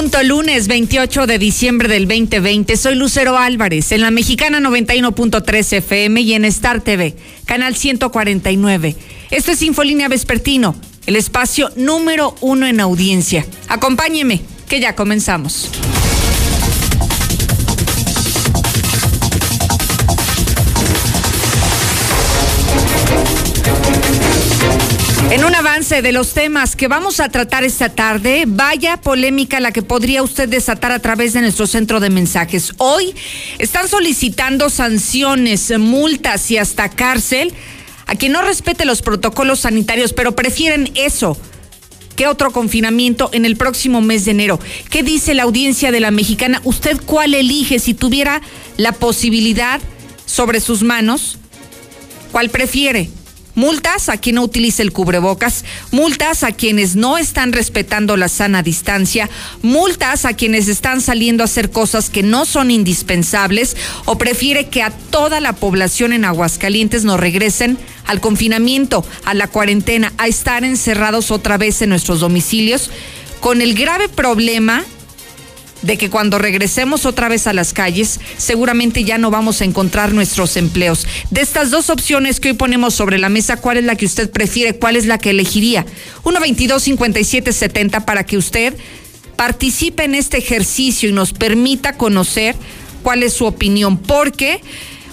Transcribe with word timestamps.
punto, 0.00 0.22
lunes 0.22 0.66
28 0.66 1.26
de 1.26 1.38
diciembre 1.38 1.86
del 1.86 2.08
2020. 2.08 2.74
Soy 2.78 2.94
Lucero 2.94 3.36
Álvarez 3.36 3.92
en 3.92 4.00
la 4.00 4.10
mexicana 4.10 4.58
91.3 4.58 5.74
FM 5.74 6.22
y 6.22 6.32
en 6.32 6.46
Star 6.46 6.80
TV, 6.80 7.16
canal 7.44 7.76
149. 7.76 8.96
Esto 9.30 9.52
es 9.52 9.60
Infolínea 9.60 10.08
Vespertino, 10.08 10.74
el 11.04 11.16
espacio 11.16 11.70
número 11.76 12.34
uno 12.40 12.66
en 12.66 12.80
audiencia. 12.80 13.44
Acompáñeme, 13.68 14.40
que 14.70 14.80
ya 14.80 14.96
comenzamos. 14.96 15.70
En 25.30 25.44
un 25.44 25.54
avance 25.54 26.02
de 26.02 26.10
los 26.10 26.34
temas 26.34 26.74
que 26.74 26.88
vamos 26.88 27.20
a 27.20 27.28
tratar 27.28 27.62
esta 27.62 27.88
tarde, 27.88 28.46
vaya 28.48 28.96
polémica 28.96 29.60
la 29.60 29.70
que 29.70 29.80
podría 29.80 30.24
usted 30.24 30.48
desatar 30.48 30.90
a 30.90 30.98
través 30.98 31.34
de 31.34 31.40
nuestro 31.40 31.68
centro 31.68 32.00
de 32.00 32.10
mensajes. 32.10 32.72
Hoy 32.78 33.14
están 33.58 33.86
solicitando 33.86 34.70
sanciones, 34.70 35.72
multas 35.78 36.50
y 36.50 36.56
hasta 36.58 36.88
cárcel 36.88 37.54
a 38.06 38.16
quien 38.16 38.32
no 38.32 38.42
respete 38.42 38.84
los 38.84 39.02
protocolos 39.02 39.60
sanitarios, 39.60 40.12
pero 40.12 40.34
prefieren 40.34 40.90
eso 40.96 41.36
que 42.16 42.26
otro 42.26 42.50
confinamiento 42.50 43.30
en 43.32 43.44
el 43.44 43.56
próximo 43.56 44.00
mes 44.00 44.24
de 44.24 44.32
enero. 44.32 44.58
¿Qué 44.90 45.04
dice 45.04 45.34
la 45.34 45.44
audiencia 45.44 45.92
de 45.92 46.00
la 46.00 46.10
mexicana? 46.10 46.60
¿Usted 46.64 47.00
cuál 47.06 47.34
elige 47.34 47.78
si 47.78 47.94
tuviera 47.94 48.42
la 48.76 48.90
posibilidad 48.90 49.80
sobre 50.26 50.58
sus 50.58 50.82
manos? 50.82 51.38
¿Cuál 52.32 52.50
prefiere? 52.50 53.10
Multas 53.54 54.08
a 54.08 54.16
quien 54.16 54.36
no 54.36 54.42
utilice 54.42 54.82
el 54.82 54.92
cubrebocas, 54.92 55.64
multas 55.90 56.44
a 56.44 56.52
quienes 56.52 56.96
no 56.96 57.18
están 57.18 57.52
respetando 57.52 58.16
la 58.16 58.28
sana 58.28 58.62
distancia, 58.62 59.28
multas 59.62 60.24
a 60.24 60.34
quienes 60.34 60.68
están 60.68 61.00
saliendo 61.00 61.42
a 61.42 61.46
hacer 61.46 61.70
cosas 61.70 62.10
que 62.10 62.22
no 62.22 62.44
son 62.44 62.70
indispensables 62.70 63.76
o 64.04 64.18
prefiere 64.18 64.68
que 64.68 64.82
a 64.82 64.90
toda 64.90 65.40
la 65.40 65.54
población 65.54 66.12
en 66.12 66.24
Aguascalientes 66.24 67.04
nos 67.04 67.18
regresen 67.18 67.78
al 68.06 68.20
confinamiento, 68.20 69.04
a 69.24 69.34
la 69.34 69.48
cuarentena, 69.48 70.12
a 70.18 70.26
estar 70.26 70.64
encerrados 70.64 71.30
otra 71.30 71.58
vez 71.58 71.82
en 71.82 71.90
nuestros 71.90 72.20
domicilios. 72.20 72.90
Con 73.40 73.62
el 73.62 73.74
grave 73.74 74.08
problema 74.08 74.84
de 75.82 75.98
que 75.98 76.10
cuando 76.10 76.38
regresemos 76.38 77.06
otra 77.06 77.28
vez 77.28 77.46
a 77.46 77.52
las 77.52 77.72
calles, 77.72 78.20
seguramente 78.36 79.04
ya 79.04 79.18
no 79.18 79.30
vamos 79.30 79.60
a 79.60 79.64
encontrar 79.64 80.12
nuestros 80.12 80.56
empleos. 80.56 81.06
De 81.30 81.40
estas 81.40 81.70
dos 81.70 81.90
opciones 81.90 82.40
que 82.40 82.48
hoy 82.48 82.54
ponemos 82.54 82.94
sobre 82.94 83.18
la 83.18 83.28
mesa, 83.28 83.56
¿cuál 83.56 83.78
es 83.78 83.84
la 83.84 83.96
que 83.96 84.06
usted 84.06 84.30
prefiere? 84.30 84.76
¿Cuál 84.76 84.96
es 84.96 85.06
la 85.06 85.18
que 85.18 85.30
elegiría? 85.30 85.86
122-5770 86.24 88.04
para 88.04 88.24
que 88.24 88.36
usted 88.36 88.74
participe 89.36 90.04
en 90.04 90.14
este 90.14 90.38
ejercicio 90.38 91.08
y 91.08 91.12
nos 91.12 91.32
permita 91.32 91.94
conocer 91.94 92.54
cuál 93.02 93.22
es 93.22 93.32
su 93.32 93.46
opinión. 93.46 93.96
Porque 93.96 94.60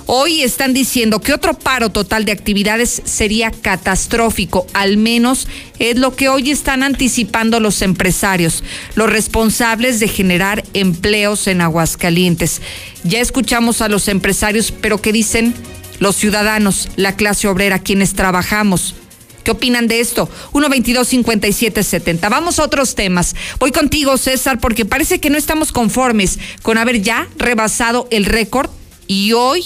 Hoy 0.10 0.42
están 0.42 0.74
diciendo 0.74 1.20
que 1.20 1.34
otro 1.34 1.54
paro 1.54 1.90
total 1.90 2.24
de 2.24 2.32
actividades 2.32 3.02
sería 3.04 3.52
catastrófico, 3.52 4.66
al 4.74 4.96
menos 4.96 5.50
es 5.80 5.98
lo 5.98 6.16
que 6.16 6.30
hoy 6.30 6.50
están 6.50 6.82
anticipando 6.82 7.60
los 7.60 7.82
empresarios, 7.82 8.64
los 8.96 9.10
responsables 9.10 10.00
de 10.00 10.08
generar 10.08 10.64
empleos 10.74 11.48
en 11.48 11.60
Aguascalientes. 11.60 12.62
Ya 13.04 13.20
escuchamos 13.20 13.82
a 13.82 13.90
los 13.90 14.08
empresarios, 14.08 14.72
pero 14.72 15.02
¿qué 15.02 15.12
dicen 15.12 15.54
los 16.00 16.16
ciudadanos, 16.16 16.88
la 16.96 17.18
clase 17.18 17.50
obrera, 17.50 17.80
quienes 17.80 18.14
trabajamos? 18.14 18.96
¿Qué 19.44 19.52
opinan 19.52 19.90
de 19.90 20.00
esto? 20.00 20.30
122-5770. 20.54 22.30
Vamos 22.30 22.60
a 22.60 22.64
otros 22.64 22.96
temas. 22.96 23.36
Voy 23.60 23.74
contigo, 23.74 24.18
César, 24.18 24.62
porque 24.62 24.86
parece 24.86 25.20
que 25.20 25.30
no 25.30 25.38
estamos 25.38 25.74
conformes 25.74 26.40
con 26.62 26.78
haber 26.78 27.02
ya 27.02 27.28
rebasado 27.38 28.08
el 28.10 28.24
récord 28.24 28.70
y 29.08 29.34
hoy 29.34 29.66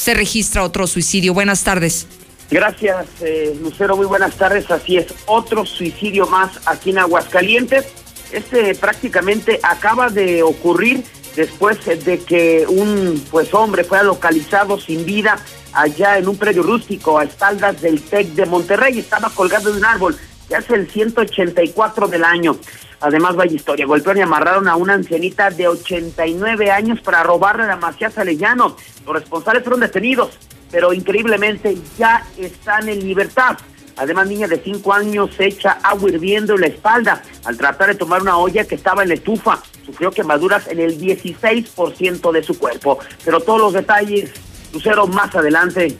se 0.00 0.14
registra 0.14 0.64
otro 0.64 0.86
suicidio. 0.86 1.34
Buenas 1.34 1.62
tardes. 1.62 2.06
Gracias, 2.50 3.06
eh, 3.20 3.54
Lucero. 3.60 3.96
Muy 3.96 4.06
buenas 4.06 4.34
tardes. 4.34 4.70
Así 4.70 4.96
es, 4.96 5.06
otro 5.26 5.66
suicidio 5.66 6.26
más 6.26 6.58
aquí 6.64 6.90
en 6.90 6.98
Aguascalientes. 6.98 7.84
Este 8.32 8.74
prácticamente 8.74 9.60
acaba 9.62 10.08
de 10.08 10.42
ocurrir 10.42 11.04
después 11.36 11.84
de 11.84 12.18
que 12.18 12.64
un 12.66 13.22
pues 13.30 13.52
hombre 13.52 13.84
fuera 13.84 14.02
localizado 14.02 14.80
sin 14.80 15.04
vida 15.04 15.38
allá 15.72 16.16
en 16.16 16.28
un 16.28 16.36
predio 16.38 16.62
rústico 16.62 17.18
a 17.18 17.24
espaldas 17.24 17.82
del 17.82 18.00
TEC 18.00 18.28
de 18.28 18.46
Monterrey. 18.46 18.98
Estaba 18.98 19.28
colgado 19.28 19.70
de 19.70 19.78
un 19.78 19.84
árbol. 19.84 20.16
Ya 20.50 20.58
es 20.58 20.68
el 20.70 20.90
184 20.90 22.08
del 22.08 22.24
año. 22.24 22.56
Además, 23.00 23.36
vaya 23.36 23.54
historia, 23.54 23.86
golpearon 23.86 24.18
y 24.18 24.22
amarraron 24.22 24.66
a 24.66 24.74
una 24.74 24.94
ancianita 24.94 25.48
de 25.48 25.68
89 25.68 26.72
años 26.72 27.00
para 27.00 27.22
robarle 27.22 27.66
la 27.66 27.76
Macías 27.76 28.14
Salellano. 28.14 28.76
Los 29.06 29.14
responsables 29.14 29.62
fueron 29.62 29.80
detenidos, 29.80 30.36
pero 30.72 30.92
increíblemente 30.92 31.78
ya 31.96 32.26
están 32.36 32.88
en 32.88 32.98
libertad. 32.98 33.58
Además, 33.96 34.26
niña 34.26 34.48
de 34.48 34.60
5 34.60 34.92
años 34.92 35.30
se 35.36 35.46
echa 35.46 35.78
agua 35.84 36.10
hirviendo 36.10 36.56
en 36.56 36.62
la 36.62 36.66
espalda 36.66 37.22
al 37.44 37.56
tratar 37.56 37.90
de 37.90 37.94
tomar 37.94 38.20
una 38.20 38.36
olla 38.36 38.64
que 38.64 38.74
estaba 38.74 39.04
en 39.04 39.10
la 39.10 39.14
estufa. 39.14 39.62
Sufrió 39.86 40.10
quemaduras 40.10 40.66
en 40.66 40.80
el 40.80 41.00
16% 41.00 42.32
de 42.32 42.42
su 42.42 42.58
cuerpo. 42.58 42.98
Pero 43.24 43.40
todos 43.40 43.60
los 43.60 43.72
detalles, 43.72 44.32
Lucero, 44.72 45.06
más 45.06 45.32
adelante. 45.34 45.96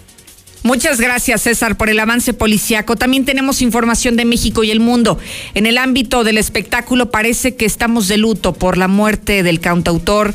Muchas 0.62 1.00
gracias, 1.00 1.42
César, 1.42 1.76
por 1.76 1.88
el 1.88 1.98
avance 1.98 2.34
policiaco. 2.34 2.96
También 2.96 3.24
tenemos 3.24 3.62
información 3.62 4.16
de 4.16 4.26
México 4.26 4.62
y 4.62 4.70
el 4.70 4.80
mundo. 4.80 5.18
En 5.54 5.66
el 5.66 5.78
ámbito 5.78 6.22
del 6.22 6.36
espectáculo 6.36 7.10
parece 7.10 7.56
que 7.56 7.64
estamos 7.64 8.08
de 8.08 8.18
luto 8.18 8.52
por 8.52 8.76
la 8.76 8.86
muerte 8.86 9.42
del 9.42 9.60
cantautor 9.60 10.34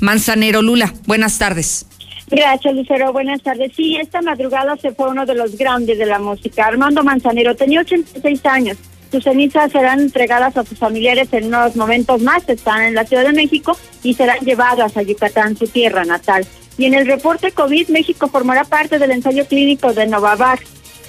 Manzanero 0.00 0.62
Lula. 0.62 0.94
Buenas 1.06 1.38
tardes. 1.38 1.86
Gracias, 2.30 2.74
Lucero. 2.74 3.12
Buenas 3.12 3.42
tardes. 3.42 3.72
Sí, 3.76 3.96
esta 3.96 4.22
madrugada 4.22 4.76
se 4.76 4.92
fue 4.92 5.10
uno 5.10 5.26
de 5.26 5.34
los 5.34 5.56
grandes 5.58 5.98
de 5.98 6.06
la 6.06 6.18
música. 6.18 6.66
Armando 6.66 7.04
Manzanero 7.04 7.54
tenía 7.54 7.80
86 7.80 8.46
años. 8.46 8.78
Sus 9.14 9.22
cenizas 9.22 9.70
serán 9.70 10.00
entregadas 10.00 10.56
a 10.56 10.64
sus 10.64 10.76
familiares 10.76 11.28
en 11.30 11.44
unos 11.44 11.76
momentos 11.76 12.20
más. 12.20 12.42
Están 12.48 12.82
en 12.82 12.94
la 12.96 13.04
Ciudad 13.06 13.22
de 13.22 13.32
México 13.32 13.78
y 14.02 14.14
serán 14.14 14.40
llevadas 14.40 14.96
a 14.96 15.02
Yucatán, 15.02 15.56
su 15.56 15.68
tierra 15.68 16.04
natal. 16.04 16.44
Y 16.78 16.86
en 16.86 16.94
el 16.94 17.06
reporte 17.06 17.52
COVID, 17.52 17.90
México 17.90 18.26
formará 18.26 18.64
parte 18.64 18.98
del 18.98 19.12
ensayo 19.12 19.46
clínico 19.46 19.92
de 19.92 20.08
Novavax. 20.08 20.64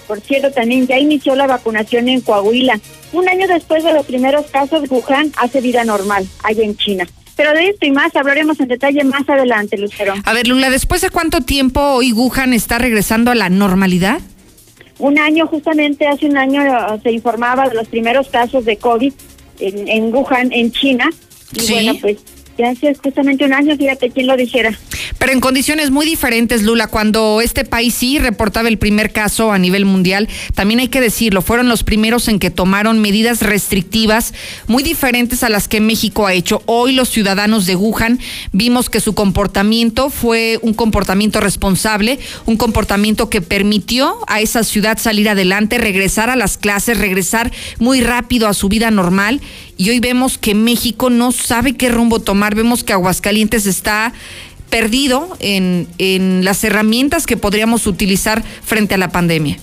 Por 0.07 0.21
cierto, 0.21 0.51
también 0.51 0.85
ya 0.85 0.99
inició 0.99 1.35
la 1.35 1.47
vacunación 1.47 2.07
en 2.07 2.21
Coahuila. 2.21 2.79
Un 3.11 3.27
año 3.27 3.47
después 3.47 3.83
de 3.83 3.94
los 3.94 4.05
primeros 4.05 4.45
casos, 4.51 4.88
Wuhan 4.88 5.31
hace 5.38 5.59
vida 5.59 5.83
normal, 5.83 6.27
allá 6.44 6.63
en 6.63 6.77
China. 6.77 7.07
Pero 7.35 7.53
de 7.53 7.69
esto 7.69 7.88
y 7.88 7.91
más 7.91 8.15
hablaremos 8.15 8.59
en 8.59 8.67
detalle 8.67 9.03
más 9.03 9.27
adelante, 9.27 9.79
Lucero. 9.79 10.13
A 10.23 10.33
ver, 10.33 10.47
Lula, 10.47 10.69
¿después 10.69 11.01
de 11.01 11.09
cuánto 11.09 11.41
tiempo 11.41 11.81
hoy 11.81 12.13
Wuhan 12.13 12.53
está 12.53 12.77
regresando 12.77 13.31
a 13.31 13.35
la 13.35 13.49
normalidad? 13.49 14.21
Un 15.00 15.19
año, 15.19 15.47
justamente 15.47 16.07
hace 16.07 16.28
un 16.28 16.38
año 16.38 16.61
eh, 16.63 17.00
se 17.03 17.11
informaba 17.11 17.67
de 17.67 17.75
los 17.75 17.88
primeros 17.88 18.29
casos 18.29 18.66
de 18.66 18.78
COVID 18.78 19.13
en, 19.59 19.88
en 19.88 20.13
Wuhan, 20.13 20.51
en 20.51 20.72
China. 20.72 21.09
Y 21.53 21.72
bueno, 21.72 21.94
pues 22.01 22.17
ya 22.57 22.69
hace 22.69 22.93
justamente 22.95 23.45
un 23.45 23.53
año, 23.53 23.75
fíjate 23.75 24.09
quién 24.09 24.27
lo 24.27 24.38
dijera. 24.38 24.77
Pero 25.17 25.31
en 25.31 25.39
condiciones 25.39 25.91
muy 25.91 26.05
diferentes, 26.05 26.63
Lula, 26.63 26.88
cuando 26.88 27.41
este 27.41 27.66
país 27.66 27.93
sí 27.93 28.19
reportaba 28.19 28.67
el 28.67 28.77
primer 28.77 29.11
caso 29.11 29.51
a 29.51 29.57
nivel 29.57 29.85
mundial, 29.85 30.27
también 30.53 30.79
hay 30.79 30.88
que 30.88 31.01
decirlo, 31.01 31.41
fueron 31.41 31.67
los 31.67 31.83
primeros 31.83 32.27
en 32.27 32.39
que 32.39 32.49
tomaron 32.49 32.99
medidas 32.99 33.41
restrictivas 33.41 34.33
muy 34.68 34.83
diferentes 34.83 35.44
a 35.44 35.50
las 35.50 35.68
que 35.68 35.81
México 35.81 36.27
ha 36.27 36.33
hecho. 36.33 36.62
Hoy 36.65 36.94
los 36.94 37.09
ciudadanos 37.09 37.65
de 37.65 37.75
Wuhan 37.75 38.19
vimos 38.51 38.89
que 38.89 39.00
su 39.00 39.13
comportamiento 39.13 40.09
fue 40.09 40.59
un 40.62 40.74
comportamiento 40.74 41.39
responsable, 41.39 42.19
un 42.45 42.57
comportamiento 42.57 43.30
que 43.30 43.41
permitió 43.41 44.18
a 44.27 44.41
esa 44.41 44.63
ciudad 44.63 44.97
salir 44.97 45.30
adelante, 45.30 45.77
regresar 45.77 46.30
a 46.30 46.35
las 46.35 46.57
clases, 46.57 46.97
regresar 46.97 47.51
muy 47.80 48.01
rápido 48.01 48.47
a 48.47 48.53
su 48.53 48.69
vida 48.69 48.91
normal 48.91 49.41
y 49.77 49.89
hoy 49.89 50.00
vemos 50.00 50.38
que 50.38 50.56
México 50.56 51.10
no 51.10 51.31
sabe 51.31 51.75
qué 51.75 51.89
rumbo 51.89 52.19
tomar, 52.19 52.56
vemos 52.56 52.83
que 52.83 52.94
Aguascalientes 52.94 53.66
está 53.66 54.13
perdido 54.69 55.36
en, 55.39 55.88
en 55.98 56.44
las 56.44 56.63
herramientas 56.63 57.25
que 57.25 57.38
podríamos 57.38 57.88
utilizar 57.88 58.44
frente 58.63 58.95
a 58.95 58.98
la 58.98 59.10
pandemia. 59.10 59.57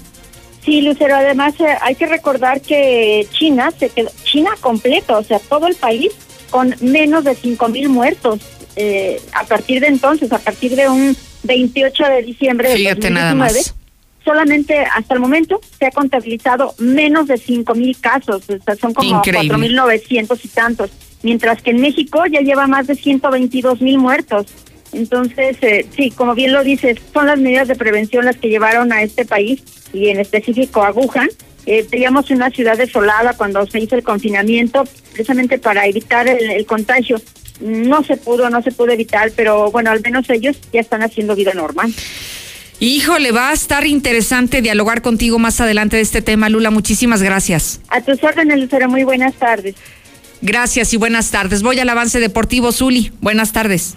Sí, 0.64 0.80
Lucero, 0.80 1.16
además 1.16 1.54
eh, 1.58 1.76
hay 1.80 1.96
que 1.96 2.06
recordar 2.06 2.60
que 2.60 3.26
China 3.32 3.72
se 3.76 3.88
quedó, 3.88 4.10
China 4.22 4.50
completo, 4.60 5.18
o 5.18 5.24
sea, 5.24 5.40
todo 5.40 5.66
el 5.66 5.74
país 5.74 6.12
con 6.50 6.74
menos 6.80 7.24
de 7.24 7.34
cinco 7.34 7.68
mil 7.68 7.88
muertos 7.88 8.40
eh, 8.76 9.20
a 9.32 9.44
partir 9.44 9.80
de 9.80 9.88
entonces, 9.88 10.32
a 10.32 10.38
partir 10.38 10.76
de 10.76 10.88
un 10.88 11.16
28 11.42 12.04
de 12.04 12.22
diciembre 12.22 12.68
de 12.68 12.76
Fíjate 12.76 13.10
2019, 13.10 13.20
nada 13.20 13.34
más. 13.34 13.74
Solamente 14.24 14.78
hasta 14.78 15.14
el 15.14 15.20
momento 15.20 15.60
se 15.78 15.86
ha 15.86 15.90
contabilizado 15.90 16.74
menos 16.78 17.28
de 17.28 17.36
cinco 17.36 17.74
mil 17.74 17.98
casos, 18.00 18.48
o 18.48 18.62
sea, 18.62 18.76
son 18.76 18.94
como 18.94 19.18
Increíble. 19.18 19.48
cuatro 19.48 19.58
mil 19.58 19.74
novecientos 19.74 20.44
y 20.44 20.48
tantos, 20.48 20.90
mientras 21.22 21.62
que 21.62 21.70
en 21.70 21.80
México 21.80 22.24
ya 22.26 22.40
lleva 22.40 22.66
más 22.66 22.86
de 22.86 22.94
122 22.94 23.80
mil 23.80 23.98
muertos. 23.98 24.46
Entonces, 24.92 25.56
eh, 25.62 25.86
sí, 25.96 26.10
como 26.10 26.34
bien 26.34 26.52
lo 26.52 26.62
dices, 26.62 26.98
son 27.12 27.26
las 27.26 27.38
medidas 27.38 27.68
de 27.68 27.76
prevención 27.76 28.26
las 28.26 28.36
que 28.36 28.48
llevaron 28.48 28.92
a 28.92 29.02
este 29.02 29.24
país 29.24 29.62
y 29.92 30.08
en 30.08 30.20
específico 30.20 30.82
a 30.82 30.90
Wuhan 30.92 31.28
Eh, 31.64 31.86
teníamos 31.88 32.28
una 32.30 32.50
ciudad 32.50 32.76
desolada 32.76 33.34
cuando 33.34 33.64
se 33.66 33.78
hizo 33.78 33.94
el 33.94 34.02
confinamiento, 34.02 34.82
precisamente 35.12 35.58
para 35.58 35.86
evitar 35.86 36.26
el, 36.26 36.66
contagio. 36.66 37.20
No 37.60 38.02
se 38.02 38.16
pudo, 38.16 38.50
no 38.50 38.62
se 38.62 38.72
pudo 38.72 38.90
evitar, 38.90 39.30
pero 39.36 39.70
bueno, 39.70 39.92
al 39.92 40.00
menos 40.00 40.28
ellos 40.28 40.56
ya 40.72 40.80
están 40.80 41.02
haciendo 41.02 41.36
vida 41.36 41.54
normal. 41.54 41.94
Híjole, 42.80 43.30
va 43.30 43.50
a 43.50 43.52
estar 43.52 43.86
interesante 43.86 44.60
dialogar 44.60 45.02
contigo 45.02 45.38
más 45.38 45.60
adelante 45.60 45.96
de 45.96 46.02
este 46.02 46.22
tema, 46.22 46.48
Lula. 46.48 46.70
Muchísimas 46.70 47.22
gracias. 47.22 47.80
A 47.88 48.00
tus 48.00 48.22
órdenes, 48.24 48.58
Lucero. 48.58 48.88
Muy 48.88 49.04
buenas 49.04 49.34
tardes. 49.34 49.76
Gracias 50.40 50.92
y 50.92 50.96
buenas 50.96 51.30
tardes. 51.30 51.62
Voy 51.62 51.78
al 51.78 51.88
avance 51.88 52.18
deportivo, 52.18 52.72
Zuli. 52.72 53.12
Buenas 53.20 53.52
tardes. 53.52 53.94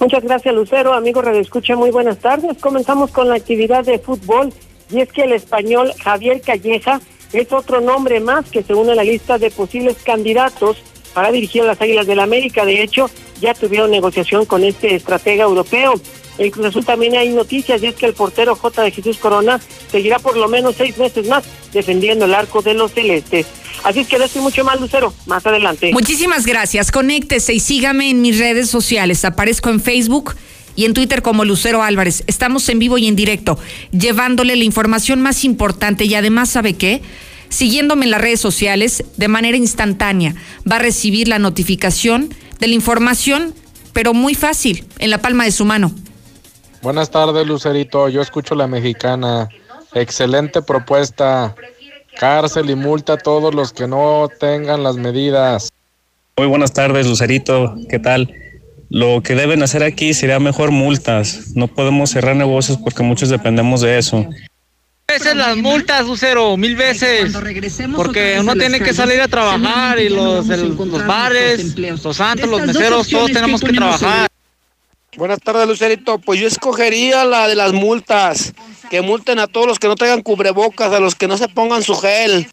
Muchas 0.00 0.24
gracias, 0.24 0.54
Lucero. 0.54 0.94
Amigo 0.94 1.22
Radio 1.22 1.40
Escucha, 1.40 1.76
muy 1.76 1.90
buenas 1.90 2.18
tardes. 2.18 2.56
Comenzamos 2.58 3.10
con 3.10 3.28
la 3.28 3.36
actividad 3.36 3.84
de 3.84 3.98
fútbol 3.98 4.52
y 4.90 5.00
es 5.00 5.12
que 5.12 5.22
el 5.22 5.32
español 5.32 5.92
Javier 6.02 6.40
Calleja 6.40 7.00
es 7.32 7.52
otro 7.52 7.80
nombre 7.80 8.20
más 8.20 8.48
que 8.50 8.62
se 8.62 8.74
une 8.74 8.92
a 8.92 8.94
la 8.94 9.04
lista 9.04 9.38
de 9.38 9.50
posibles 9.50 9.96
candidatos 10.04 10.78
para 11.14 11.30
dirigir 11.30 11.62
a 11.62 11.66
las 11.66 11.80
Águilas 11.80 12.06
del 12.06 12.16
la 12.16 12.24
América. 12.24 12.64
De 12.64 12.82
hecho, 12.82 13.10
ya 13.40 13.54
tuvieron 13.54 13.90
negociación 13.90 14.46
con 14.46 14.64
este 14.64 14.94
estratega 14.94 15.44
europeo. 15.44 15.94
En 16.38 16.50
Cruz 16.50 16.84
también 16.84 17.16
hay 17.16 17.30
noticias 17.30 17.82
y 17.82 17.86
es 17.86 17.94
que 17.94 18.06
el 18.06 18.14
portero 18.14 18.56
J. 18.56 18.82
de 18.82 18.90
Jesús 18.90 19.18
Corona 19.18 19.60
seguirá 19.90 20.18
por 20.18 20.36
lo 20.36 20.48
menos 20.48 20.74
seis 20.76 20.98
meses 20.98 21.28
más 21.28 21.44
defendiendo 21.72 22.24
el 22.24 22.34
arco 22.34 22.62
de 22.62 22.74
los 22.74 22.92
celestes. 22.92 23.46
Así 23.84 24.00
es 24.00 24.08
que 24.08 24.16
estoy 24.16 24.42
mucho 24.42 24.64
más, 24.64 24.80
Lucero, 24.80 25.12
más 25.26 25.46
adelante. 25.46 25.92
Muchísimas 25.92 26.46
gracias. 26.46 26.90
Conéctese 26.90 27.54
y 27.54 27.60
sígame 27.60 28.10
en 28.10 28.22
mis 28.22 28.38
redes 28.38 28.70
sociales. 28.70 29.24
Aparezco 29.24 29.68
en 29.70 29.80
Facebook 29.80 30.34
y 30.76 30.86
en 30.86 30.94
Twitter 30.94 31.22
como 31.22 31.44
Lucero 31.44 31.82
Álvarez. 31.82 32.24
Estamos 32.26 32.68
en 32.68 32.78
vivo 32.78 32.98
y 32.98 33.06
en 33.06 33.16
directo, 33.16 33.58
llevándole 33.92 34.56
la 34.56 34.64
información 34.64 35.20
más 35.20 35.44
importante 35.44 36.04
y 36.04 36.14
además, 36.14 36.50
¿sabe 36.50 36.74
qué? 36.74 37.02
Siguiéndome 37.48 38.06
en 38.06 38.10
las 38.10 38.20
redes 38.20 38.40
sociales 38.40 39.04
de 39.16 39.28
manera 39.28 39.56
instantánea. 39.56 40.34
Va 40.70 40.76
a 40.76 40.80
recibir 40.80 41.28
la 41.28 41.38
notificación 41.38 42.34
de 42.58 42.68
la 42.68 42.74
información, 42.74 43.54
pero 43.92 44.14
muy 44.14 44.34
fácil, 44.34 44.84
en 44.98 45.10
la 45.10 45.22
palma 45.22 45.44
de 45.44 45.52
su 45.52 45.64
mano. 45.64 45.94
Buenas 46.84 47.10
tardes, 47.10 47.46
Lucerito. 47.46 48.10
Yo 48.10 48.20
escucho 48.20 48.54
la 48.54 48.66
mexicana. 48.66 49.48
Excelente 49.94 50.60
propuesta. 50.60 51.54
Cárcel 52.20 52.68
y 52.68 52.74
multa 52.74 53.14
a 53.14 53.16
todos 53.16 53.54
los 53.54 53.72
que 53.72 53.88
no 53.88 54.28
tengan 54.38 54.82
las 54.82 54.96
medidas. 54.96 55.70
Muy 56.36 56.46
buenas 56.46 56.74
tardes, 56.74 57.06
Lucerito. 57.06 57.74
¿Qué 57.88 57.98
tal? 57.98 58.30
Lo 58.90 59.22
que 59.22 59.34
deben 59.34 59.62
hacer 59.62 59.82
aquí 59.82 60.12
sería 60.12 60.38
mejor 60.40 60.72
multas. 60.72 61.52
No 61.54 61.68
podemos 61.68 62.10
cerrar 62.10 62.36
negocios 62.36 62.76
porque 62.76 63.02
muchos 63.02 63.30
dependemos 63.30 63.80
de 63.80 63.96
eso. 63.96 64.26
Veces 65.08 65.36
las 65.36 65.56
multas, 65.56 66.04
Lucero, 66.04 66.54
mil 66.58 66.76
veces. 66.76 67.34
Porque 67.96 68.36
uno 68.38 68.52
tiene 68.56 68.80
que 68.80 68.92
salir 68.92 69.22
a 69.22 69.28
trabajar 69.28 69.98
y 70.00 70.10
los, 70.10 70.46
los 70.46 71.06
bares, 71.06 71.78
los 71.78 72.14
santos, 72.14 72.46
los 72.46 72.60
meseros, 72.66 73.08
todos 73.08 73.32
tenemos 73.32 73.62
que 73.62 73.72
trabajar. 73.72 74.28
Buenas 75.16 75.38
tardes, 75.40 75.68
Lucerito. 75.68 76.18
Pues 76.18 76.40
yo 76.40 76.48
escogería 76.48 77.24
la 77.24 77.46
de 77.46 77.54
las 77.54 77.72
multas. 77.72 78.52
Que 78.90 79.00
multen 79.00 79.38
a 79.38 79.46
todos 79.46 79.66
los 79.66 79.78
que 79.78 79.86
no 79.86 79.94
traigan 79.94 80.22
cubrebocas, 80.22 80.92
a 80.92 81.00
los 81.00 81.14
que 81.14 81.28
no 81.28 81.38
se 81.38 81.48
pongan 81.48 81.82
su 81.82 81.94
gel. 81.94 82.50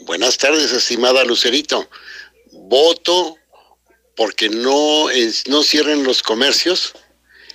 Buenas 0.00 0.38
tardes, 0.38 0.72
estimada 0.72 1.24
Lucerito. 1.24 1.88
Voto 2.52 3.36
porque 4.16 4.48
no, 4.48 5.06
no 5.48 5.62
cierren 5.62 6.04
los 6.04 6.22
comercios 6.22 6.94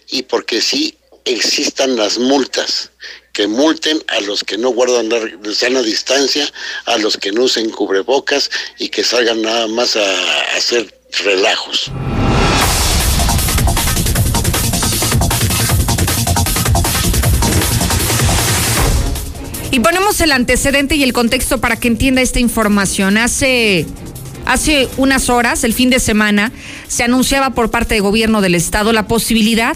y 0.09 0.23
porque 0.23 0.61
sí 0.61 0.97
existan 1.25 1.95
las 1.95 2.17
multas. 2.17 2.91
Que 3.33 3.47
multen 3.47 4.03
a 4.07 4.19
los 4.21 4.43
que 4.43 4.57
no 4.57 4.69
guardan 4.69 5.09
la 5.09 5.19
sana 5.53 5.81
distancia, 5.81 6.49
a 6.85 6.97
los 6.97 7.17
que 7.17 7.31
no 7.31 7.43
usen 7.43 7.69
cubrebocas 7.69 8.49
y 8.79 8.89
que 8.89 9.03
salgan 9.03 9.41
nada 9.41 9.67
más 9.67 9.95
a 9.95 10.55
hacer 10.55 10.93
relajos. 11.23 11.91
Y 19.75 19.81
ponemos 19.81 20.22
el 20.22 20.31
antecedente 20.31 20.95
y 20.95 21.04
el 21.04 21.12
contexto 21.12 21.60
para 21.60 21.75
que 21.75 21.89
entienda 21.89 22.22
esta 22.22 22.39
información. 22.39 23.18
Hace, 23.18 23.86
hace 24.45 24.88
unas 24.95 25.30
horas, 25.30 25.66
el 25.66 25.74
fin 25.74 25.89
de 25.89 26.00
semana, 26.00 26.54
se 26.88 27.04
anunciaba 27.04 27.50
por 27.50 27.72
parte 27.72 27.95
del 27.95 28.04
gobierno 28.04 28.39
del 28.39 28.56
estado 28.56 28.94
la 28.94 29.06
posibilidad 29.10 29.75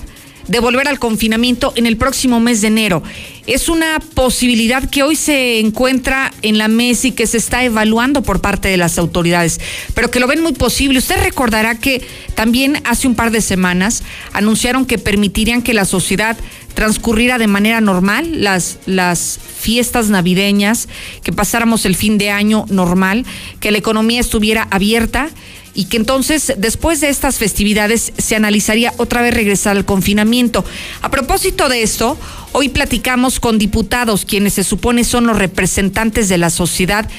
de 0.50 0.60
volver 0.60 0.88
al 0.88 1.00
confinamiento 1.00 1.74
en 1.76 1.86
el 1.86 1.96
próximo 1.96 2.40
mes 2.40 2.62
de 2.62 2.68
enero. 2.68 3.04
Es 3.46 3.70
una 3.70 4.00
posibilidad 4.00 4.90
que 4.90 5.04
hoy 5.04 5.16
se 5.16 5.60
encuentra 5.60 6.34
en 6.42 6.58
la 6.58 6.68
mesa 6.68 7.08
y 7.08 7.12
que 7.12 7.28
se 7.28 7.38
está 7.38 7.64
evaluando 7.64 8.24
por 8.24 8.42
parte 8.42 8.68
de 8.68 8.78
las 8.78 8.98
autoridades, 8.98 9.62
pero 9.94 10.12
que 10.12 10.20
lo 10.20 10.28
ven 10.28 10.42
muy 10.42 10.54
posible. 10.54 11.00
Usted 11.00 11.22
recordará 11.24 11.76
que 11.76 12.02
también 12.36 12.82
hace 12.84 13.08
un 13.08 13.16
par 13.16 13.32
de 13.32 13.42
semanas 13.42 14.04
anunciaron 14.34 14.86
que 14.86 14.98
permitirían 14.98 15.62
que 15.62 15.74
la 15.74 15.86
sociedad 15.86 16.36
transcurriera 16.74 17.38
de 17.38 17.48
manera 17.48 17.82
normal 17.82 18.42
las, 18.42 18.80
las 18.86 19.40
fiestas 19.60 20.10
navideñas, 20.10 20.88
que 21.24 21.34
pasáramos 21.34 21.86
el 21.86 21.96
fin 21.96 22.18
de 22.18 22.32
año 22.32 22.66
normal, 22.70 23.26
que 23.60 23.72
la 23.72 23.78
economía 23.78 24.20
estuviera 24.20 24.68
abierta 24.72 25.30
y 25.80 25.86
que 25.86 25.96
entonces 25.96 26.52
después 26.58 27.00
de 27.00 27.08
estas 27.08 27.38
festividades 27.38 28.12
se 28.18 28.36
analizaría 28.36 28.94
otra 28.98 29.22
vez 29.22 29.34
regresar 29.34 29.78
al 29.78 29.86
confinamiento. 29.86 30.66
A 31.02 31.10
propósito 31.10 31.70
de 31.70 31.84
esto, 31.84 32.18
hoy 32.52 32.68
platicamos 32.68 33.40
con 33.40 33.58
diputados 33.58 34.26
quienes 34.26 34.56
se 34.56 34.66
supone 34.66 35.06
son 35.06 35.26
los 35.26 35.38
representantes 35.38 36.28
de 36.28 36.38
la 36.38 36.50
sociedad 36.50 37.10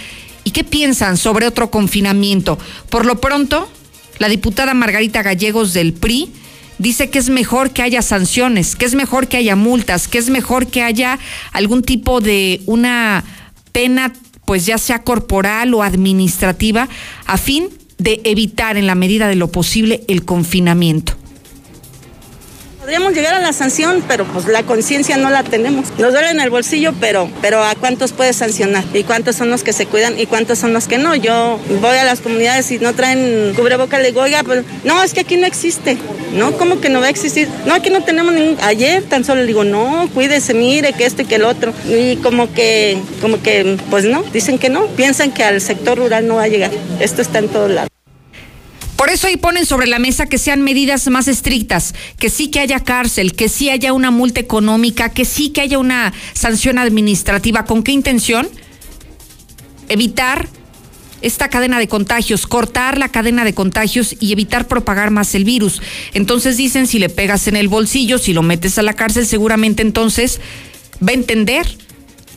y 0.44 0.50
qué 0.50 0.62
piensan 0.62 1.16
sobre 1.16 1.46
otro 1.46 1.70
confinamiento. 1.70 2.58
Por 2.90 3.06
lo 3.06 3.18
pronto, 3.18 3.66
la 4.18 4.28
diputada 4.28 4.74
Margarita 4.74 5.22
Gallegos 5.22 5.72
del 5.72 5.94
PRI 5.94 6.30
dice 6.76 7.08
que 7.08 7.18
es 7.18 7.30
mejor 7.30 7.70
que 7.70 7.80
haya 7.80 8.02
sanciones, 8.02 8.76
que 8.76 8.84
es 8.84 8.94
mejor 8.94 9.28
que 9.28 9.38
haya 9.38 9.56
multas, 9.56 10.06
que 10.06 10.18
es 10.18 10.28
mejor 10.28 10.66
que 10.66 10.82
haya 10.82 11.18
algún 11.52 11.80
tipo 11.80 12.20
de 12.20 12.60
una 12.66 13.24
pena 13.72 14.12
pues 14.44 14.66
ya 14.66 14.76
sea 14.76 15.02
corporal 15.02 15.72
o 15.72 15.82
administrativa, 15.82 16.90
a 17.24 17.38
fin 17.38 17.70
de 18.00 18.20
evitar 18.24 18.76
en 18.76 18.86
la 18.86 18.94
medida 18.94 19.28
de 19.28 19.36
lo 19.36 19.52
posible 19.52 20.02
el 20.08 20.24
confinamiento. 20.24 21.19
Podríamos 22.91 23.15
llegar 23.15 23.35
a 23.35 23.39
la 23.39 23.53
sanción, 23.53 24.03
pero 24.09 24.25
pues 24.25 24.49
la 24.49 24.65
conciencia 24.65 25.17
no 25.17 25.31
la 25.31 25.44
tenemos. 25.44 25.97
Nos 25.97 26.13
duele 26.13 26.31
en 26.31 26.41
el 26.41 26.51
bolsillo, 26.51 26.93
pero, 26.99 27.31
pero 27.41 27.63
¿a 27.63 27.77
cuántos 27.77 28.11
puedes 28.11 28.35
sancionar? 28.35 28.82
¿Y 28.93 29.05
cuántos 29.05 29.37
son 29.37 29.49
los 29.49 29.63
que 29.63 29.73
se 29.73 29.87
cuidan 29.87 30.19
y 30.19 30.27
cuántos 30.27 30.59
son 30.59 30.73
los 30.73 30.89
que 30.89 30.99
no? 30.99 31.15
Yo 31.15 31.61
voy 31.81 31.97
a 31.97 32.03
las 32.03 32.19
comunidades 32.19 32.69
y 32.73 32.81
no 32.81 32.93
traen 32.93 33.53
cubreboca, 33.55 34.01
le 34.01 34.09
digo, 34.09 34.23
oiga, 34.23 34.43
pues 34.43 34.65
no, 34.82 35.01
es 35.05 35.15
que 35.15 35.20
aquí 35.20 35.37
no 35.37 35.47
existe. 35.47 35.99
¿No? 36.35 36.51
¿Cómo 36.59 36.81
que 36.81 36.89
no 36.89 37.01
va 37.01 37.06
a 37.06 37.11
existir? 37.11 37.47
No, 37.65 37.75
aquí 37.75 37.91
no 37.91 38.03
tenemos 38.03 38.35
ningún... 38.35 38.56
Ayer 38.61 39.05
tan 39.05 39.25
solo 39.25 39.43
le 39.43 39.47
digo, 39.47 39.63
no, 39.63 40.11
cuídese, 40.13 40.53
mire, 40.53 40.93
que 40.93 41.05
este, 41.05 41.27
que 41.27 41.37
el 41.37 41.44
otro. 41.44 41.73
Y 41.89 42.17
como 42.17 42.53
que, 42.53 42.99
como 43.20 43.41
que, 43.41 43.79
pues 43.89 44.05
no, 44.05 44.25
dicen 44.32 44.59
que 44.59 44.69
no. 44.69 44.87
Piensan 44.97 45.31
que 45.31 45.44
al 45.44 45.61
sector 45.61 45.97
rural 45.97 46.27
no 46.27 46.37
va 46.37 46.43
a 46.43 46.49
llegar. 46.49 46.73
Esto 46.99 47.23
está 47.23 47.39
en 47.39 47.51
todos 47.51 47.70
lados. 47.70 47.99
Por 49.00 49.08
eso 49.08 49.28
ahí 49.28 49.38
ponen 49.38 49.64
sobre 49.64 49.86
la 49.86 49.98
mesa 49.98 50.26
que 50.26 50.36
sean 50.36 50.60
medidas 50.60 51.08
más 51.08 51.26
estrictas, 51.26 51.94
que 52.19 52.28
sí 52.28 52.48
que 52.48 52.60
haya 52.60 52.80
cárcel, 52.80 53.32
que 53.32 53.48
sí 53.48 53.70
haya 53.70 53.94
una 53.94 54.10
multa 54.10 54.40
económica, 54.40 55.08
que 55.08 55.24
sí 55.24 55.48
que 55.48 55.62
haya 55.62 55.78
una 55.78 56.12
sanción 56.34 56.76
administrativa. 56.76 57.64
¿Con 57.64 57.82
qué 57.82 57.92
intención? 57.92 58.46
Evitar 59.88 60.50
esta 61.22 61.48
cadena 61.48 61.78
de 61.78 61.88
contagios, 61.88 62.46
cortar 62.46 62.98
la 62.98 63.08
cadena 63.08 63.46
de 63.46 63.54
contagios 63.54 64.16
y 64.20 64.32
evitar 64.32 64.69
propagar 64.69 65.10
más 65.10 65.34
el 65.34 65.46
virus. 65.46 65.80
Entonces 66.12 66.58
dicen, 66.58 66.86
si 66.86 66.98
le 66.98 67.08
pegas 67.08 67.48
en 67.48 67.56
el 67.56 67.69
bolsillo, 67.69 68.19
si 68.19 68.34
lo 68.34 68.42
metes 68.42 68.76
a 68.76 68.82
la 68.82 68.92
cárcel, 68.92 69.24
seguramente 69.24 69.80
entonces 69.80 70.42
va 71.02 71.12
a 71.12 71.14
entender 71.14 71.66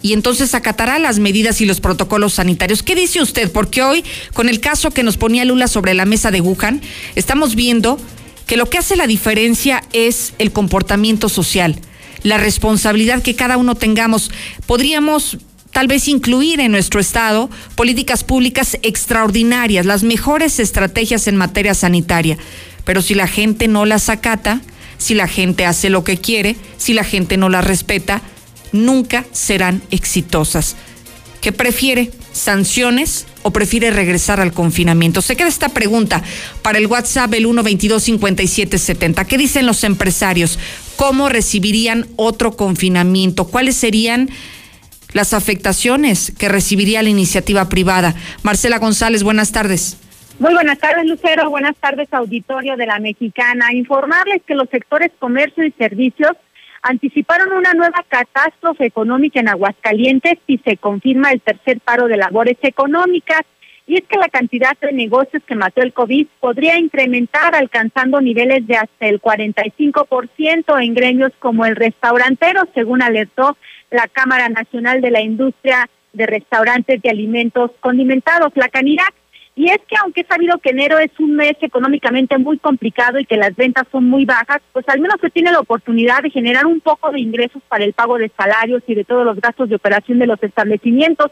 y 0.03 0.11
entonces 0.11 0.53
acatará 0.53 0.99
las 0.99 1.17
medidas 1.17 1.61
y 1.61 1.65
los 1.65 1.79
protocolos 1.79 2.33
sanitarios. 2.33 2.83
¿Qué 2.83 2.93
dice 2.93 3.21
usted? 3.21 3.49
Porque 3.49 3.81
hoy, 3.81 4.03
con 4.33 4.49
el 4.49 4.59
caso 4.59 4.91
que 4.91 5.01
nos 5.01 5.15
ponía 5.15 5.45
Lula 5.45 5.67
sobre 5.67 5.93
la 5.93 6.05
mesa 6.05 6.29
de 6.29 6.41
Wuhan, 6.41 6.81
estamos 7.15 7.55
viendo 7.55 7.97
que 8.45 8.57
lo 8.57 8.69
que 8.69 8.77
hace 8.77 8.97
la 8.97 9.07
diferencia 9.07 9.81
es 9.93 10.33
el 10.39 10.51
comportamiento 10.51 11.29
social, 11.29 11.79
la 12.21 12.37
responsabilidad 12.37 13.23
que 13.23 13.35
cada 13.35 13.55
uno 13.55 13.75
tengamos. 13.75 14.29
Podríamos 14.65 15.37
tal 15.71 15.87
vez 15.87 16.09
incluir 16.09 16.59
en 16.59 16.73
nuestro 16.73 16.99
Estado 16.99 17.49
políticas 17.75 18.25
públicas 18.25 18.77
extraordinarias, 18.81 19.85
las 19.85 20.03
mejores 20.03 20.59
estrategias 20.59 21.27
en 21.27 21.37
materia 21.37 21.73
sanitaria. 21.73 22.37
Pero 22.83 23.01
si 23.01 23.15
la 23.15 23.27
gente 23.27 23.69
no 23.69 23.85
las 23.85 24.09
acata, 24.09 24.59
si 24.97 25.13
la 25.13 25.29
gente 25.29 25.65
hace 25.65 25.89
lo 25.89 26.03
que 26.03 26.17
quiere, 26.17 26.57
si 26.75 26.93
la 26.93 27.05
gente 27.05 27.37
no 27.37 27.47
las 27.47 27.63
respeta, 27.63 28.21
nunca 28.73 29.25
serán 29.31 29.81
exitosas. 29.89 30.75
¿Qué 31.39 31.53
prefiere? 31.53 32.11
¿Sanciones 32.33 33.25
o 33.43 33.51
prefiere 33.51 33.91
regresar 33.91 34.41
al 34.41 34.53
confinamiento? 34.53 35.21
Se 35.21 35.35
queda 35.35 35.47
esta 35.47 35.69
pregunta 35.69 36.21
para 36.61 36.77
el 36.77 36.87
WhatsApp 36.87 37.33
el 37.33 37.45
122-5770. 37.47 39.25
¿Qué 39.25 39.37
dicen 39.37 39.65
los 39.65 39.83
empresarios? 39.85 40.59
¿Cómo 40.95 41.29
recibirían 41.29 42.07
otro 42.17 42.57
confinamiento? 42.57 43.47
¿Cuáles 43.47 43.75
serían 43.75 44.29
las 45.13 45.33
afectaciones 45.33 46.33
que 46.37 46.49
recibiría 46.49 47.03
la 47.03 47.09
iniciativa 47.09 47.69
privada. 47.69 48.15
Marcela 48.41 48.79
González, 48.79 49.23
buenas 49.23 49.51
tardes. 49.51 49.97
Muy 50.39 50.53
buenas 50.53 50.79
tardes, 50.79 51.05
Lucero. 51.05 51.49
Buenas 51.49 51.75
tardes, 51.77 52.11
auditorio 52.11 52.75
de 52.75 52.87
la 52.87 52.99
Mexicana. 52.99 53.71
Informarles 53.71 54.41
que 54.45 54.55
los 54.55 54.67
sectores 54.69 55.11
comercio 55.19 55.63
y 55.63 55.71
servicios 55.73 56.31
anticiparon 56.83 57.53
una 57.53 57.73
nueva 57.73 58.05
catástrofe 58.07 58.85
económica 58.85 59.39
en 59.39 59.47
Aguascalientes 59.47 60.37
y 60.45 60.59
se 60.59 60.77
confirma 60.77 61.31
el 61.31 61.41
tercer 61.41 61.79
paro 61.79 62.07
de 62.07 62.17
labores 62.17 62.57
económicas. 62.61 63.41
Y 63.87 63.95
es 63.95 64.03
que 64.07 64.17
la 64.17 64.29
cantidad 64.29 64.77
de 64.79 64.93
negocios 64.93 65.43
que 65.45 65.55
mató 65.55 65.81
el 65.81 65.93
COVID 65.93 66.27
podría 66.39 66.77
incrementar 66.77 67.55
alcanzando 67.55 68.21
niveles 68.21 68.65
de 68.67 68.75
hasta 68.75 69.07
el 69.07 69.21
45% 69.21 70.83
en 70.83 70.93
gremios 70.93 71.31
como 71.39 71.65
el 71.65 71.75
restaurantero, 71.75 72.67
según 72.73 73.01
alertó 73.01 73.57
la 73.89 74.07
Cámara 74.07 74.49
Nacional 74.49 75.01
de 75.01 75.11
la 75.11 75.21
Industria 75.21 75.89
de 76.13 76.25
Restaurantes 76.27 77.01
de 77.01 77.09
Alimentos 77.09 77.71
Condimentados, 77.79 78.51
la 78.55 78.69
CANIRAC. 78.69 79.13
Y 79.55 79.69
es 79.69 79.77
que 79.87 79.95
aunque 80.01 80.21
he 80.21 80.25
sabido 80.25 80.57
que 80.57 80.71
enero 80.71 80.97
es 80.97 81.11
un 81.19 81.35
mes 81.35 81.55
económicamente 81.61 82.37
muy 82.39 82.57
complicado 82.57 83.19
y 83.19 83.25
que 83.25 83.37
las 83.37 83.55
ventas 83.55 83.85
son 83.91 84.05
muy 84.05 84.25
bajas, 84.25 84.61
pues 84.71 84.87
al 84.89 84.99
menos 84.99 85.17
se 85.21 85.29
tiene 85.29 85.51
la 85.51 85.59
oportunidad 85.59 86.23
de 86.23 86.31
generar 86.31 86.65
un 86.65 86.81
poco 86.81 87.11
de 87.11 87.19
ingresos 87.19 87.61
para 87.67 87.83
el 87.83 87.93
pago 87.93 88.17
de 88.17 88.31
salarios 88.35 88.81
y 88.87 88.95
de 88.95 89.03
todos 89.03 89.25
los 89.25 89.39
gastos 89.39 89.69
de 89.69 89.75
operación 89.75 90.17
de 90.17 90.25
los 90.25 90.41
establecimientos. 90.41 91.31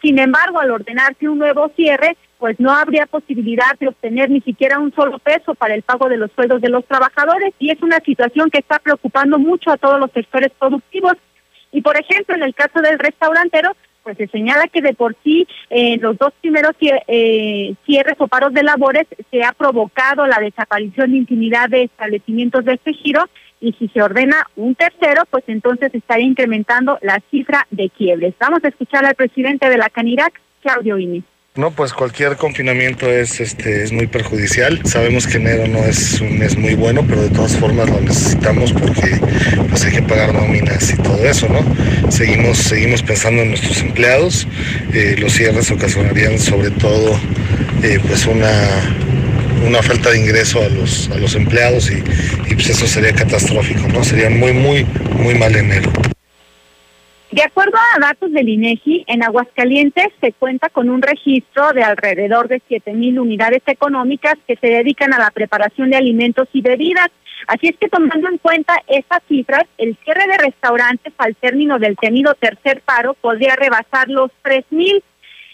Sin 0.00 0.18
embargo, 0.20 0.60
al 0.60 0.70
ordenarse 0.70 1.28
un 1.28 1.38
nuevo 1.38 1.68
cierre, 1.74 2.16
pues 2.38 2.60
no 2.60 2.70
habría 2.70 3.06
posibilidad 3.06 3.76
de 3.80 3.88
obtener 3.88 4.30
ni 4.30 4.40
siquiera 4.42 4.78
un 4.78 4.94
solo 4.94 5.18
peso 5.18 5.54
para 5.54 5.74
el 5.74 5.82
pago 5.82 6.08
de 6.08 6.18
los 6.18 6.30
sueldos 6.32 6.60
de 6.60 6.68
los 6.68 6.84
trabajadores 6.84 7.52
y 7.58 7.70
es 7.70 7.82
una 7.82 7.98
situación 8.00 8.50
que 8.50 8.58
está 8.58 8.78
preocupando 8.78 9.38
mucho 9.38 9.70
a 9.70 9.76
todos 9.76 9.98
los 9.98 10.12
sectores 10.12 10.52
productivos. 10.58 11.14
Y 11.72 11.80
por 11.82 11.98
ejemplo, 11.98 12.36
en 12.36 12.42
el 12.42 12.54
caso 12.54 12.80
del 12.80 12.98
restaurantero, 12.98 13.72
pues 14.06 14.18
se 14.18 14.28
señala 14.28 14.68
que 14.68 14.82
de 14.82 14.94
por 14.94 15.16
sí 15.24 15.48
en 15.68 16.00
los 16.00 16.16
dos 16.16 16.32
primeros 16.40 16.76
eh, 16.80 17.74
cierres 17.84 18.14
o 18.18 18.28
paros 18.28 18.54
de 18.54 18.62
labores 18.62 19.04
se 19.32 19.42
ha 19.42 19.50
provocado 19.50 20.28
la 20.28 20.38
desaparición 20.38 21.10
de 21.10 21.16
intimidad 21.18 21.68
de 21.68 21.82
establecimientos 21.82 22.64
de 22.64 22.74
este 22.74 22.92
giro 22.92 23.24
y 23.60 23.72
si 23.72 23.88
se 23.88 24.00
ordena 24.00 24.46
un 24.54 24.76
tercero, 24.76 25.24
pues 25.28 25.42
entonces 25.48 25.92
estaría 25.92 26.24
incrementando 26.24 27.00
la 27.02 27.20
cifra 27.32 27.66
de 27.72 27.90
quiebres. 27.90 28.34
Vamos 28.38 28.62
a 28.62 28.68
escuchar 28.68 29.04
al 29.04 29.16
presidente 29.16 29.68
de 29.68 29.76
la 29.76 29.90
Canirac, 29.90 30.40
Claudio 30.62 30.98
Inés. 30.98 31.24
No, 31.56 31.70
pues 31.70 31.94
cualquier 31.94 32.36
confinamiento 32.36 33.10
es, 33.10 33.40
este, 33.40 33.82
es 33.82 33.90
muy 33.90 34.06
perjudicial. 34.06 34.78
Sabemos 34.84 35.26
que 35.26 35.38
enero 35.38 35.66
no 35.66 35.78
es 35.86 36.20
un 36.20 36.38
mes 36.38 36.54
muy 36.54 36.74
bueno, 36.74 37.02
pero 37.08 37.22
de 37.22 37.30
todas 37.30 37.56
formas 37.56 37.88
lo 37.88 37.98
necesitamos 37.98 38.74
porque 38.74 39.18
pues 39.70 39.82
hay 39.86 39.92
que 39.92 40.02
pagar 40.02 40.34
nóminas 40.34 40.92
y 40.92 40.96
todo 40.98 41.24
eso, 41.24 41.48
¿no? 41.48 42.12
Seguimos, 42.12 42.58
seguimos 42.58 43.02
pensando 43.02 43.40
en 43.40 43.48
nuestros 43.48 43.80
empleados. 43.80 44.46
Eh, 44.92 45.16
los 45.18 45.32
cierres 45.32 45.70
ocasionarían 45.70 46.38
sobre 46.38 46.70
todo 46.72 47.18
eh, 47.82 48.00
pues 48.06 48.26
una, 48.26 48.52
una 49.66 49.82
falta 49.82 50.10
de 50.10 50.18
ingreso 50.18 50.62
a 50.62 50.68
los, 50.68 51.08
a 51.08 51.16
los 51.16 51.34
empleados 51.36 51.90
y, 51.90 52.02
y 52.50 52.54
pues 52.54 52.68
eso 52.68 52.86
sería 52.86 53.14
catastrófico, 53.14 53.88
¿no? 53.88 54.04
Sería 54.04 54.28
muy, 54.28 54.52
muy, 54.52 54.84
muy 55.18 55.34
mal 55.34 55.56
enero. 55.56 55.90
De 57.36 57.42
acuerdo 57.42 57.76
a 57.76 58.00
datos 58.00 58.32
del 58.32 58.48
INEGI, 58.48 59.04
en 59.06 59.22
Aguascalientes 59.22 60.08
se 60.22 60.32
cuenta 60.32 60.70
con 60.70 60.88
un 60.88 61.02
registro 61.02 61.70
de 61.74 61.82
alrededor 61.82 62.48
de 62.48 62.62
7.000 62.62 63.20
unidades 63.20 63.60
económicas 63.66 64.36
que 64.48 64.56
se 64.56 64.68
dedican 64.68 65.12
a 65.12 65.18
la 65.18 65.30
preparación 65.30 65.90
de 65.90 65.98
alimentos 65.98 66.48
y 66.54 66.62
bebidas. 66.62 67.08
Así 67.46 67.68
es 67.68 67.76
que 67.76 67.90
tomando 67.90 68.30
en 68.30 68.38
cuenta 68.38 68.82
estas 68.86 69.22
cifras, 69.28 69.64
el 69.76 69.98
cierre 70.02 70.26
de 70.28 70.38
restaurantes 70.38 71.12
al 71.18 71.36
término 71.36 71.78
del 71.78 71.98
temido 71.98 72.32
tercer 72.36 72.80
paro 72.80 73.12
podría 73.12 73.54
rebasar 73.54 74.08
los 74.08 74.30
3.000. 74.42 75.02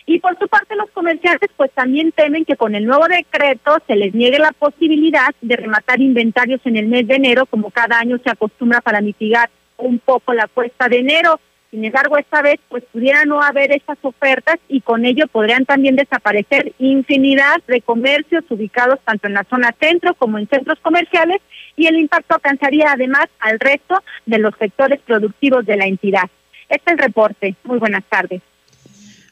Y 0.06 0.20
por 0.20 0.38
su 0.38 0.46
parte 0.46 0.76
los 0.76 0.88
comerciantes 0.90 1.50
pues 1.56 1.72
también 1.72 2.12
temen 2.12 2.44
que 2.44 2.54
con 2.54 2.76
el 2.76 2.86
nuevo 2.86 3.08
decreto 3.08 3.78
se 3.88 3.96
les 3.96 4.14
niegue 4.14 4.38
la 4.38 4.52
posibilidad 4.52 5.34
de 5.40 5.56
rematar 5.56 6.00
inventarios 6.00 6.60
en 6.64 6.76
el 6.76 6.86
mes 6.86 7.08
de 7.08 7.16
enero 7.16 7.44
como 7.46 7.72
cada 7.72 7.98
año 7.98 8.20
se 8.22 8.30
acostumbra 8.30 8.80
para 8.80 9.00
mitigar 9.00 9.50
un 9.78 9.98
poco 9.98 10.32
la 10.32 10.46
cuesta 10.46 10.88
de 10.88 11.00
enero. 11.00 11.40
Sin 11.72 11.86
embargo, 11.86 12.18
esta 12.18 12.42
vez 12.42 12.60
pues 12.68 12.84
pudiera 12.92 13.24
no 13.24 13.40
haber 13.40 13.72
estas 13.72 13.96
ofertas 14.02 14.56
y 14.68 14.82
con 14.82 15.06
ello 15.06 15.26
podrían 15.26 15.64
también 15.64 15.96
desaparecer 15.96 16.74
infinidad 16.78 17.62
de 17.66 17.80
comercios 17.80 18.44
ubicados 18.50 18.98
tanto 19.06 19.26
en 19.26 19.32
la 19.32 19.46
zona 19.48 19.74
centro 19.80 20.12
como 20.12 20.36
en 20.36 20.46
centros 20.46 20.78
comerciales 20.82 21.38
y 21.74 21.86
el 21.86 21.96
impacto 21.96 22.34
alcanzaría 22.34 22.92
además 22.92 23.24
al 23.40 23.58
resto 23.58 23.94
de 24.26 24.38
los 24.38 24.52
sectores 24.58 25.00
productivos 25.00 25.64
de 25.64 25.78
la 25.78 25.86
entidad. 25.86 26.28
Este 26.68 26.92
es 26.92 26.92
el 26.92 26.98
reporte. 26.98 27.56
Muy 27.64 27.78
buenas 27.78 28.04
tardes. 28.04 28.42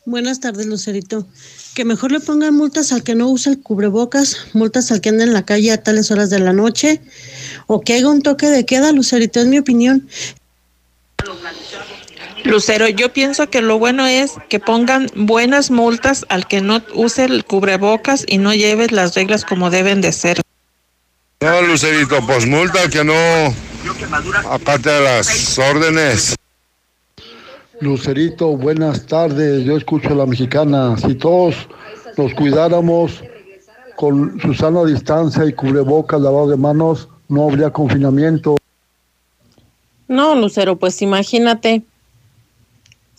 Buenas 0.07 0.41
tardes, 0.41 0.65
Lucerito. 0.65 1.27
Que 1.75 1.85
mejor 1.85 2.11
le 2.11 2.21
pongan 2.21 2.55
multas 2.55 2.91
al 2.93 3.05
que 3.05 3.15
no 3.15 3.29
usa 3.29 3.53
el 3.53 3.63
cubrebocas, 3.63 4.47
multas 4.55 4.91
al 4.91 5.03
que 5.03 5.11
anda 5.11 5.25
en 5.25 5.35
la 5.35 5.45
calle 5.45 5.73
a 5.73 5.83
tales 5.83 6.11
horas 6.11 6.31
de 6.31 6.39
la 6.39 6.55
noche, 6.55 7.03
o 7.67 7.83
que 7.83 7.99
haga 7.99 8.09
un 8.09 8.23
toque 8.23 8.47
de 8.47 8.65
queda, 8.65 8.93
Lucerito, 8.93 9.41
es 9.41 9.47
mi 9.47 9.59
opinión. 9.59 10.09
Lucero, 12.45 12.89
yo 12.89 13.13
pienso 13.13 13.51
que 13.51 13.61
lo 13.61 13.79
bueno 13.79 14.07
es 14.07 14.35
que 14.49 14.61
pongan 14.61 15.09
buenas 15.15 15.71
multas 15.71 16.25
al 16.29 16.47
que 16.47 16.61
no 16.61 16.83
use 16.95 17.25
el 17.25 17.45
cubrebocas 17.45 18.25
y 18.27 18.39
no 18.39 18.55
lleve 18.55 18.87
las 18.89 19.15
reglas 19.15 19.45
como 19.45 19.71
deben 19.71 20.01
de 20.01 20.13
ser. 20.13 20.41
No, 21.41 21.63
Lucerito, 21.63 22.19
pues 22.27 22.47
multa 22.47 22.89
que 22.89 23.05
no 23.05 23.15
acate 24.51 25.01
las 25.01 25.59
órdenes. 25.59 26.37
Lucerito, 27.81 28.57
buenas 28.57 29.07
tardes. 29.07 29.65
Yo 29.65 29.77
escucho 29.77 30.11
a 30.11 30.15
la 30.15 30.27
mexicana. 30.27 30.97
Si 30.99 31.15
todos 31.15 31.55
nos 32.17 32.35
cuidáramos 32.35 33.23
con 33.97 34.39
su 34.41 34.55
sana 34.55 34.85
distancia 34.85 35.47
y 35.47 35.53
cubrebocas, 35.53 36.21
lavado 36.21 36.49
de 36.49 36.57
manos, 36.57 37.09
no 37.29 37.49
habría 37.49 37.71
confinamiento. 37.71 38.57
No, 40.09 40.35
Lucero, 40.35 40.77
pues 40.77 41.01
imagínate, 41.01 41.83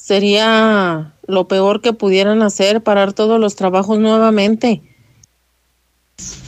sería 0.02 1.14
lo 1.28 1.48
peor 1.48 1.82
que 1.82 1.94
pudieran 1.94 2.42
hacer, 2.42 2.82
parar 2.82 3.14
todos 3.14 3.40
los 3.40 3.56
trabajos 3.56 4.00
nuevamente. 4.00 4.82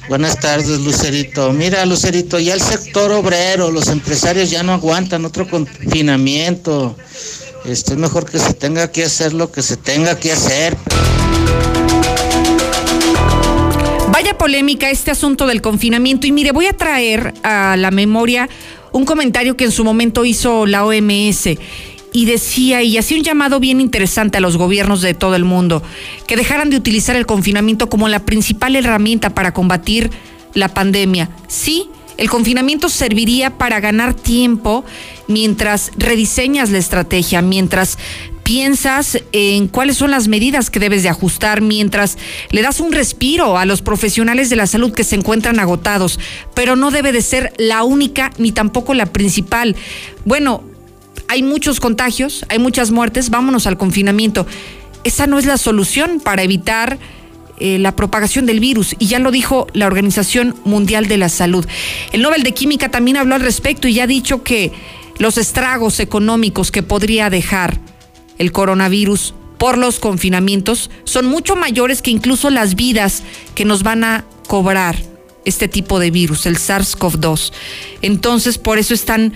Buenas 0.10 0.40
tardes, 0.40 0.80
Lucerito. 0.82 1.54
Mira, 1.54 1.86
Lucerito, 1.86 2.40
ya 2.40 2.56
el 2.56 2.62
sector 2.62 3.12
obrero, 3.12 3.72
los 3.72 3.88
empresarios 3.88 4.50
ya 4.50 4.64
no 4.64 4.74
aguantan 4.74 5.24
otro 5.26 5.48
confinamiento. 5.48 6.96
Este, 7.64 7.94
es 7.94 7.98
mejor 7.98 8.30
que 8.30 8.40
se 8.40 8.54
tenga 8.54 8.92
que 8.92 9.06
hacer 9.06 9.34
lo 9.34 9.52
que 9.52 9.62
se 9.62 9.78
tenga 9.78 10.20
que 10.20 10.32
hacer. 10.32 10.76
Vaya 14.10 14.38
polémica 14.38 14.90
este 14.90 15.12
asunto 15.12 15.48
del 15.48 15.62
confinamiento. 15.62 16.28
Y 16.28 16.32
mire, 16.32 16.52
voy 16.52 16.66
a 16.66 16.74
traer 16.74 17.34
a 17.44 17.78
la 17.78 17.92
memoria 17.92 18.50
un 18.92 19.06
comentario 19.06 19.56
que 19.56 19.66
en 19.66 19.72
su 19.72 19.84
momento 19.84 20.26
hizo 20.26 20.66
la 20.66 20.86
OMS 20.86 21.50
y 22.14 22.26
decía 22.26 22.84
y 22.84 22.98
hacía 22.98 23.18
un 23.18 23.24
llamado 23.24 23.60
bien 23.60 23.82
interesante 23.82 24.38
a 24.38 24.42
los 24.42 24.56
gobiernos 24.56 25.02
de 25.02 25.14
todo 25.14 25.36
el 25.36 25.44
mundo 25.44 25.84
que 26.28 26.38
dejaran 26.38 26.70
de 26.70 26.78
utilizar 26.78 27.16
el 27.16 27.26
confinamiento 27.26 27.90
como 27.90 28.08
la 28.08 28.20
principal 28.20 28.76
herramienta 28.76 29.32
para 29.32 29.54
combatir 29.54 30.12
la 30.54 30.70
pandemia. 30.70 31.30
Sí, 31.48 31.90
el 32.18 32.30
confinamiento 32.30 32.90
serviría 32.90 33.58
para 33.58 33.80
ganar 33.80 34.14
tiempo 34.14 34.86
mientras 35.28 35.92
rediseñas 35.98 36.70
la 36.70 36.78
estrategia, 36.78 37.42
mientras 37.42 37.98
piensas 38.44 39.20
en 39.32 39.68
cuáles 39.68 39.98
son 39.98 40.12
las 40.12 40.28
medidas 40.28 40.70
que 40.70 40.80
debes 40.80 41.02
de 41.02 41.10
ajustar, 41.10 41.62
mientras 41.62 42.18
le 42.52 42.62
das 42.62 42.80
un 42.80 42.92
respiro 42.92 43.58
a 43.58 43.66
los 43.66 43.82
profesionales 43.82 44.50
de 44.50 44.58
la 44.58 44.68
salud 44.68 44.94
que 44.94 45.04
se 45.04 45.16
encuentran 45.16 45.60
agotados, 45.60 46.20
pero 46.54 46.76
no 46.76 46.92
debe 46.92 47.12
de 47.12 47.22
ser 47.22 47.54
la 47.58 47.84
única 47.84 48.32
ni 48.38 48.52
tampoco 48.52 48.94
la 48.94 49.08
principal. 49.08 49.76
Bueno, 50.26 50.64
hay 51.34 51.42
muchos 51.42 51.80
contagios, 51.80 52.46
hay 52.48 52.60
muchas 52.60 52.92
muertes, 52.92 53.32
vámonos 53.32 53.66
al 53.66 53.76
confinamiento. 53.76 54.46
Esa 55.04 55.26
no 55.26 55.40
es 55.40 55.48
la 55.48 55.58
solución 55.58 56.20
para 56.20 56.44
evitar 56.44 57.00
eh, 57.58 57.80
la 57.80 57.96
propagación 57.96 58.46
del 58.46 58.60
virus 58.60 58.96
y 59.00 59.08
ya 59.08 59.18
lo 59.18 59.32
dijo 59.32 59.66
la 59.74 59.88
Organización 59.88 60.56
Mundial 60.64 61.08
de 61.08 61.18
la 61.18 61.30
Salud. 61.30 61.66
El 62.12 62.22
Nobel 62.22 62.44
de 62.44 62.54
Química 62.54 62.90
también 62.90 63.18
habló 63.18 63.34
al 63.34 63.42
respecto 63.42 63.88
y 63.88 63.96
ya 63.96 64.04
ha 64.04 64.08
dicho 64.08 64.44
que 64.44 64.74
los 65.18 65.40
estragos 65.40 66.00
económicos 66.00 66.70
que 66.70 66.84
podría 66.84 67.32
dejar 67.32 67.80
el 68.38 68.52
coronavirus 68.52 69.34
por 69.58 69.80
los 69.80 69.98
confinamientos 69.98 70.92
son 71.04 71.26
mucho 71.26 71.56
mayores 71.56 72.04
que 72.04 72.12
incluso 72.12 72.52
las 72.52 72.76
vidas 72.76 73.24
que 73.56 73.66
nos 73.66 73.82
van 73.82 74.04
a 74.04 74.24
cobrar 74.48 74.98
este 75.46 75.68
tipo 75.68 75.98
de 75.98 76.12
virus, 76.12 76.46
el 76.46 76.58
SARS-CoV-2. 76.58 77.54
Entonces, 78.04 78.60
por 78.60 78.78
eso 78.78 78.94
están 78.94 79.34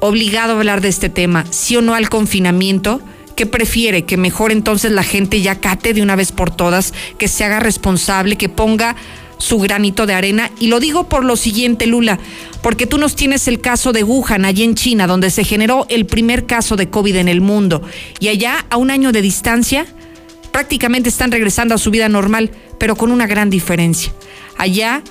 obligado 0.00 0.52
a 0.52 0.56
hablar 0.56 0.80
de 0.80 0.88
este 0.88 1.08
tema, 1.08 1.44
sí 1.50 1.76
o 1.76 1.82
no 1.82 1.94
al 1.94 2.08
confinamiento. 2.08 3.00
¿Qué 3.34 3.46
prefiere? 3.46 4.04
Que 4.04 4.16
mejor 4.16 4.50
entonces 4.50 4.92
la 4.92 5.02
gente 5.02 5.42
ya 5.42 5.60
cate 5.60 5.92
de 5.92 6.02
una 6.02 6.16
vez 6.16 6.32
por 6.32 6.50
todas, 6.50 6.94
que 7.18 7.28
se 7.28 7.44
haga 7.44 7.60
responsable, 7.60 8.36
que 8.36 8.48
ponga 8.48 8.96
su 9.38 9.58
granito 9.58 10.06
de 10.06 10.14
arena. 10.14 10.50
Y 10.58 10.68
lo 10.68 10.80
digo 10.80 11.08
por 11.08 11.24
lo 11.24 11.36
siguiente, 11.36 11.86
Lula, 11.86 12.18
porque 12.62 12.86
tú 12.86 12.98
nos 12.98 13.14
tienes 13.14 13.48
el 13.48 13.60
caso 13.60 13.92
de 13.92 14.04
Wuhan, 14.04 14.44
allí 14.44 14.62
en 14.62 14.74
China, 14.74 15.06
donde 15.06 15.30
se 15.30 15.44
generó 15.44 15.86
el 15.88 16.06
primer 16.06 16.46
caso 16.46 16.76
de 16.76 16.88
COVID 16.88 17.16
en 17.16 17.28
el 17.28 17.40
mundo. 17.40 17.82
Y 18.20 18.28
allá, 18.28 18.64
a 18.70 18.76
un 18.78 18.90
año 18.90 19.12
de 19.12 19.22
distancia, 19.22 19.86
prácticamente 20.50 21.10
están 21.10 21.30
regresando 21.30 21.74
a 21.74 21.78
su 21.78 21.90
vida 21.90 22.08
normal, 22.08 22.50
pero 22.78 22.96
con 22.96 23.10
una 23.10 23.26
gran 23.26 23.50
diferencia. 23.50 24.12
Allá 24.56 25.02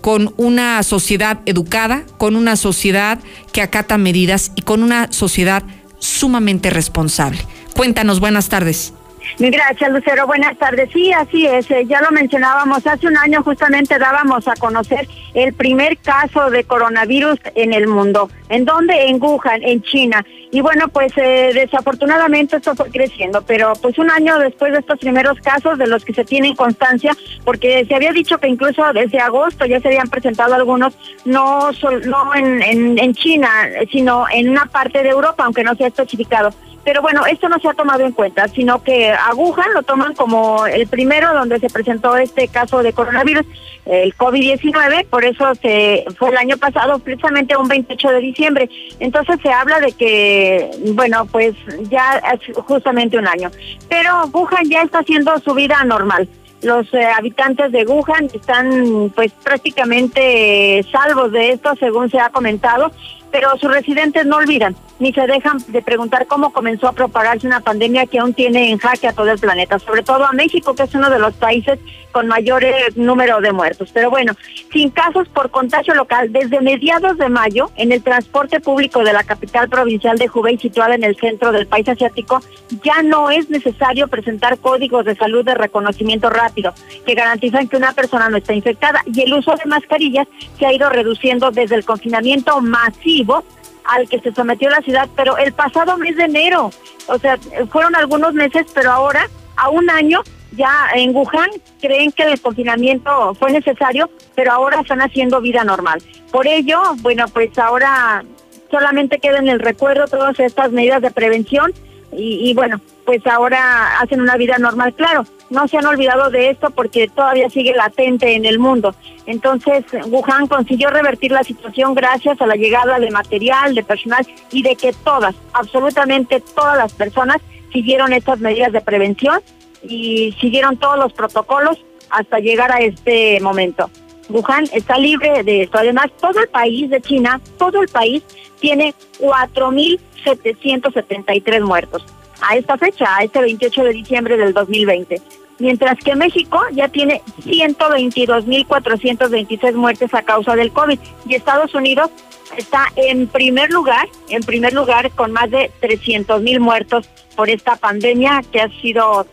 con 0.00 0.34
una 0.36 0.82
sociedad 0.82 1.40
educada, 1.46 2.04
con 2.18 2.36
una 2.36 2.56
sociedad 2.56 3.18
que 3.52 3.62
acata 3.62 3.98
medidas 3.98 4.52
y 4.56 4.62
con 4.62 4.82
una 4.82 5.12
sociedad 5.12 5.62
sumamente 5.98 6.70
responsable. 6.70 7.40
Cuéntanos, 7.74 8.20
buenas 8.20 8.48
tardes. 8.48 8.92
Gracias, 9.38 9.90
Lucero. 9.90 10.26
Buenas 10.26 10.56
tardes. 10.58 10.90
Sí, 10.92 11.12
así 11.12 11.46
es. 11.46 11.70
Eh, 11.70 11.84
ya 11.86 12.00
lo 12.00 12.10
mencionábamos. 12.10 12.86
Hace 12.86 13.06
un 13.06 13.16
año 13.16 13.42
justamente 13.42 13.98
dábamos 13.98 14.48
a 14.48 14.54
conocer 14.54 15.08
el 15.34 15.52
primer 15.52 15.98
caso 15.98 16.50
de 16.50 16.64
coronavirus 16.64 17.38
en 17.54 17.72
el 17.72 17.86
mundo. 17.86 18.30
¿En 18.48 18.64
dónde? 18.64 19.08
En 19.08 19.22
Wuhan, 19.22 19.62
en 19.62 19.82
China. 19.82 20.24
Y 20.50 20.60
bueno, 20.62 20.88
pues 20.88 21.12
eh, 21.16 21.50
desafortunadamente 21.52 22.56
esto 22.56 22.74
fue 22.74 22.90
creciendo, 22.90 23.42
pero 23.42 23.74
pues 23.82 23.98
un 23.98 24.10
año 24.10 24.38
después 24.38 24.72
de 24.72 24.78
estos 24.78 24.98
primeros 24.98 25.38
casos 25.40 25.76
de 25.76 25.86
los 25.86 26.04
que 26.04 26.14
se 26.14 26.24
tienen 26.24 26.54
constancia, 26.54 27.14
porque 27.44 27.84
se 27.84 27.94
había 27.94 28.12
dicho 28.12 28.38
que 28.38 28.48
incluso 28.48 28.82
desde 28.94 29.18
agosto 29.18 29.66
ya 29.66 29.78
se 29.80 29.88
habían 29.88 30.08
presentado 30.08 30.54
algunos, 30.54 30.96
no, 31.26 31.70
no 32.06 32.34
en, 32.34 32.62
en, 32.62 32.98
en 32.98 33.14
China, 33.14 33.50
sino 33.92 34.24
en 34.32 34.48
una 34.48 34.64
parte 34.64 35.02
de 35.02 35.10
Europa, 35.10 35.44
aunque 35.44 35.64
no 35.64 35.74
se 35.74 35.84
ha 35.84 35.88
especificado. 35.88 36.50
Pero 36.88 37.02
bueno, 37.02 37.26
esto 37.26 37.50
no 37.50 37.58
se 37.58 37.68
ha 37.68 37.74
tomado 37.74 38.02
en 38.02 38.12
cuenta, 38.12 38.48
sino 38.48 38.82
que 38.82 39.12
a 39.12 39.34
Wuhan 39.34 39.74
lo 39.74 39.82
toman 39.82 40.14
como 40.14 40.64
el 40.64 40.86
primero 40.86 41.34
donde 41.34 41.58
se 41.58 41.68
presentó 41.68 42.16
este 42.16 42.48
caso 42.48 42.82
de 42.82 42.94
coronavirus, 42.94 43.44
el 43.84 44.16
COVID-19, 44.16 45.04
por 45.04 45.22
eso 45.26 45.54
se 45.56 46.06
fue 46.18 46.30
el 46.30 46.38
año 46.38 46.56
pasado, 46.56 46.98
precisamente 46.98 47.58
un 47.58 47.68
28 47.68 48.08
de 48.08 48.20
diciembre. 48.20 48.70
Entonces 49.00 49.38
se 49.42 49.52
habla 49.52 49.80
de 49.80 49.92
que, 49.92 50.70
bueno, 50.94 51.26
pues 51.26 51.54
ya 51.90 52.22
es 52.32 52.56
justamente 52.56 53.18
un 53.18 53.28
año. 53.28 53.50
Pero 53.90 54.24
Wuhan 54.32 54.70
ya 54.70 54.80
está 54.80 55.00
haciendo 55.00 55.38
su 55.40 55.52
vida 55.52 55.84
normal 55.84 56.26
los 56.62 56.92
eh, 56.92 57.04
habitantes 57.04 57.70
de 57.70 57.84
Wuhan 57.84 58.28
están 58.34 59.12
pues 59.14 59.32
prácticamente 59.44 60.84
salvos 60.90 61.30
de 61.30 61.50
esto 61.50 61.72
según 61.78 62.10
se 62.10 62.18
ha 62.18 62.30
comentado 62.30 62.90
pero 63.30 63.56
sus 63.58 63.70
residentes 63.70 64.26
no 64.26 64.36
olvidan 64.36 64.76
ni 64.98 65.12
se 65.12 65.26
dejan 65.26 65.58
de 65.68 65.82
preguntar 65.82 66.26
cómo 66.26 66.52
comenzó 66.52 66.88
a 66.88 66.92
propagarse 66.92 67.46
una 67.46 67.60
pandemia 67.60 68.06
que 68.06 68.18
aún 68.18 68.34
tiene 68.34 68.70
en 68.70 68.78
jaque 68.78 69.08
a 69.08 69.12
todo 69.12 69.30
el 69.30 69.38
planeta, 69.38 69.78
sobre 69.78 70.02
todo 70.02 70.24
a 70.24 70.32
México, 70.32 70.74
que 70.74 70.82
es 70.82 70.94
uno 70.94 71.08
de 71.08 71.18
los 71.18 71.34
países 71.34 71.78
con 72.12 72.26
mayor 72.26 72.64
eh, 72.64 72.74
número 72.96 73.40
de 73.40 73.52
muertos. 73.52 73.90
Pero 73.92 74.10
bueno, 74.10 74.32
sin 74.72 74.90
casos 74.90 75.28
por 75.28 75.50
contagio 75.50 75.94
local, 75.94 76.32
desde 76.32 76.60
mediados 76.60 77.18
de 77.18 77.28
mayo, 77.28 77.70
en 77.76 77.92
el 77.92 78.02
transporte 78.02 78.60
público 78.60 79.04
de 79.04 79.12
la 79.12 79.24
capital 79.24 79.68
provincial 79.68 80.18
de 80.18 80.30
Hubei, 80.32 80.58
situada 80.58 80.94
en 80.94 81.04
el 81.04 81.16
centro 81.16 81.52
del 81.52 81.66
país 81.66 81.88
asiático, 81.88 82.40
ya 82.82 83.02
no 83.02 83.30
es 83.30 83.50
necesario 83.50 84.08
presentar 84.08 84.58
códigos 84.58 85.04
de 85.04 85.14
salud 85.14 85.44
de 85.44 85.54
reconocimiento 85.54 86.30
rápido, 86.30 86.74
que 87.06 87.14
garantizan 87.14 87.68
que 87.68 87.76
una 87.76 87.92
persona 87.92 88.28
no 88.28 88.36
está 88.36 88.54
infectada, 88.54 89.02
y 89.06 89.22
el 89.22 89.34
uso 89.34 89.54
de 89.56 89.64
mascarillas 89.66 90.26
se 90.58 90.66
ha 90.66 90.72
ido 90.72 90.88
reduciendo 90.88 91.50
desde 91.50 91.76
el 91.76 91.84
confinamiento 91.84 92.60
masivo 92.60 93.44
al 93.84 94.08
que 94.08 94.20
se 94.20 94.32
sometió 94.32 94.68
la 94.68 94.82
ciudad, 94.82 95.08
pero 95.16 95.38
el 95.38 95.52
pasado 95.52 95.96
mes 95.96 96.16
de 96.16 96.24
enero, 96.24 96.70
o 97.06 97.18
sea, 97.18 97.38
fueron 97.70 97.96
algunos 97.96 98.34
meses, 98.34 98.66
pero 98.74 98.92
ahora, 98.92 99.28
a 99.56 99.70
un 99.70 99.88
año, 99.90 100.20
ya 100.52 100.88
en 100.94 101.14
Wuhan 101.14 101.50
creen 101.80 102.12
que 102.12 102.24
el 102.24 102.40
confinamiento 102.40 103.34
fue 103.34 103.52
necesario, 103.52 104.10
pero 104.34 104.52
ahora 104.52 104.80
están 104.80 105.00
haciendo 105.00 105.40
vida 105.40 105.64
normal. 105.64 106.02
Por 106.30 106.46
ello, 106.46 106.80
bueno, 107.00 107.26
pues 107.28 107.56
ahora 107.58 108.24
solamente 108.70 109.18
queda 109.18 109.38
en 109.38 109.48
el 109.48 109.60
recuerdo 109.60 110.06
todas 110.06 110.38
estas 110.40 110.72
medidas 110.72 111.02
de 111.02 111.10
prevención 111.10 111.72
y, 112.12 112.50
y 112.50 112.54
bueno, 112.54 112.80
pues 113.04 113.26
ahora 113.26 113.98
hacen 114.00 114.20
una 114.20 114.36
vida 114.36 114.58
normal. 114.58 114.94
Claro, 114.94 115.24
no 115.50 115.66
se 115.68 115.78
han 115.78 115.86
olvidado 115.86 116.30
de 116.30 116.50
esto 116.50 116.70
porque 116.70 117.08
todavía 117.08 117.48
sigue 117.48 117.74
latente 117.74 118.34
en 118.34 118.44
el 118.44 118.58
mundo. 118.58 118.94
Entonces, 119.26 119.84
Wuhan 120.06 120.46
consiguió 120.46 120.90
revertir 120.90 121.32
la 121.32 121.42
situación 121.42 121.94
gracias 121.94 122.40
a 122.40 122.46
la 122.46 122.56
llegada 122.56 122.98
de 122.98 123.10
material, 123.10 123.74
de 123.74 123.82
personal 123.82 124.26
y 124.50 124.62
de 124.62 124.76
que 124.76 124.92
todas, 124.92 125.34
absolutamente 125.52 126.42
todas 126.54 126.76
las 126.76 126.92
personas 126.92 127.38
siguieron 127.72 128.12
estas 128.12 128.40
medidas 128.40 128.72
de 128.72 128.80
prevención 128.80 129.40
y 129.82 130.36
siguieron 130.40 130.76
todos 130.76 130.96
los 130.98 131.12
protocolos 131.12 131.78
hasta 132.10 132.38
llegar 132.38 132.70
a 132.72 132.80
este 132.80 133.40
momento. 133.40 133.90
Wuhan 134.28 134.64
está 134.72 134.98
libre 134.98 135.42
de 135.42 135.62
esto. 135.62 135.78
Además, 135.78 136.08
todo 136.20 136.40
el 136.40 136.48
país 136.48 136.90
de 136.90 137.00
China, 137.00 137.40
todo 137.58 137.80
el 137.82 137.88
país 137.88 138.22
tiene 138.60 138.94
4.773 139.20 141.62
muertos 141.62 142.04
a 142.40 142.56
esta 142.56 142.76
fecha, 142.76 143.16
a 143.16 143.24
este 143.24 143.40
28 143.40 143.84
de 143.84 143.90
diciembre 143.90 144.36
del 144.36 144.52
2020. 144.52 145.22
Mientras 145.58 145.98
que 145.98 146.14
México 146.14 146.60
ya 146.72 146.88
tiene 146.88 147.22
122.426 147.44 149.74
muertes 149.74 150.14
a 150.14 150.22
causa 150.22 150.54
del 150.54 150.70
COVID 150.70 151.00
y 151.26 151.34
Estados 151.34 151.74
Unidos 151.74 152.10
está 152.56 152.86
en 152.96 153.26
primer 153.26 153.70
lugar, 153.70 154.08
en 154.28 154.42
primer 154.42 154.72
lugar 154.72 155.10
con 155.10 155.32
más 155.32 155.50
de 155.50 155.72
300.000 155.80 156.60
muertos 156.60 157.08
por 157.34 157.50
esta 157.50 157.74
pandemia 157.76 158.42
que 158.52 158.60
ha 158.60 158.68
sido 158.80 159.26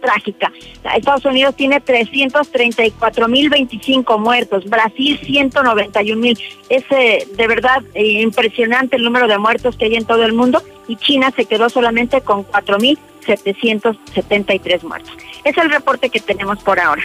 trágica. 0.00 0.50
Estados 0.96 1.24
Unidos 1.24 1.54
tiene 1.56 1.80
334.025 1.80 4.18
muertos, 4.18 4.64
Brasil 4.64 5.20
191.000. 5.22 6.40
Es 6.68 6.82
eh, 6.90 7.28
de 7.36 7.46
verdad 7.46 7.82
eh, 7.94 8.22
impresionante 8.22 8.96
el 8.96 9.02
número 9.02 9.28
de 9.28 9.38
muertos 9.38 9.76
que 9.76 9.84
hay 9.86 9.94
en 9.96 10.04
todo 10.04 10.24
el 10.24 10.32
mundo 10.32 10.60
y 10.88 10.96
China 10.96 11.32
se 11.34 11.44
quedó 11.44 11.68
solamente 11.68 12.22
con 12.22 12.44
4.773 12.44 14.82
muertos. 14.82 15.12
Es 15.44 15.56
el 15.56 15.70
reporte 15.70 16.10
que 16.10 16.18
tenemos 16.20 16.60
por 16.62 16.80
ahora. 16.80 17.02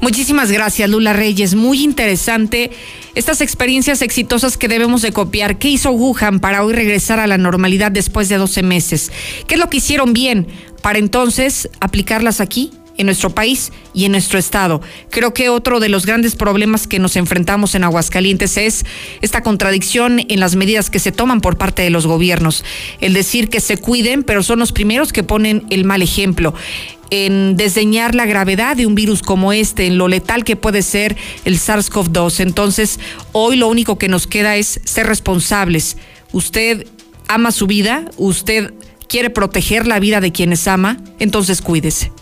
Muchísimas 0.00 0.52
gracias, 0.52 0.88
Lula 0.88 1.12
Reyes. 1.12 1.54
Muy 1.54 1.82
interesante 1.82 2.70
estas 3.14 3.40
experiencias 3.40 4.02
exitosas 4.02 4.58
que 4.58 4.68
debemos 4.68 5.02
de 5.02 5.12
copiar. 5.12 5.58
¿Qué 5.58 5.68
hizo 5.68 5.90
Wuhan 5.90 6.38
para 6.38 6.64
hoy 6.64 6.74
regresar 6.74 7.18
a 7.18 7.26
la 7.26 7.38
normalidad 7.38 7.90
después 7.90 8.28
de 8.28 8.36
12 8.36 8.62
meses? 8.62 9.10
¿Qué 9.46 9.54
es 9.54 9.60
lo 9.60 9.70
que 9.70 9.78
hicieron 9.78 10.12
bien 10.12 10.46
para 10.86 11.00
entonces 11.00 11.68
aplicarlas 11.80 12.40
aquí? 12.40 12.70
en 12.96 13.04
nuestro 13.04 13.28
país 13.28 13.72
y 13.92 14.06
en 14.06 14.12
nuestro 14.12 14.38
estado. 14.38 14.80
Creo 15.10 15.34
que 15.34 15.50
otro 15.50 15.80
de 15.80 15.90
los 15.90 16.06
grandes 16.06 16.34
problemas 16.34 16.86
que 16.86 16.98
nos 16.98 17.16
enfrentamos 17.16 17.74
en 17.74 17.84
Aguascalientes 17.84 18.56
es 18.56 18.86
esta 19.20 19.42
contradicción 19.42 20.24
en 20.28 20.40
las 20.40 20.56
medidas 20.56 20.88
que 20.88 20.98
se 20.98 21.12
toman 21.12 21.42
por 21.42 21.58
parte 21.58 21.82
de 21.82 21.90
los 21.90 22.06
gobiernos. 22.06 22.64
El 23.02 23.12
decir 23.12 23.50
que 23.50 23.60
se 23.60 23.76
cuiden, 23.76 24.22
pero 24.22 24.42
son 24.42 24.60
los 24.60 24.72
primeros 24.72 25.12
que 25.12 25.22
ponen 25.22 25.66
el 25.68 25.84
mal 25.84 26.00
ejemplo 26.00 26.54
en 27.10 27.58
desdeñar 27.58 28.14
la 28.14 28.24
gravedad 28.24 28.76
de 28.76 28.86
un 28.86 28.94
virus 28.94 29.20
como 29.20 29.52
este, 29.52 29.86
en 29.86 29.98
lo 29.98 30.08
letal 30.08 30.42
que 30.42 30.56
puede 30.56 30.80
ser 30.80 31.16
el 31.44 31.58
SARS-CoV-2. 31.58 32.40
Entonces, 32.40 32.98
hoy 33.32 33.56
lo 33.56 33.68
único 33.68 33.98
que 33.98 34.08
nos 34.08 34.26
queda 34.26 34.56
es 34.56 34.80
ser 34.84 35.06
responsables. 35.06 35.98
Usted 36.32 36.86
ama 37.28 37.50
su 37.50 37.66
vida, 37.66 38.06
usted 38.16 38.72
quiere 39.08 39.30
proteger 39.30 39.86
la 39.86 39.98
vida 39.98 40.20
de 40.20 40.32
quienes 40.32 40.66
ama, 40.68 40.98
entonces 41.18 41.62
cuídese. 41.62 42.12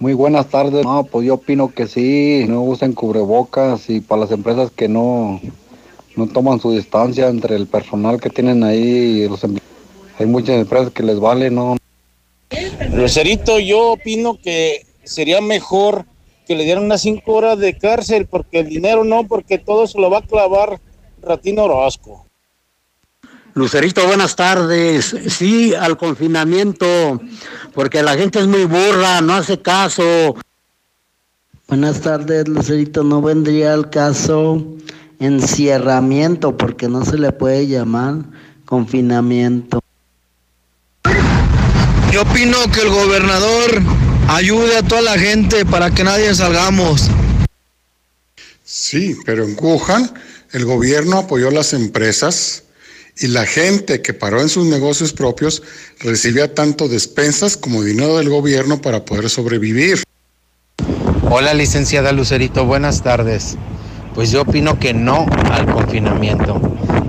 Muy 0.00 0.12
buenas 0.14 0.48
tardes. 0.48 0.84
No, 0.84 1.04
pues 1.04 1.26
yo 1.26 1.34
opino 1.34 1.72
que 1.74 1.88
sí, 1.88 2.44
no 2.48 2.62
usen 2.62 2.92
cubrebocas 2.92 3.90
y 3.90 4.00
para 4.00 4.22
las 4.22 4.30
empresas 4.30 4.70
que 4.70 4.88
no 4.88 5.40
no 6.16 6.26
toman 6.26 6.60
su 6.60 6.72
distancia 6.72 7.28
entre 7.28 7.54
el 7.54 7.66
personal 7.66 8.20
que 8.20 8.28
tienen 8.28 8.64
ahí. 8.64 9.28
Los 9.28 9.44
hay 9.44 10.26
muchas 10.26 10.56
empresas 10.56 10.90
que 10.90 11.04
les 11.04 11.20
vale, 11.20 11.50
¿no? 11.50 11.76
Lucerito, 12.92 13.58
yo 13.60 13.92
opino 13.92 14.38
que 14.42 14.84
sería 15.04 15.40
mejor 15.40 16.06
que 16.48 16.56
le 16.56 16.64
dieran 16.64 16.84
unas 16.84 17.02
cinco 17.02 17.34
horas 17.34 17.58
de 17.58 17.76
cárcel, 17.76 18.26
porque 18.26 18.60
el 18.60 18.68
dinero 18.68 19.04
no, 19.04 19.24
porque 19.28 19.58
todo 19.58 19.86
se 19.86 20.00
lo 20.00 20.08
va 20.08 20.18
a 20.18 20.22
clavar 20.22 20.80
Ratino 21.20 21.64
Orozco. 21.64 22.24
Lucerito, 23.52 24.06
buenas 24.06 24.34
tardes. 24.34 25.14
Sí, 25.28 25.74
al 25.74 25.98
confinamiento, 25.98 27.20
porque 27.74 28.02
la 28.02 28.16
gente 28.16 28.38
es 28.38 28.46
muy 28.46 28.64
burra, 28.64 29.20
no 29.20 29.34
hace 29.34 29.60
caso. 29.60 30.36
Buenas 31.68 32.00
tardes, 32.00 32.48
Lucerito. 32.48 33.04
No 33.04 33.20
vendría 33.20 33.74
al 33.74 33.90
caso 33.90 34.64
encierramiento, 35.20 36.56
porque 36.56 36.88
no 36.88 37.04
se 37.04 37.18
le 37.18 37.30
puede 37.30 37.66
llamar 37.66 38.22
confinamiento. 38.64 39.80
Yo 42.10 42.22
opino 42.22 42.56
que 42.72 42.80
el 42.80 42.88
gobernador 42.88 43.82
ayude 44.28 44.76
a 44.76 44.82
toda 44.82 45.00
la 45.00 45.18
gente 45.18 45.64
para 45.64 45.90
que 45.90 46.04
nadie 46.04 46.32
salgamos. 46.34 47.10
Sí, 48.62 49.16
pero 49.24 49.44
en 49.44 49.56
Wuhan 49.58 50.12
el 50.52 50.64
gobierno 50.64 51.18
apoyó 51.18 51.48
a 51.48 51.52
las 51.52 51.72
empresas 51.72 52.62
y 53.16 53.28
la 53.28 53.46
gente 53.46 54.00
que 54.02 54.14
paró 54.14 54.40
en 54.40 54.48
sus 54.48 54.66
negocios 54.66 55.12
propios 55.12 55.62
recibía 56.00 56.54
tanto 56.54 56.88
despensas 56.88 57.56
como 57.56 57.82
dinero 57.82 58.18
del 58.18 58.28
gobierno 58.28 58.80
para 58.80 59.04
poder 59.04 59.28
sobrevivir. 59.30 60.02
Hola 61.30 61.54
licenciada 61.54 62.12
Lucerito, 62.12 62.64
buenas 62.64 63.02
tardes. 63.02 63.56
Pues 64.14 64.30
yo 64.30 64.42
opino 64.42 64.78
que 64.78 64.94
no 64.94 65.26
al 65.50 65.66
confinamiento. 65.72 66.60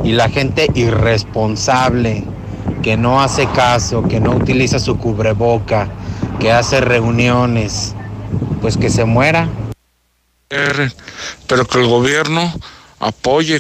Y 0.04 0.14
la 0.14 0.30
gente 0.30 0.68
irresponsable, 0.74 2.24
que 2.82 2.96
no 2.96 3.22
hace 3.22 3.46
caso, 3.52 4.04
que 4.08 4.20
no 4.20 4.36
utiliza 4.36 4.80
su 4.80 4.98
cubreboca, 4.98 5.90
que 6.40 6.52
hace 6.52 6.80
reuniones, 6.82 7.94
pues 8.62 8.78
que 8.78 8.90
se 8.90 9.06
muera. 9.06 9.50
Pero 11.48 11.68
que 11.68 11.80
el 11.80 11.88
gobierno 11.88 12.54
apoye 13.00 13.56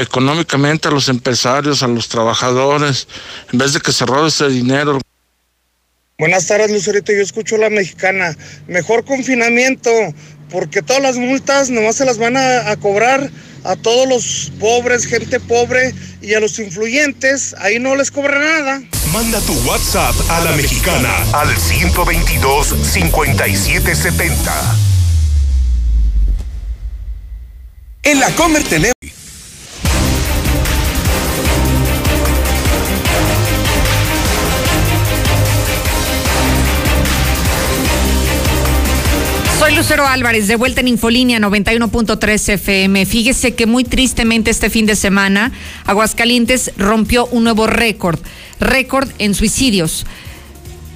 económicamente 0.00 0.88
a 0.88 0.90
los 0.90 1.08
empresarios, 1.08 1.82
a 1.82 1.88
los 1.88 2.08
trabajadores, 2.08 3.08
en 3.52 3.58
vez 3.58 3.72
de 3.72 3.80
que 3.80 3.92
se 3.92 4.04
robe 4.04 4.28
ese 4.28 4.48
dinero. 4.48 5.00
Buenas 6.18 6.46
tardes, 6.46 6.70
Lucerito. 6.70 7.12
Yo 7.12 7.22
escucho 7.22 7.56
la 7.56 7.70
mexicana. 7.70 8.36
Mejor 8.66 9.04
confinamiento, 9.04 9.90
porque 10.50 10.82
todas 10.82 11.02
las 11.02 11.16
multas 11.16 11.70
nomás 11.70 11.96
se 11.96 12.04
las 12.04 12.18
van 12.18 12.36
a, 12.36 12.70
a, 12.70 12.76
cobrar 12.76 13.30
a 13.64 13.76
todos 13.76 14.08
los 14.08 14.52
pobres, 14.60 15.06
gente 15.06 15.40
pobre 15.40 15.94
y 16.20 16.34
a 16.34 16.40
los 16.40 16.58
influyentes. 16.58 17.54
Ahí 17.58 17.78
no 17.78 17.96
les 17.96 18.10
cobra 18.10 18.38
nada. 18.38 18.82
Manda 19.12 19.40
tu 19.42 19.52
WhatsApp 19.68 20.14
a 20.30 20.40
la 20.40 20.52
mexicana 20.52 21.10
al 21.34 21.54
122 21.54 22.74
5770. 22.82 24.76
En 28.04 28.20
la 28.20 28.30
Comer 28.34 28.64
tenemos. 28.64 28.92
Soy 39.62 39.76
Lucero 39.76 40.04
Álvarez, 40.08 40.48
de 40.48 40.56
vuelta 40.56 40.80
en 40.80 40.88
Infolínea 40.88 41.38
91.3 41.38 42.54
FM. 42.54 43.06
Fíjese 43.06 43.54
que 43.54 43.66
muy 43.66 43.84
tristemente 43.84 44.50
este 44.50 44.70
fin 44.70 44.86
de 44.86 44.96
semana, 44.96 45.52
Aguascalientes 45.84 46.72
rompió 46.76 47.26
un 47.26 47.44
nuevo 47.44 47.68
récord, 47.68 48.18
récord 48.62 49.08
en 49.18 49.34
suicidios. 49.34 50.06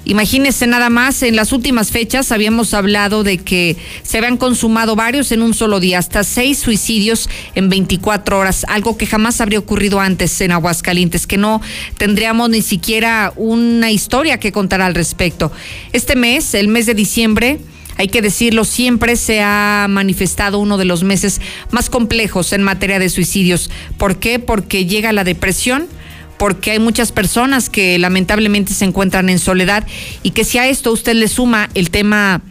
Imagínense 0.07 0.67
nada 0.67 0.89
más, 0.89 1.21
en 1.21 1.35
las 1.35 1.51
últimas 1.51 1.91
fechas 1.91 2.31
habíamos 2.31 2.73
hablado 2.73 3.23
de 3.25 3.39
que 3.39 3.75
se 4.03 4.17
habían 4.17 4.37
consumado 4.37 4.95
varios 4.95 5.33
en 5.33 5.41
un 5.41 5.53
solo 5.53 5.81
día, 5.81 5.99
hasta 5.99 6.23
seis 6.23 6.59
suicidios 6.59 7.29
en 7.55 7.67
24 7.67 8.39
horas, 8.39 8.65
algo 8.69 8.97
que 8.97 9.05
jamás 9.05 9.41
habría 9.41 9.59
ocurrido 9.59 9.99
antes 9.99 10.39
en 10.39 10.53
Aguascalientes, 10.53 11.27
que 11.27 11.35
no 11.35 11.61
tendríamos 11.97 12.49
ni 12.49 12.61
siquiera 12.61 13.33
una 13.35 13.91
historia 13.91 14.39
que 14.39 14.53
contar 14.53 14.81
al 14.81 14.95
respecto. 14.95 15.51
Este 15.91 16.15
mes, 16.15 16.53
el 16.53 16.69
mes 16.69 16.85
de 16.85 16.93
diciembre, 16.93 17.59
hay 17.97 18.07
que 18.07 18.21
decirlo, 18.21 18.63
siempre 18.63 19.17
se 19.17 19.41
ha 19.41 19.87
manifestado 19.89 20.59
uno 20.59 20.77
de 20.77 20.85
los 20.85 21.03
meses 21.03 21.41
más 21.71 21.89
complejos 21.89 22.53
en 22.53 22.63
materia 22.63 22.99
de 22.99 23.09
suicidios. 23.09 23.69
¿Por 23.97 24.19
qué? 24.19 24.39
Porque 24.39 24.85
llega 24.85 25.11
la 25.11 25.25
depresión 25.25 25.89
porque 26.37 26.71
hay 26.71 26.79
muchas 26.79 27.11
personas 27.11 27.69
que 27.69 27.97
lamentablemente 27.99 28.73
se 28.73 28.85
encuentran 28.85 29.29
en 29.29 29.39
soledad 29.39 29.85
y 30.23 30.31
que 30.31 30.43
si 30.43 30.57
a 30.57 30.67
esto 30.67 30.91
usted 30.91 31.15
le 31.15 31.27
suma 31.27 31.69
el 31.73 31.89
tema 31.89 32.41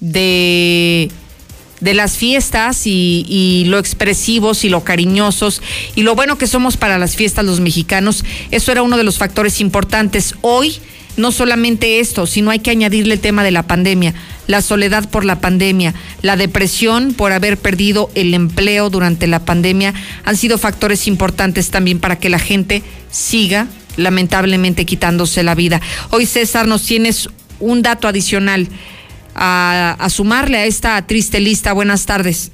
de 0.00 1.10
de 1.80 1.92
las 1.92 2.16
fiestas 2.16 2.86
y, 2.86 3.26
y, 3.28 3.66
lo 3.66 3.78
expresivos 3.78 4.64
y 4.64 4.70
lo 4.70 4.82
cariñosos 4.82 5.60
y 5.94 6.02
lo 6.02 6.14
bueno 6.14 6.38
que 6.38 6.46
somos 6.46 6.78
para 6.78 6.96
las 6.96 7.16
fiestas 7.16 7.44
los 7.44 7.60
mexicanos, 7.60 8.24
eso 8.50 8.72
era 8.72 8.82
uno 8.82 8.96
de 8.96 9.04
los 9.04 9.18
factores 9.18 9.60
importantes. 9.60 10.34
Hoy 10.40 10.78
no 11.16 11.32
solamente 11.32 12.00
esto, 12.00 12.26
sino 12.26 12.50
hay 12.50 12.58
que 12.58 12.70
añadirle 12.70 13.14
el 13.14 13.20
tema 13.20 13.42
de 13.42 13.50
la 13.50 13.64
pandemia, 13.64 14.14
la 14.46 14.62
soledad 14.62 15.08
por 15.08 15.24
la 15.24 15.40
pandemia, 15.40 15.94
la 16.22 16.36
depresión 16.36 17.14
por 17.14 17.32
haber 17.32 17.56
perdido 17.56 18.10
el 18.14 18.34
empleo 18.34 18.90
durante 18.90 19.26
la 19.26 19.40
pandemia, 19.44 19.94
han 20.24 20.36
sido 20.36 20.58
factores 20.58 21.06
importantes 21.08 21.70
también 21.70 22.00
para 22.00 22.18
que 22.18 22.28
la 22.28 22.38
gente 22.38 22.82
siga 23.10 23.66
lamentablemente 23.96 24.84
quitándose 24.84 25.42
la 25.42 25.54
vida. 25.54 25.80
Hoy 26.10 26.26
César 26.26 26.66
nos 26.66 26.84
tienes 26.84 27.28
un 27.60 27.82
dato 27.82 28.08
adicional 28.08 28.68
a, 29.34 30.06
sumarle 30.10 30.58
a 30.58 30.64
esta 30.64 31.06
triste 31.06 31.40
lista. 31.40 31.72
Buenas 31.72 32.06
tardes. 32.06 32.52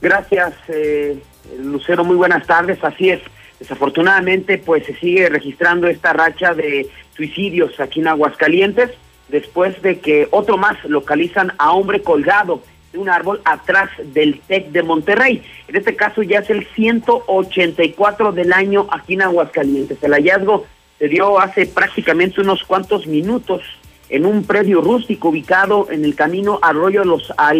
Gracias, 0.00 0.54
eh, 0.68 1.22
Lucero. 1.62 2.04
Muy 2.04 2.16
buenas 2.16 2.46
tardes. 2.46 2.78
Así 2.82 3.10
es. 3.10 3.20
Desafortunadamente, 3.58 4.58
pues 4.58 4.86
se 4.86 4.96
sigue 4.96 5.28
registrando 5.28 5.86
esta 5.86 6.12
racha 6.12 6.54
de 6.54 6.88
suicidios 7.20 7.78
aquí 7.78 8.00
en 8.00 8.08
Aguascalientes, 8.08 8.92
después 9.28 9.80
de 9.82 9.98
que 9.98 10.26
otro 10.30 10.56
más 10.56 10.82
localizan 10.84 11.52
a 11.58 11.72
hombre 11.72 12.00
colgado 12.00 12.62
de 12.92 12.98
un 12.98 13.10
árbol 13.10 13.42
atrás 13.44 13.90
del 14.14 14.40
TEC 14.40 14.70
de 14.70 14.82
Monterrey. 14.82 15.42
En 15.68 15.76
este 15.76 15.94
caso 15.96 16.22
ya 16.22 16.38
es 16.38 16.48
el 16.48 16.66
184 16.74 18.32
del 18.32 18.54
año 18.54 18.88
aquí 18.90 19.14
en 19.14 19.22
Aguascalientes. 19.22 20.02
El 20.02 20.14
hallazgo 20.14 20.64
se 20.98 21.08
dio 21.08 21.38
hace 21.38 21.66
prácticamente 21.66 22.40
unos 22.40 22.64
cuantos 22.64 23.06
minutos 23.06 23.60
en 24.08 24.24
un 24.24 24.44
predio 24.44 24.80
rústico 24.80 25.28
ubicado 25.28 25.88
en 25.90 26.06
el 26.06 26.14
camino 26.14 26.58
Arroyo 26.62 27.02
a 27.36 27.52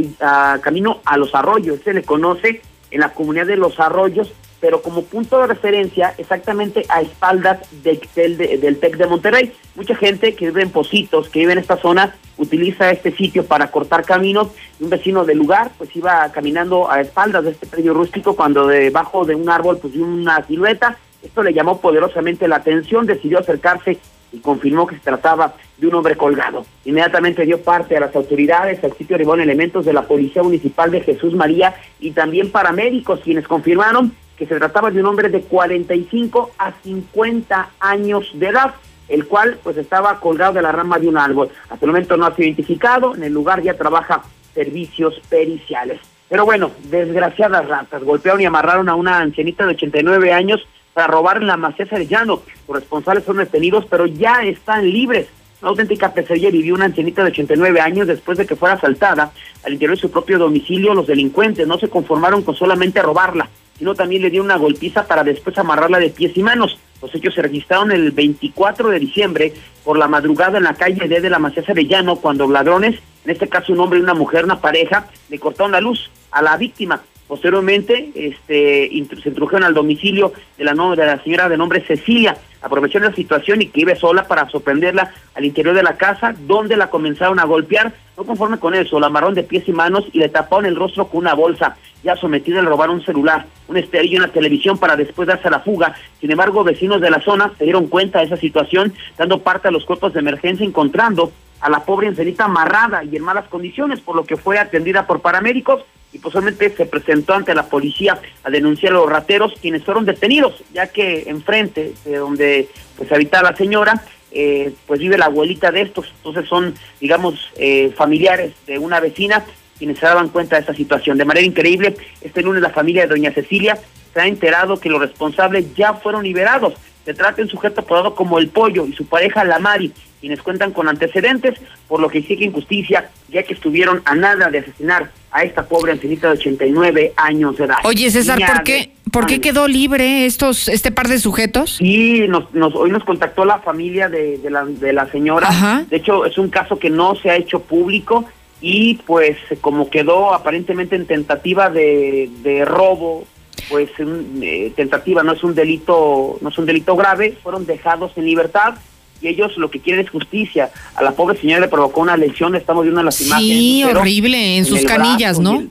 a, 0.54 0.58
camino 0.60 1.00
a 1.04 1.18
los 1.18 1.34
Arroyos. 1.34 1.80
Se 1.84 1.92
le 1.92 2.02
conoce 2.02 2.62
en 2.90 3.00
la 3.00 3.12
comunidad 3.12 3.46
de 3.46 3.56
los 3.58 3.78
Arroyos 3.78 4.32
pero 4.60 4.82
como 4.82 5.02
punto 5.02 5.40
de 5.40 5.46
referencia 5.46 6.14
exactamente 6.18 6.84
a 6.88 7.00
espaldas 7.00 7.60
de, 7.82 8.00
del, 8.14 8.36
de, 8.36 8.58
del 8.58 8.78
TEC 8.78 8.96
de 8.96 9.06
Monterrey. 9.06 9.52
Mucha 9.74 9.94
gente 9.96 10.34
que 10.34 10.46
vive 10.46 10.62
en 10.62 10.70
Positos, 10.70 11.28
que 11.30 11.40
vive 11.40 11.52
en 11.52 11.58
esta 11.58 11.78
zona, 11.78 12.14
utiliza 12.36 12.90
este 12.90 13.12
sitio 13.12 13.44
para 13.46 13.70
cortar 13.70 14.04
caminos. 14.04 14.48
Un 14.78 14.90
vecino 14.90 15.24
del 15.24 15.38
lugar 15.38 15.70
pues 15.78 15.94
iba 15.96 16.30
caminando 16.32 16.90
a 16.90 17.00
espaldas 17.00 17.44
de 17.44 17.50
este 17.50 17.66
predio 17.66 17.94
rústico 17.94 18.36
cuando 18.36 18.66
debajo 18.66 19.24
de 19.24 19.34
un 19.34 19.48
árbol 19.48 19.78
pues 19.78 19.94
vio 19.94 20.04
una 20.04 20.44
silueta. 20.46 20.98
Esto 21.22 21.42
le 21.42 21.52
llamó 21.52 21.80
poderosamente 21.80 22.48
la 22.48 22.56
atención, 22.56 23.06
decidió 23.06 23.38
acercarse 23.38 23.98
y 24.32 24.38
confirmó 24.38 24.86
que 24.86 24.96
se 24.96 25.02
trataba 25.02 25.54
de 25.76 25.86
un 25.86 25.94
hombre 25.94 26.16
colgado. 26.16 26.64
Inmediatamente 26.84 27.44
dio 27.44 27.60
parte 27.62 27.96
a 27.96 28.00
las 28.00 28.14
autoridades, 28.14 28.82
al 28.84 28.96
sitio 28.96 29.16
arribaron 29.16 29.40
elementos 29.40 29.84
de 29.84 29.92
la 29.92 30.02
Policía 30.02 30.42
Municipal 30.42 30.90
de 30.90 31.00
Jesús 31.00 31.34
María 31.34 31.74
y 31.98 32.12
también 32.12 32.50
paramédicos, 32.50 33.20
quienes 33.20 33.46
confirmaron 33.46 34.14
que 34.40 34.46
se 34.46 34.56
trataba 34.56 34.90
de 34.90 35.00
un 35.00 35.06
hombre 35.06 35.28
de 35.28 35.42
45 35.42 36.52
a 36.56 36.72
50 36.82 37.68
años 37.78 38.30
de 38.32 38.48
edad, 38.48 38.74
el 39.10 39.26
cual 39.26 39.58
pues 39.62 39.76
estaba 39.76 40.18
colgado 40.18 40.54
de 40.54 40.62
la 40.62 40.72
rama 40.72 40.98
de 40.98 41.08
un 41.08 41.18
árbol. 41.18 41.50
Hasta 41.68 41.84
el 41.84 41.92
momento 41.92 42.16
no 42.16 42.24
ha 42.24 42.34
sido 42.34 42.46
identificado, 42.46 43.14
en 43.14 43.22
el 43.22 43.34
lugar 43.34 43.62
ya 43.62 43.76
trabaja 43.76 44.22
servicios 44.54 45.20
periciales. 45.28 46.00
Pero 46.30 46.46
bueno, 46.46 46.70
desgraciadas 46.84 47.68
ratas, 47.68 48.02
golpearon 48.02 48.40
y 48.40 48.46
amarraron 48.46 48.88
a 48.88 48.94
una 48.94 49.18
ancianita 49.18 49.66
de 49.66 49.72
89 49.72 50.32
años 50.32 50.66
para 50.94 51.08
robar 51.08 51.42
la 51.42 51.58
maceta 51.58 51.98
de 51.98 52.06
llano. 52.06 52.40
Los 52.66 52.78
responsables 52.78 53.24
fueron 53.24 53.44
detenidos, 53.44 53.84
pero 53.90 54.06
ya 54.06 54.42
están 54.42 54.90
libres. 54.90 55.26
Una 55.60 55.72
auténtica 55.72 56.14
pesadilla 56.14 56.48
vivió 56.48 56.74
una 56.74 56.86
ancianita 56.86 57.22
de 57.22 57.32
89 57.32 57.78
años 57.78 58.06
después 58.06 58.38
de 58.38 58.46
que 58.46 58.56
fuera 58.56 58.76
asaltada 58.76 59.32
al 59.62 59.74
interior 59.74 59.98
de 59.98 60.00
su 60.00 60.10
propio 60.10 60.38
domicilio. 60.38 60.94
Los 60.94 61.08
delincuentes 61.08 61.66
no 61.66 61.78
se 61.78 61.90
conformaron 61.90 62.42
con 62.42 62.54
solamente 62.54 63.02
robarla, 63.02 63.50
sino 63.80 63.94
también 63.94 64.20
le 64.20 64.28
dio 64.28 64.42
una 64.42 64.58
golpiza 64.58 65.06
para 65.06 65.24
después 65.24 65.56
amarrarla 65.56 65.98
de 65.98 66.10
pies 66.10 66.36
y 66.36 66.42
manos. 66.42 66.78
Los 67.00 67.14
hechos 67.14 67.34
se 67.34 67.40
registraron 67.40 67.90
el 67.90 68.10
24 68.10 68.90
de 68.90 68.98
diciembre 68.98 69.54
por 69.82 69.98
la 69.98 70.06
madrugada 70.06 70.58
en 70.58 70.64
la 70.64 70.74
calle 70.74 71.08
D 71.08 71.22
de 71.22 71.30
la 71.30 71.38
Macías 71.38 71.66
Arellano, 71.66 72.16
cuando 72.16 72.46
ladrones, 72.46 72.96
en 73.24 73.30
este 73.30 73.48
caso 73.48 73.72
un 73.72 73.80
hombre 73.80 73.98
y 73.98 74.02
una 74.02 74.12
mujer, 74.12 74.44
una 74.44 74.60
pareja, 74.60 75.06
le 75.30 75.38
cortaron 75.38 75.72
la 75.72 75.80
luz 75.80 76.10
a 76.30 76.42
la 76.42 76.58
víctima. 76.58 77.00
Posteriormente, 77.26 78.10
este, 78.14 78.90
se 78.90 79.28
introdujeron 79.30 79.64
al 79.64 79.72
domicilio 79.72 80.34
de 80.58 80.64
la, 80.64 80.74
de 80.74 81.06
la 81.06 81.22
señora 81.22 81.48
de 81.48 81.56
nombre 81.56 81.80
Cecilia. 81.80 82.36
Aprovecharon 82.60 83.08
la 83.08 83.16
situación 83.16 83.62
y 83.62 83.68
que 83.68 83.80
iba 83.80 83.96
sola 83.96 84.28
para 84.28 84.46
sorprenderla 84.50 85.10
al 85.34 85.46
interior 85.46 85.74
de 85.74 85.82
la 85.82 85.96
casa, 85.96 86.34
donde 86.46 86.76
la 86.76 86.90
comenzaron 86.90 87.40
a 87.40 87.44
golpear. 87.44 87.94
No 88.20 88.26
conforme 88.26 88.58
con 88.58 88.74
eso, 88.74 89.00
la 89.00 89.06
amarraron 89.06 89.34
de 89.34 89.44
pies 89.44 89.66
y 89.66 89.72
manos 89.72 90.04
y 90.12 90.18
le 90.18 90.28
taparon 90.28 90.66
el 90.66 90.76
rostro 90.76 91.08
con 91.08 91.20
una 91.20 91.32
bolsa. 91.32 91.78
Ya 92.04 92.16
sometida 92.16 92.60
le 92.60 92.68
robaron 92.68 92.96
un 92.96 93.02
celular, 93.02 93.46
un 93.66 93.78
estéreo 93.78 94.12
y 94.12 94.16
una 94.18 94.28
televisión 94.28 94.76
para 94.76 94.94
después 94.94 95.26
darse 95.26 95.48
a 95.48 95.52
la 95.52 95.60
fuga. 95.60 95.94
Sin 96.20 96.30
embargo, 96.30 96.62
vecinos 96.62 97.00
de 97.00 97.08
la 97.08 97.22
zona 97.22 97.50
se 97.56 97.64
dieron 97.64 97.86
cuenta 97.86 98.18
de 98.18 98.26
esa 98.26 98.36
situación, 98.36 98.92
dando 99.16 99.38
parte 99.38 99.68
a 99.68 99.70
los 99.70 99.86
cuerpos 99.86 100.12
de 100.12 100.20
emergencia, 100.20 100.66
encontrando 100.66 101.32
a 101.62 101.70
la 101.70 101.80
pobre 101.86 102.08
ancianita 102.08 102.44
amarrada 102.44 103.02
y 103.04 103.16
en 103.16 103.22
malas 103.22 103.48
condiciones, 103.48 104.00
por 104.00 104.14
lo 104.14 104.24
que 104.24 104.36
fue 104.36 104.58
atendida 104.58 105.06
por 105.06 105.22
paramédicos 105.22 105.80
y 106.12 106.18
posiblemente 106.18 106.76
se 106.76 106.84
presentó 106.84 107.32
ante 107.32 107.54
la 107.54 107.70
policía 107.70 108.20
a 108.44 108.50
denunciar 108.50 108.92
a 108.92 108.96
los 108.96 109.08
rateros 109.08 109.54
quienes 109.62 109.82
fueron 109.82 110.04
detenidos, 110.04 110.62
ya 110.74 110.88
que 110.88 111.22
enfrente 111.30 111.94
de 112.04 112.16
donde 112.18 112.68
pues 112.98 113.10
habitaba 113.12 113.52
la 113.52 113.56
señora, 113.56 114.02
eh, 114.32 114.72
pues 114.86 115.00
vive 115.00 115.18
la 115.18 115.26
abuelita 115.26 115.70
de 115.70 115.82
estos, 115.82 116.06
entonces 116.18 116.48
son, 116.48 116.74
digamos, 117.00 117.50
eh, 117.56 117.92
familiares 117.96 118.52
de 118.66 118.78
una 118.78 119.00
vecina 119.00 119.44
quienes 119.78 119.98
se 119.98 120.06
daban 120.06 120.28
cuenta 120.28 120.56
de 120.56 120.60
esta 120.60 120.74
situación. 120.74 121.16
De 121.16 121.24
manera 121.24 121.46
increíble, 121.46 121.96
este 122.20 122.42
lunes 122.42 122.62
la 122.62 122.70
familia 122.70 123.02
de 123.02 123.08
doña 123.08 123.32
Cecilia 123.32 123.78
se 124.12 124.20
ha 124.20 124.26
enterado 124.26 124.78
que 124.78 124.90
los 124.90 125.00
responsables 125.00 125.74
ya 125.74 125.94
fueron 125.94 126.22
liberados. 126.22 126.74
Se 127.04 127.14
trata 127.14 127.36
de 127.36 127.42
un 127.44 127.48
sujeto 127.48 127.80
apodado 127.80 128.14
como 128.14 128.38
el 128.38 128.48
pollo 128.48 128.86
y 128.86 128.92
su 128.92 129.06
pareja 129.06 129.42
la 129.42 129.58
Mari, 129.58 129.92
quienes 130.20 130.42
cuentan 130.42 130.72
con 130.72 130.88
antecedentes, 130.88 131.54
por 131.88 132.00
lo 132.00 132.08
que 132.08 132.18
exigen 132.18 132.52
justicia, 132.52 133.10
ya 133.30 133.42
que 133.42 133.54
estuvieron 133.54 134.02
a 134.04 134.14
nada 134.14 134.50
de 134.50 134.58
asesinar 134.58 135.10
a 135.32 135.42
esta 135.44 135.66
pobre 135.66 135.92
ancianita 135.92 136.28
de 136.28 136.34
89 136.38 137.12
años 137.16 137.56
de 137.56 137.64
edad. 137.64 137.76
Oye, 137.84 138.10
César, 138.10 138.36
Niña 138.38 138.52
¿por 138.52 138.64
qué, 138.64 138.72
de- 138.72 138.90
¿por 139.10 139.26
qué 139.26 139.34
Ándale. 139.36 139.40
quedó 139.40 139.68
libre 139.68 140.26
estos, 140.26 140.68
este 140.68 140.90
par 140.90 141.08
de 141.08 141.18
sujetos? 141.18 141.76
Sí, 141.78 142.26
nos, 142.28 142.52
nos, 142.54 142.74
hoy 142.74 142.90
nos 142.90 143.04
contactó 143.04 143.44
la 143.44 143.60
familia 143.60 144.08
de, 144.08 144.38
de 144.38 144.50
la, 144.50 144.64
de 144.64 144.92
la 144.92 145.06
señora. 145.10 145.48
Ajá. 145.48 145.84
De 145.88 145.96
hecho, 145.96 146.26
es 146.26 146.36
un 146.36 146.48
caso 146.50 146.78
que 146.78 146.90
no 146.90 147.14
se 147.14 147.30
ha 147.30 147.36
hecho 147.36 147.60
público 147.60 148.24
y 148.60 148.96
pues 149.06 149.38
como 149.62 149.88
quedó 149.88 150.34
aparentemente 150.34 150.94
en 150.96 151.06
tentativa 151.06 151.70
de, 151.70 152.28
de 152.42 152.64
robo, 152.66 153.24
pues 153.70 153.88
un, 154.00 154.40
eh, 154.42 154.72
tentativa 154.76 155.22
no 155.22 155.32
es 155.32 155.42
un 155.44 155.54
delito, 155.54 156.38
no 156.40 156.48
es 156.48 156.58
un 156.58 156.66
delito 156.66 156.96
grave, 156.96 157.38
fueron 157.42 157.64
dejados 157.66 158.12
en 158.16 158.26
libertad 158.26 158.74
y 159.20 159.28
ellos 159.28 159.56
lo 159.56 159.70
que 159.70 159.80
quieren 159.80 160.04
es 160.04 160.10
justicia. 160.10 160.70
A 160.94 161.02
la 161.02 161.12
pobre 161.12 161.38
señora 161.38 161.60
le 161.60 161.68
provocó 161.68 162.00
una 162.00 162.16
lesión, 162.16 162.54
estamos 162.54 162.84
viendo 162.84 163.00
en 163.00 163.06
las 163.06 163.20
imágenes. 163.20 163.58
Sí, 163.58 163.84
horrible, 163.84 164.58
en 164.58 164.64
sus 164.64 164.82
canillas, 164.82 165.38
brazo 165.38 165.42
¿no? 165.42 165.60
el- 165.60 165.70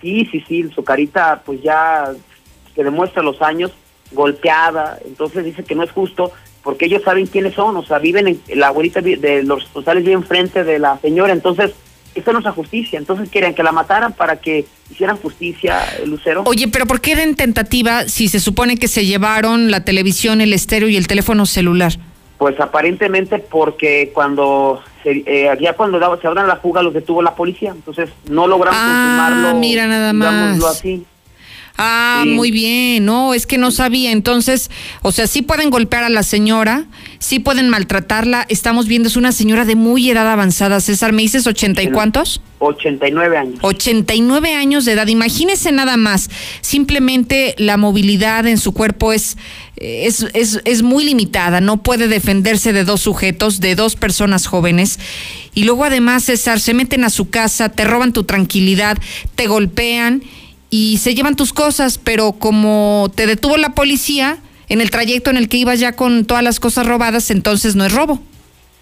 Sí, 0.00 0.26
sí, 0.32 0.42
sí, 0.48 0.64
su 0.74 0.82
carita 0.82 1.42
pues 1.44 1.62
ya 1.62 2.10
que 2.74 2.82
demuestra 2.82 3.22
los 3.22 3.42
años 3.42 3.70
golpeada, 4.12 4.98
entonces 5.04 5.44
dice 5.44 5.62
que 5.62 5.74
no 5.74 5.82
es 5.82 5.90
justo 5.90 6.32
porque 6.62 6.86
ellos 6.86 7.02
saben 7.04 7.26
quiénes 7.26 7.54
son, 7.54 7.76
o 7.76 7.84
sea, 7.84 7.98
viven 7.98 8.28
en, 8.28 8.40
la 8.54 8.68
abuelita 8.68 9.00
de 9.00 9.42
los 9.42 9.62
responsales 9.62 10.02
vive 10.02 10.14
enfrente 10.14 10.64
de 10.64 10.78
la 10.78 10.98
señora, 11.00 11.32
entonces 11.32 11.72
esta 12.14 12.32
no 12.32 12.38
es 12.38 12.44
la 12.44 12.52
justicia, 12.52 12.98
entonces 12.98 13.28
quieren 13.30 13.54
que 13.54 13.62
la 13.62 13.72
mataran 13.72 14.12
para 14.12 14.36
que 14.36 14.66
hicieran 14.90 15.16
justicia, 15.16 15.80
Lucero. 16.06 16.42
Oye, 16.46 16.68
pero 16.68 16.86
¿por 16.86 17.00
qué 17.00 17.12
era 17.12 17.22
en 17.22 17.36
tentativa 17.36 18.08
si 18.08 18.28
se 18.28 18.40
supone 18.40 18.76
que 18.76 18.88
se 18.88 19.06
llevaron 19.06 19.70
la 19.70 19.84
televisión, 19.84 20.40
el 20.40 20.52
estéreo 20.52 20.88
y 20.88 20.96
el 20.96 21.06
teléfono 21.06 21.46
celular? 21.46 21.92
Pues 22.40 22.58
aparentemente 22.58 23.38
porque 23.38 24.12
cuando 24.14 24.82
se, 25.02 25.22
eh, 25.26 25.54
ya 25.60 25.74
cuando 25.74 25.98
daba, 25.98 26.18
se 26.18 26.26
abran 26.26 26.48
la 26.48 26.56
fuga 26.56 26.82
los 26.82 26.94
detuvo 26.94 27.20
la 27.20 27.34
policía, 27.34 27.70
entonces 27.70 28.08
no 28.30 28.46
lograron 28.46 28.78
Ah, 28.80 29.26
consumarlo, 29.28 29.58
mira 29.60 29.86
nada 29.86 30.14
más. 30.14 30.64
así. 30.64 31.04
Ah, 31.80 32.20
Sí. 32.24 32.30
muy 32.30 32.50
bien, 32.50 33.04
no, 33.04 33.32
es 33.34 33.46
que 33.46 33.56
no 33.58 33.70
sabía. 33.70 34.12
Entonces, 34.12 34.70
o 35.02 35.12
sea, 35.12 35.26
sí 35.26 35.42
pueden 35.42 35.70
golpear 35.70 36.04
a 36.04 36.10
la 36.10 36.22
señora, 36.22 36.84
sí 37.18 37.38
pueden 37.38 37.68
maltratarla. 37.70 38.44
Estamos 38.48 38.86
viendo, 38.86 39.08
es 39.08 39.16
una 39.16 39.32
señora 39.32 39.64
de 39.64 39.74
muy 39.76 40.10
edad 40.10 40.30
avanzada. 40.30 40.80
César, 40.80 41.12
¿me 41.12 41.22
dices 41.22 41.46
ochenta 41.46 41.82
y 41.82 41.88
cuántos? 41.88 42.40
89 42.58 43.38
años. 43.38 43.58
89 43.62 44.54
años 44.54 44.84
de 44.84 44.92
edad. 44.92 45.06
Imagínese 45.06 45.72
nada 45.72 45.96
más. 45.96 46.28
Simplemente 46.60 47.54
la 47.58 47.76
movilidad 47.78 48.46
en 48.46 48.58
su 48.58 48.72
cuerpo 48.72 49.12
es, 49.14 49.38
es, 49.76 50.26
es, 50.34 50.60
es 50.66 50.82
muy 50.82 51.04
limitada. 51.04 51.60
No 51.62 51.82
puede 51.82 52.06
defenderse 52.06 52.72
de 52.74 52.84
dos 52.84 53.00
sujetos, 53.00 53.60
de 53.60 53.74
dos 53.74 53.96
personas 53.96 54.46
jóvenes. 54.46 54.98
Y 55.54 55.64
luego 55.64 55.84
además, 55.84 56.24
César, 56.24 56.60
se 56.60 56.74
meten 56.74 57.02
a 57.04 57.10
su 57.10 57.30
casa, 57.30 57.70
te 57.70 57.84
roban 57.84 58.12
tu 58.12 58.24
tranquilidad, 58.24 58.98
te 59.34 59.46
golpean 59.46 60.22
y 60.70 60.98
se 60.98 61.14
llevan 61.14 61.36
tus 61.36 61.52
cosas. 61.52 61.98
Pero 61.98 62.32
como 62.32 63.10
te 63.14 63.26
detuvo 63.26 63.56
la 63.56 63.70
policía 63.74 64.38
en 64.68 64.80
el 64.80 64.90
trayecto 64.90 65.30
en 65.30 65.36
el 65.36 65.48
que 65.48 65.56
ibas 65.58 65.80
ya 65.80 65.92
con 65.92 66.24
todas 66.24 66.42
las 66.44 66.60
cosas 66.60 66.86
robadas, 66.86 67.30
entonces 67.30 67.76
no 67.76 67.84
es 67.84 67.92
robo. 67.92 68.20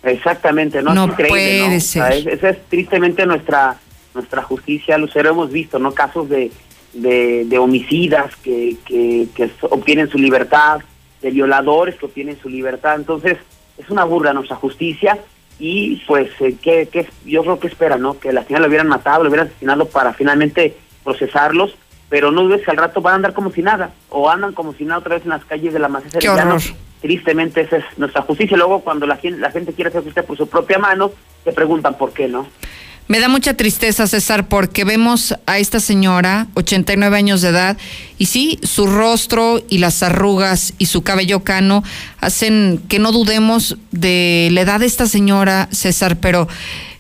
Exactamente, 0.03 0.83
¿no? 0.83 0.95
No 0.95 1.05
es 1.05 1.11
increíble, 1.11 1.29
puede 1.29 1.69
¿no? 1.71 1.77
O 1.77 1.81
ser. 1.81 1.81
sea, 1.81 2.09
es- 2.11 2.27
esa 2.27 2.51
es 2.51 2.59
tristemente 2.69 3.27
nuestra 3.27 3.79
nuestra 4.15 4.43
justicia, 4.43 4.99
Lucero, 4.99 5.31
hemos 5.31 5.53
visto, 5.53 5.79
¿no? 5.79 5.93
Casos 5.93 6.29
de, 6.29 6.51
de, 6.93 7.45
de 7.45 7.59
homicidas 7.59 8.35
que, 8.43 8.77
que, 8.85 9.29
que 9.37 9.49
obtienen 9.71 10.09
su 10.11 10.19
libertad, 10.19 10.81
de 11.23 11.31
violadores 11.31 11.95
que 11.97 12.07
obtienen 12.07 12.37
su 12.41 12.49
libertad, 12.49 12.97
entonces 12.97 13.37
es 13.77 13.89
una 13.91 14.03
burla 14.05 14.33
nuestra 14.33 14.57
justicia 14.57 15.19
y 15.61 16.03
pues, 16.09 16.31
eh, 16.41 16.57
¿qué, 16.61 16.89
qué, 16.91 17.07
yo 17.27 17.43
creo 17.43 17.61
que 17.61 17.69
espera, 17.69 17.97
¿no? 17.97 18.19
Que 18.19 18.33
la 18.33 18.43
señora 18.45 18.63
lo 18.63 18.69
hubieran 18.69 18.89
matado, 18.89 19.23
lo 19.23 19.29
hubieran 19.29 19.49
asesinado 19.49 19.87
para 19.89 20.13
finalmente 20.15 20.77
procesarlos, 21.09 21.75
pero 22.11 22.31
no 22.31 22.43
dudes 22.43 22.63
que 22.63 22.71
al 22.71 22.77
rato 22.77 23.01
van 23.01 23.13
a 23.13 23.17
andar 23.17 23.33
como 23.33 23.51
si 23.51 23.63
nada, 23.63 23.93
o 24.11 24.29
andan 24.29 24.53
como 24.53 24.75
si 24.75 24.85
nada 24.85 25.01
otra 25.01 25.15
vez 25.15 25.25
en 25.25 25.31
las 25.31 25.45
calles 25.47 25.73
de 25.73 25.79
la 25.79 25.89
Macesa 25.89 26.19
Qué 26.19 26.29
horror. 26.29 26.61
Tristemente 27.01 27.63
esa 27.63 27.79
es 27.79 27.85
nuestra 27.97 28.23
justicia. 28.23 28.57
Luego 28.57 28.81
cuando 28.81 29.07
la 29.07 29.17
gente, 29.17 29.41
la 29.41 29.51
gente 29.51 29.73
quiere 29.73 29.89
hacer 29.89 30.03
justicia 30.03 30.25
por 30.25 30.37
su 30.37 30.49
propia 30.49 30.79
mano, 30.79 31.13
se 31.45 31.53
preguntan 31.53 31.97
por 31.97 32.13
qué, 32.13 32.29
¿no? 32.29 32.47
Me 33.07 33.21
da 33.21 33.29
mucha 33.29 33.55
tristeza, 33.55 34.07
César, 34.07 34.49
porque 34.49 34.85
vemos 34.85 35.35
a 35.47 35.59
esta 35.59 35.81
señora, 35.81 36.47
89 36.55 37.17
años 37.17 37.41
de 37.41 37.49
edad, 37.49 37.79
y 38.19 38.27
sí, 38.27 38.59
su 38.63 38.87
rostro 38.87 39.63
y 39.71 39.79
las 39.79 40.03
arrugas 40.03 40.75
y 40.77 40.87
su 40.87 41.03
cabello 41.03 41.43
cano 41.43 41.83
hacen 42.21 42.83
que 42.87 42.99
no 42.99 43.13
dudemos 43.13 43.79
de 43.93 44.51
la 44.53 44.61
edad 44.61 44.81
de 44.81 44.87
esta 44.87 45.07
señora, 45.07 45.69
César, 45.73 46.19
pero 46.21 46.49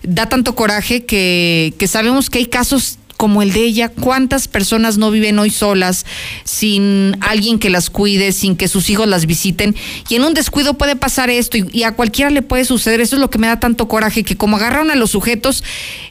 da 0.02 0.26
tanto 0.30 0.54
coraje 0.54 1.04
que, 1.04 1.74
que 1.78 1.86
sabemos 1.86 2.30
que 2.30 2.38
hay 2.38 2.46
casos 2.46 2.98
como 3.18 3.42
el 3.42 3.52
de 3.52 3.64
ella, 3.64 3.90
¿cuántas 3.90 4.46
personas 4.46 4.96
no 4.96 5.10
viven 5.10 5.40
hoy 5.40 5.50
solas, 5.50 6.06
sin 6.44 7.16
alguien 7.20 7.58
que 7.58 7.68
las 7.68 7.90
cuide, 7.90 8.30
sin 8.30 8.56
que 8.56 8.68
sus 8.68 8.88
hijos 8.90 9.08
las 9.08 9.26
visiten? 9.26 9.74
Y 10.08 10.14
en 10.14 10.22
un 10.22 10.34
descuido 10.34 10.74
puede 10.74 10.94
pasar 10.94 11.28
esto 11.28 11.58
y, 11.58 11.68
y 11.72 11.82
a 11.82 11.92
cualquiera 11.92 12.30
le 12.30 12.42
puede 12.42 12.64
suceder. 12.64 13.00
Eso 13.00 13.16
es 13.16 13.20
lo 13.20 13.28
que 13.28 13.38
me 13.38 13.48
da 13.48 13.58
tanto 13.58 13.88
coraje, 13.88 14.22
que 14.22 14.36
como 14.36 14.56
agarraron 14.56 14.92
a 14.92 14.94
los 14.94 15.10
sujetos 15.10 15.64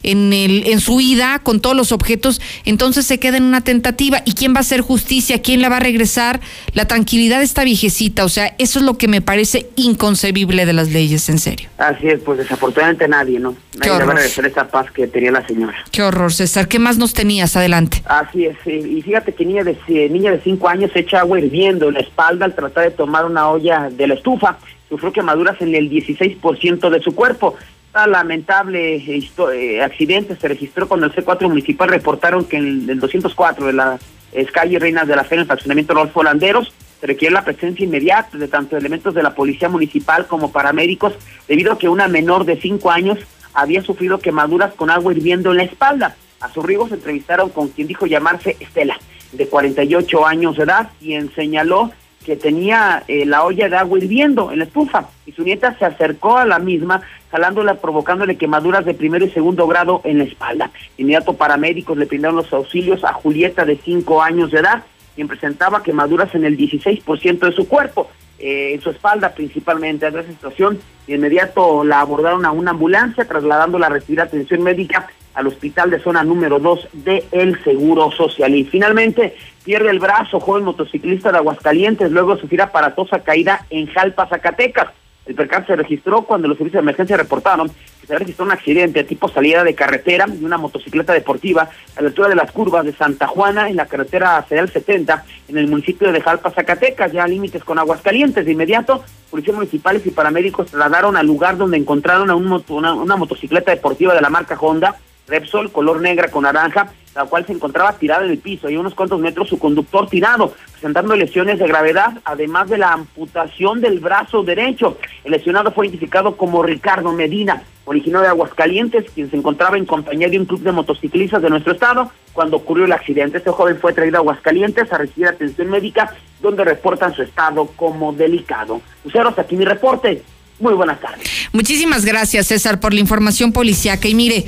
en, 0.04 0.34
el, 0.34 0.68
en 0.68 0.82
su 0.82 1.00
ida 1.00 1.40
con 1.40 1.62
todos 1.62 1.78
los 1.78 1.94
objetos, 1.94 2.42
entonces 2.66 3.06
se 3.06 3.20
queda 3.20 3.38
en 3.38 3.44
una 3.44 3.62
tentativa. 3.62 4.22
¿Y 4.26 4.34
quién 4.34 4.54
va 4.54 4.58
a 4.58 4.62
hacer 4.62 4.82
justicia? 4.82 5.42
¿Quién 5.42 5.62
la 5.62 5.70
va 5.70 5.78
a 5.78 5.80
regresar? 5.80 6.42
La 6.74 6.86
tranquilidad 6.86 7.40
de 7.40 7.46
esta 7.46 7.64
viejecita. 7.64 8.26
O 8.26 8.30
sea, 8.30 8.54
eso 8.58 8.80
es 8.80 8.86
lo 8.86 8.98
que 8.98 9.08
me 9.08 9.22
parece 9.22 9.70
inconcebible 9.78 10.66
de 10.66 10.74
las 10.74 10.90
leyes, 10.90 11.30
en 11.30 11.40
serio. 11.40 11.70
Así 11.78 12.08
es, 12.08 12.20
pues 12.20 12.40
desafortunadamente 12.40 13.08
nadie, 13.08 13.40
¿no? 13.40 13.56
Qué 13.80 13.88
Nadie 13.88 14.00
le 14.00 14.06
va 14.06 14.12
a 14.12 14.16
regresar 14.16 14.46
esa 14.46 14.68
paz 14.68 14.92
que 14.92 15.08
tenía 15.08 15.32
la 15.32 15.46
señora. 15.48 15.78
Qué 15.92 16.04
horror, 16.04 16.34
César. 16.34 16.68
¿Qué 16.68 16.80
más 16.80 16.97
nos 16.98 17.14
tenías? 17.14 17.56
Adelante. 17.56 18.02
Así 18.06 18.46
es, 18.46 18.58
y 18.66 19.02
fíjate 19.02 19.34
que 19.34 19.46
niña 19.46 19.64
de 19.64 19.78
niña 20.10 20.32
de 20.32 20.42
cinco 20.42 20.70
años 20.70 20.92
echa 20.96 21.20
agua 21.20 21.40
hirviendo 21.40 21.88
en 21.88 21.96
la 21.96 22.00
espalda 22.02 22.46
al 22.46 22.56
tratar 22.56 22.86
de 22.86 22.92
tomar 22.92 23.26
una 23.26 23.50
olla 23.50 23.90
de 23.90 24.08
la 24.08 24.16
estufa. 24.16 24.58
Sufrió 24.90 25.12
quemaduras 25.12 25.62
en 25.62 25.76
el 25.76 25.90
16% 25.90 26.90
de 26.90 27.02
su 27.02 27.14
cuerpo. 27.14 27.56
Esta 27.88 28.08
lamentable 28.08 28.96
eh, 28.96 29.82
accidente 29.82 30.36
se 30.36 30.48
registró 30.48 30.88
cuando 30.88 31.08
el 31.08 31.14
C4 31.14 31.48
municipal 31.48 31.90
reportaron 31.90 32.46
que 32.46 32.58
en 32.58 32.90
el 32.90 33.00
204 33.00 33.68
de 33.68 33.74
la 33.74 34.00
eh, 34.34 34.46
calle 34.46 34.80
Reinas 34.80 35.08
de 35.08 35.16
la 35.16 35.24
Fe, 35.24 35.36
en 35.36 35.42
el 35.42 35.48
fraccionamiento 35.48 35.94
Rodolfo 35.94 36.24
Landeros, 36.24 36.74
se 37.00 37.08
requiere 37.08 37.34
la 37.34 37.44
presencia 37.44 37.86
inmediata 37.86 38.38
de 38.38 38.48
tanto 38.48 38.76
elementos 38.76 39.14
de 39.14 39.24
la 39.24 39.36
policía 39.36 39.70
municipal 39.70 40.28
como 40.28 40.52
paramédicos, 40.52 41.14
debido 41.48 41.74
a 41.74 41.78
que 41.78 41.90
una 41.90 42.08
menor 42.08 42.46
de 42.46 42.60
cinco 42.60 42.92
años 42.92 43.20
había 43.54 43.82
sufrido 43.82 44.20
quemaduras 44.20 44.74
con 44.74 44.90
agua 44.90 45.14
hirviendo 45.14 45.52
en 45.52 45.58
la 45.58 45.64
espalda. 45.64 46.16
A 46.40 46.50
su 46.50 46.62
riego 46.62 46.88
se 46.88 46.96
entrevistaron 46.96 47.50
con 47.50 47.70
quien 47.70 47.88
dijo 47.88 48.06
llamarse 48.06 48.58
Estela, 48.60 49.00
de 49.32 49.48
48 49.48 50.26
años 50.26 50.58
de 50.58 50.64
edad, 50.64 50.90
quien 51.00 51.34
señaló 51.34 51.92
que 52.28 52.36
tenía 52.36 53.04
eh, 53.08 53.26
la 53.26 53.46
olla 53.46 53.70
de 53.70 53.78
agua 53.78 53.98
hirviendo 53.98 54.52
en 54.52 54.60
la 54.60 54.66
estufa 54.66 55.08
y 55.26 55.32
su 55.32 55.44
nieta 55.44 55.78
se 55.80 55.86
acercó 55.86 56.38
a 56.38 56.46
la 56.46 56.60
misma, 56.60 57.02
jalándola, 57.32 57.76
provocándole 57.76 58.38
quemaduras 58.38 58.84
de 58.84 58.94
primero 58.94 59.26
y 59.26 59.32
segundo 59.32 59.66
grado 59.66 60.02
en 60.04 60.18
la 60.18 60.26
espalda. 60.26 60.70
Inmediato 60.98 61.34
paramédicos 61.34 61.98
le 61.98 62.04
brindaron 62.04 62.36
los 62.36 62.52
auxilios 62.52 63.06
a 63.06 63.14
Julieta 63.14 63.64
de 63.64 63.78
5 63.78 64.22
años 64.22 64.52
de 64.52 64.60
edad, 64.60 64.84
quien 65.16 65.30
presentaba 65.30 65.84
quemaduras 65.84 66.36
en 66.36 66.44
el 66.44 66.58
16% 66.58 67.40
de 67.40 67.52
su 67.54 67.66
cuerpo, 67.70 68.10
eh, 68.40 68.74
en 68.74 68.82
su 68.82 68.90
espalda 68.90 69.34
principalmente. 69.34 70.06
Ante 70.06 70.20
esa 70.20 70.30
situación, 70.30 70.80
de 71.08 71.16
inmediato 71.16 71.86
la 71.86 72.02
abordaron 72.02 72.46
a 72.46 72.52
una 72.52 72.72
ambulancia, 72.72 73.26
trasladándola 73.26 73.88
a 73.88 73.92
recibir 73.92 74.20
atención 74.20 74.64
médica 74.64 75.08
al 75.38 75.48
hospital 75.48 75.92
de 75.92 76.00
zona 76.00 76.24
número 76.24 76.58
2 76.60 76.88
de 76.94 77.24
El 77.32 77.64
Seguro 77.64 78.12
Social. 78.12 78.56
Y 78.56 78.66
finalmente 78.66 79.36
pierde 79.64 79.92
el 79.92 80.00
brazo, 80.00 80.40
joven 80.40 80.64
motociclista 80.64 81.32
de 81.32 81.38
Aguascalientes, 81.38 82.12
luego 82.12 82.34
de 82.36 82.42
sufrir 82.42 82.62
aparatosa 82.64 83.20
caída 83.20 83.66
en 83.70 83.86
Jalpa, 83.88 84.28
Zacatecas. 84.28 84.88
El 85.28 85.36
percance 85.36 85.68
se 85.68 85.76
registró 85.76 86.22
cuando 86.24 86.48
los 86.48 86.58
servicios 86.58 86.80
de 86.82 86.86
emergencia 86.86 87.18
reportaron 87.18 87.68
que 88.00 88.08
se 88.08 88.18
registró 88.18 88.46
un 88.46 88.52
accidente 88.54 89.04
tipo 89.04 89.28
salida 89.28 89.64
de 89.66 89.76
carretera 89.76 90.26
de 90.26 90.44
una 90.44 90.58
motocicleta 90.58 91.12
deportiva 91.14 91.70
a 91.98 92.02
la 92.02 92.08
altura 92.08 92.30
de 92.30 92.36
las 92.36 92.52
curvas 92.54 92.86
de 92.86 92.94
Santa 92.94 93.28
Juana 93.28 93.70
en 93.70 93.76
la 93.76 93.88
carretera 93.88 94.42
federal 94.44 94.72
70 94.72 95.26
en 95.50 95.58
el 95.58 95.68
municipio 95.68 96.12
de 96.14 96.22
Jalpa, 96.22 96.50
Zacatecas, 96.52 97.12
ya 97.12 97.28
límites 97.28 97.64
con 97.64 97.78
Aguascalientes. 97.78 98.46
De 98.46 98.54
inmediato, 98.54 99.04
policías 99.30 99.56
municipales 99.56 100.04
y 100.08 100.12
paramédicos 100.12 100.68
trasladaron 100.72 101.18
al 101.18 101.28
lugar 101.28 101.58
donde 101.58 101.76
encontraron 101.78 102.30
a 102.32 102.36
un 102.36 102.46
moto- 102.46 102.76
una 102.76 103.16
motocicleta 103.18 103.72
deportiva 103.72 104.16
de 104.16 104.22
la 104.22 104.30
marca 104.30 104.58
Honda 104.60 104.96
Repsol 105.28 105.72
color 105.72 106.02
negra 106.02 106.30
con 106.30 106.44
naranja, 106.44 106.92
la 107.16 107.26
cual 107.26 107.46
se 107.46 107.54
encontraba 107.54 107.94
tirada 107.94 108.24
en 108.26 108.32
el 108.32 108.38
piso 108.38 108.70
y 108.70 108.78
unos 108.78 108.94
cuantos 108.94 109.20
metros 109.20 109.50
su 109.50 109.58
conductor 109.58 110.08
tirado, 110.08 110.54
presentando 110.72 111.16
lesiones 111.16 111.58
de 111.58 111.68
gravedad, 111.68 112.14
además 112.24 112.70
de 112.70 112.78
la 112.78 112.94
amputación 112.94 113.82
del 113.82 114.00
brazo 114.00 114.44
derecho. 114.44 114.98
El 115.24 115.32
lesionado 115.32 115.72
fue 115.72 115.88
identificado 115.88 116.38
como 116.38 116.62
Ricardo 116.62 117.12
Medina, 117.14 117.64
originario 117.86 118.22
de 118.22 118.28
Aguascalientes, 118.28 119.06
quien 119.16 119.32
se 119.32 119.36
encontraba 119.36 119.78
en 119.78 119.86
compañía 119.86 120.30
de 120.30 120.40
un 120.40 120.46
club 120.46 120.62
de 120.62 120.72
motociclistas 120.72 121.42
de 121.42 121.50
nuestro 121.50 121.74
estado 121.74 122.12
cuando 122.34 122.58
ocurrió 122.58 122.86
el 122.86 122.92
accidente. 122.92 123.40
Este 123.40 123.50
joven 123.50 123.78
fue 123.80 123.94
traído 123.94 124.18
a 124.18 124.20
Aguascalientes 124.20 124.94
a 124.94 124.98
recibir 125.00 125.28
atención 125.28 125.70
médica, 125.70 126.14
donde 126.40 126.64
reportan 126.64 127.16
su 127.16 127.24
estado 127.24 127.66
como 127.76 128.14
delicado. 128.14 128.80
Luceros, 129.04 129.38
aquí 129.40 129.56
mi 129.56 129.66
reporte. 129.66 130.22
Muy 130.60 130.74
buenas 130.74 131.00
tardes. 131.00 131.28
Muchísimas 131.52 132.06
gracias, 132.06 132.48
César, 132.48 132.80
por 132.80 132.94
la 132.94 133.00
información 133.00 133.54
policiaca. 133.54 134.08
Y 134.08 134.16
mire, 134.16 134.46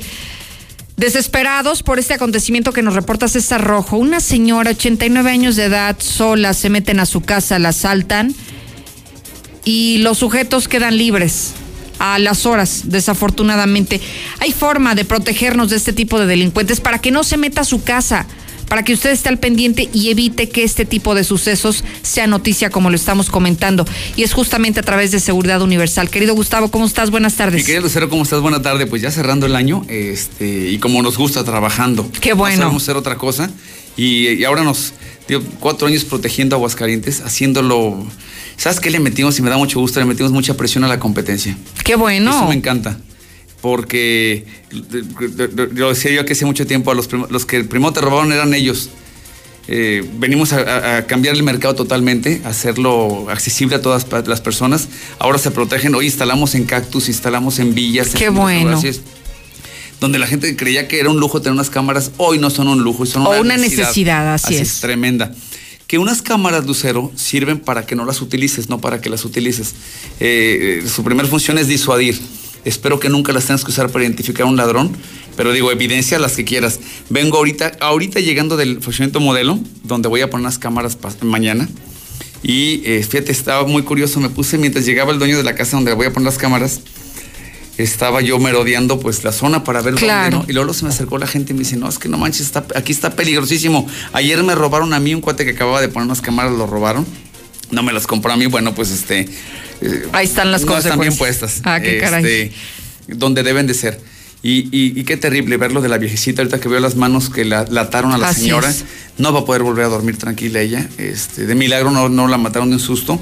desesperados 1.00 1.82
por 1.82 1.98
este 1.98 2.12
acontecimiento 2.12 2.74
que 2.74 2.82
nos 2.82 2.94
reporta 2.94 3.26
César 3.26 3.64
Rojo, 3.64 3.96
una 3.96 4.20
señora, 4.20 4.72
89 4.72 5.30
años 5.30 5.56
de 5.56 5.64
edad, 5.64 5.96
sola, 5.98 6.52
se 6.52 6.68
meten 6.68 7.00
a 7.00 7.06
su 7.06 7.22
casa, 7.22 7.58
la 7.58 7.70
asaltan 7.70 8.34
y 9.64 9.98
los 9.98 10.18
sujetos 10.18 10.68
quedan 10.68 10.98
libres 10.98 11.54
a 11.98 12.18
las 12.18 12.44
horas, 12.44 12.82
desafortunadamente. 12.84 13.98
Hay 14.40 14.52
forma 14.52 14.94
de 14.94 15.06
protegernos 15.06 15.70
de 15.70 15.76
este 15.76 15.94
tipo 15.94 16.20
de 16.20 16.26
delincuentes 16.26 16.80
para 16.80 16.98
que 16.98 17.10
no 17.10 17.24
se 17.24 17.38
meta 17.38 17.62
a 17.62 17.64
su 17.64 17.82
casa 17.82 18.26
para 18.70 18.84
que 18.84 18.92
usted 18.92 19.10
esté 19.10 19.28
al 19.28 19.40
pendiente 19.40 19.90
y 19.92 20.10
evite 20.10 20.48
que 20.48 20.62
este 20.62 20.84
tipo 20.84 21.16
de 21.16 21.24
sucesos 21.24 21.82
sea 22.02 22.28
noticia 22.28 22.70
como 22.70 22.88
lo 22.88 22.94
estamos 22.94 23.28
comentando. 23.28 23.84
Y 24.14 24.22
es 24.22 24.32
justamente 24.32 24.78
a 24.78 24.84
través 24.84 25.10
de 25.10 25.18
Seguridad 25.18 25.60
Universal. 25.60 26.08
Querido 26.08 26.36
Gustavo, 26.36 26.70
¿cómo 26.70 26.86
estás? 26.86 27.10
Buenas 27.10 27.34
tardes. 27.34 27.62
Mi 27.62 27.64
querido 27.64 27.82
Lucero, 27.82 28.08
¿cmo 28.08 28.22
estás? 28.22 28.40
Buena 28.40 28.62
tarde. 28.62 28.86
Pues 28.86 29.02
ya 29.02 29.10
cerrando 29.10 29.46
el 29.46 29.56
año, 29.56 29.84
este, 29.88 30.70
y 30.70 30.78
como 30.78 31.02
nos 31.02 31.18
gusta 31.18 31.42
trabajando. 31.42 32.08
Qué 32.20 32.32
bueno. 32.32 32.58
No 32.58 32.62
sabemos 32.62 32.82
hacer 32.84 32.96
otra 32.96 33.16
cosa. 33.16 33.50
Y, 33.96 34.28
y 34.28 34.44
ahora 34.44 34.62
nos, 34.62 34.92
digo, 35.26 35.42
cuatro 35.58 35.88
años 35.88 36.04
protegiendo 36.04 36.54
a 36.54 36.58
Aguascalientes, 36.58 37.22
haciéndolo. 37.22 38.06
¿Sabes 38.56 38.78
qué 38.78 38.90
le 38.90 39.00
metimos? 39.00 39.36
Y 39.40 39.42
me 39.42 39.50
da 39.50 39.56
mucho 39.56 39.80
gusto, 39.80 39.98
le 39.98 40.06
metimos 40.06 40.30
mucha 40.30 40.56
presión 40.56 40.84
a 40.84 40.86
la 40.86 41.00
competencia. 41.00 41.56
Qué 41.82 41.96
bueno. 41.96 42.30
Eso 42.30 42.46
me 42.46 42.54
encanta 42.54 42.96
porque 43.60 44.44
lo 45.74 45.88
decía 45.90 46.12
yo 46.12 46.24
que 46.24 46.32
hace 46.32 46.44
mucho 46.44 46.66
tiempo, 46.66 46.90
a 46.90 46.94
los, 46.94 47.08
los 47.12 47.46
que 47.46 47.62
primero 47.64 47.92
te 47.92 48.00
robaron 48.00 48.32
eran 48.32 48.54
ellos. 48.54 48.90
Eh, 49.68 50.04
venimos 50.14 50.52
a, 50.52 50.96
a, 50.96 51.06
cambiar 51.06 51.36
el 51.36 51.42
mercado 51.42 51.74
totalmente, 51.74 52.40
hacerlo 52.44 53.28
accesible 53.30 53.76
a 53.76 53.82
todas 53.82 54.06
las 54.26 54.40
personas. 54.40 54.88
Ahora 55.18 55.38
se 55.38 55.50
protegen, 55.50 55.94
hoy 55.94 56.06
instalamos 56.06 56.54
en 56.54 56.64
cactus, 56.64 57.08
instalamos 57.08 57.58
en 57.58 57.74
villas. 57.74 58.08
Qué 58.08 58.26
en 58.26 58.34
bueno. 58.34 58.80
Donde 60.00 60.18
la 60.18 60.26
gente 60.26 60.56
creía 60.56 60.88
que 60.88 60.98
era 60.98 61.10
un 61.10 61.20
lujo 61.20 61.42
tener 61.42 61.52
unas 61.52 61.68
cámaras, 61.68 62.10
hoy 62.16 62.38
no 62.38 62.48
son 62.48 62.68
un 62.68 62.82
lujo, 62.82 63.04
son 63.04 63.26
o 63.26 63.30
una, 63.30 63.40
una 63.40 63.56
necesidad. 63.58 63.84
necesidad 63.84 64.34
así, 64.34 64.54
así 64.54 64.56
es. 64.56 64.72
es. 64.72 64.80
Tremenda 64.80 65.32
que 65.90 65.98
unas 65.98 66.22
cámaras 66.22 66.64
Lucero 66.66 67.10
sirven 67.16 67.58
para 67.58 67.84
que 67.84 67.96
no 67.96 68.04
las 68.04 68.22
utilices, 68.22 68.68
no 68.68 68.80
para 68.80 69.00
que 69.00 69.10
las 69.10 69.24
utilices. 69.24 69.74
Eh, 70.20 70.84
su 70.86 71.02
primera 71.02 71.28
función 71.28 71.58
es 71.58 71.66
disuadir. 71.66 72.16
Espero 72.64 73.00
que 73.00 73.08
nunca 73.08 73.32
las 73.32 73.46
tengas 73.46 73.64
que 73.64 73.70
usar 73.70 73.90
para 73.90 74.04
identificar 74.04 74.42
a 74.42 74.46
un 74.46 74.56
ladrón, 74.56 74.96
pero 75.36 75.52
digo, 75.52 75.70
evidencia 75.72 76.18
las 76.18 76.32
que 76.32 76.44
quieras. 76.44 76.80
Vengo 77.08 77.38
ahorita, 77.38 77.72
ahorita 77.80 78.20
llegando 78.20 78.56
del 78.56 78.82
funcionamiento 78.82 79.20
modelo, 79.20 79.58
donde 79.82 80.08
voy 80.08 80.20
a 80.20 80.30
poner 80.30 80.42
unas 80.42 80.58
cámaras 80.58 80.98
mañana. 81.22 81.68
Y 82.42 82.82
eh, 82.84 83.02
fíjate, 83.02 83.32
estaba 83.32 83.66
muy 83.66 83.82
curioso, 83.82 84.20
me 84.20 84.30
puse 84.30 84.58
mientras 84.58 84.84
llegaba 84.86 85.12
el 85.12 85.18
dueño 85.18 85.36
de 85.36 85.42
la 85.42 85.54
casa 85.54 85.76
donde 85.76 85.92
voy 85.92 86.06
a 86.06 86.12
poner 86.12 86.26
las 86.26 86.38
cámaras, 86.38 86.80
estaba 87.76 88.20
yo 88.20 88.38
merodeando 88.38 89.00
pues 89.00 89.24
la 89.24 89.32
zona 89.32 89.64
para 89.64 89.82
ver 89.82 89.94
claro. 89.94 90.38
dónde, 90.38 90.46
¿no? 90.46 90.50
Y 90.50 90.54
luego 90.54 90.74
se 90.74 90.84
me 90.84 90.90
acercó 90.90 91.18
la 91.18 91.26
gente 91.26 91.52
y 91.52 91.54
me 91.54 91.60
dice, 91.60 91.76
no, 91.76 91.88
es 91.88 91.98
que 91.98 92.08
no 92.08 92.18
manches, 92.18 92.42
está, 92.42 92.66
aquí 92.74 92.92
está 92.92 93.14
peligrosísimo. 93.16 93.86
Ayer 94.12 94.42
me 94.42 94.54
robaron 94.54 94.92
a 94.92 95.00
mí, 95.00 95.14
un 95.14 95.20
cuate 95.20 95.44
que 95.44 95.52
acababa 95.52 95.80
de 95.80 95.88
poner 95.88 96.06
unas 96.06 96.20
cámaras, 96.20 96.52
lo 96.52 96.66
robaron. 96.66 97.06
No 97.70 97.82
me 97.82 97.92
las 97.92 98.06
compró 98.06 98.32
a 98.32 98.36
mí, 98.36 98.46
bueno, 98.46 98.74
pues 98.74 98.90
este... 98.90 99.28
Eh, 99.82 100.08
Ahí 100.12 100.26
están 100.26 100.50
las 100.52 100.62
no 100.62 100.68
cosas. 100.68 100.86
están 100.86 101.00
bien 101.00 101.16
puestas. 101.16 101.60
Ah, 101.64 101.80
qué 101.80 101.98
caray. 101.98 102.24
Este, 102.24 102.52
donde 103.08 103.42
deben 103.42 103.66
de 103.66 103.74
ser. 103.74 104.00
Y, 104.42 104.60
y, 104.74 104.98
y, 104.98 105.04
qué 105.04 105.18
terrible 105.18 105.58
verlo 105.58 105.82
de 105.82 105.88
la 105.90 105.98
viejecita, 105.98 106.40
ahorita 106.40 106.60
que 106.60 106.68
veo 106.70 106.80
las 106.80 106.96
manos 106.96 107.28
que 107.28 107.44
la, 107.44 107.66
la 107.68 107.82
ataron 107.82 108.12
a 108.12 108.18
la 108.18 108.28
Así 108.30 108.42
señora. 108.42 108.70
es. 108.70 108.84
No 109.18 109.34
va 109.34 109.40
a 109.40 109.44
poder 109.44 109.62
volver 109.62 109.84
a 109.84 109.88
dormir 109.88 110.16
tranquila 110.16 110.60
ella. 110.62 110.88
Este, 110.96 111.44
de 111.44 111.54
milagro 111.54 111.90
no, 111.90 112.08
no 112.08 112.26
la 112.26 112.38
mataron 112.38 112.70
de 112.70 112.76
un 112.76 112.80
susto. 112.80 113.20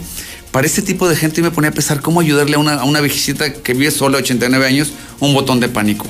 Para 0.52 0.66
este 0.66 0.80
tipo 0.80 1.08
de 1.08 1.16
gente 1.16 1.42
me 1.42 1.50
ponía 1.50 1.70
a 1.70 1.72
pensar 1.72 2.00
cómo 2.02 2.20
ayudarle 2.20 2.54
a 2.54 2.58
una, 2.60 2.74
a 2.74 2.84
una 2.84 3.00
viejecita 3.00 3.52
que 3.52 3.74
vive 3.74 3.90
sola, 3.90 4.18
89 4.18 4.64
años, 4.64 4.92
un 5.18 5.34
botón 5.34 5.58
de 5.58 5.68
pánico. 5.68 6.06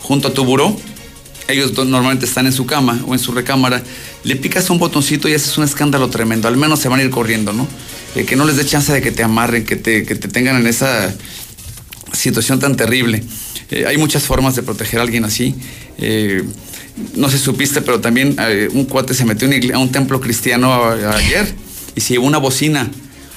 Junto 0.00 0.28
a 0.28 0.32
tu 0.34 0.44
buró, 0.46 0.74
ellos 1.48 1.72
normalmente 1.86 2.24
están 2.24 2.46
en 2.46 2.52
su 2.52 2.64
cama 2.64 2.98
o 3.06 3.12
en 3.12 3.18
su 3.20 3.32
recámara, 3.32 3.82
le 4.24 4.36
picas 4.36 4.70
un 4.70 4.78
botoncito 4.78 5.28
y 5.28 5.34
haces 5.34 5.56
un 5.58 5.64
escándalo 5.64 6.08
tremendo. 6.08 6.48
Al 6.48 6.56
menos 6.56 6.80
se 6.80 6.88
van 6.88 7.00
a 7.00 7.02
ir 7.02 7.10
corriendo, 7.10 7.52
¿no? 7.52 7.68
Eh, 8.16 8.24
que 8.24 8.34
no 8.34 8.44
les 8.46 8.56
dé 8.56 8.64
chance 8.64 8.92
de 8.92 9.02
que 9.02 9.12
te 9.12 9.22
amarren, 9.22 9.64
que 9.64 9.76
te, 9.76 10.04
que 10.04 10.14
te 10.14 10.28
tengan 10.28 10.56
en 10.56 10.66
esa 10.66 11.14
situación 12.12 12.58
tan 12.58 12.74
terrible. 12.76 13.22
Eh, 13.70 13.84
hay 13.86 13.98
muchas 13.98 14.22
formas 14.24 14.56
de 14.56 14.62
proteger 14.62 15.00
a 15.00 15.02
alguien 15.02 15.24
así. 15.24 15.54
Eh, 15.98 16.42
no 17.14 17.28
sé 17.28 17.36
si 17.36 17.44
supiste, 17.44 17.82
pero 17.82 18.00
también 18.00 18.36
un 18.72 18.86
cuate 18.86 19.12
se 19.12 19.26
metió 19.26 19.48
a 19.74 19.78
un 19.78 19.92
templo 19.92 20.18
cristiano 20.18 20.72
a, 20.72 20.94
a 20.94 21.16
ayer 21.18 21.46
y 21.94 22.00
se 22.00 22.14
llevó 22.14 22.26
una 22.26 22.38
bocina. 22.38 22.90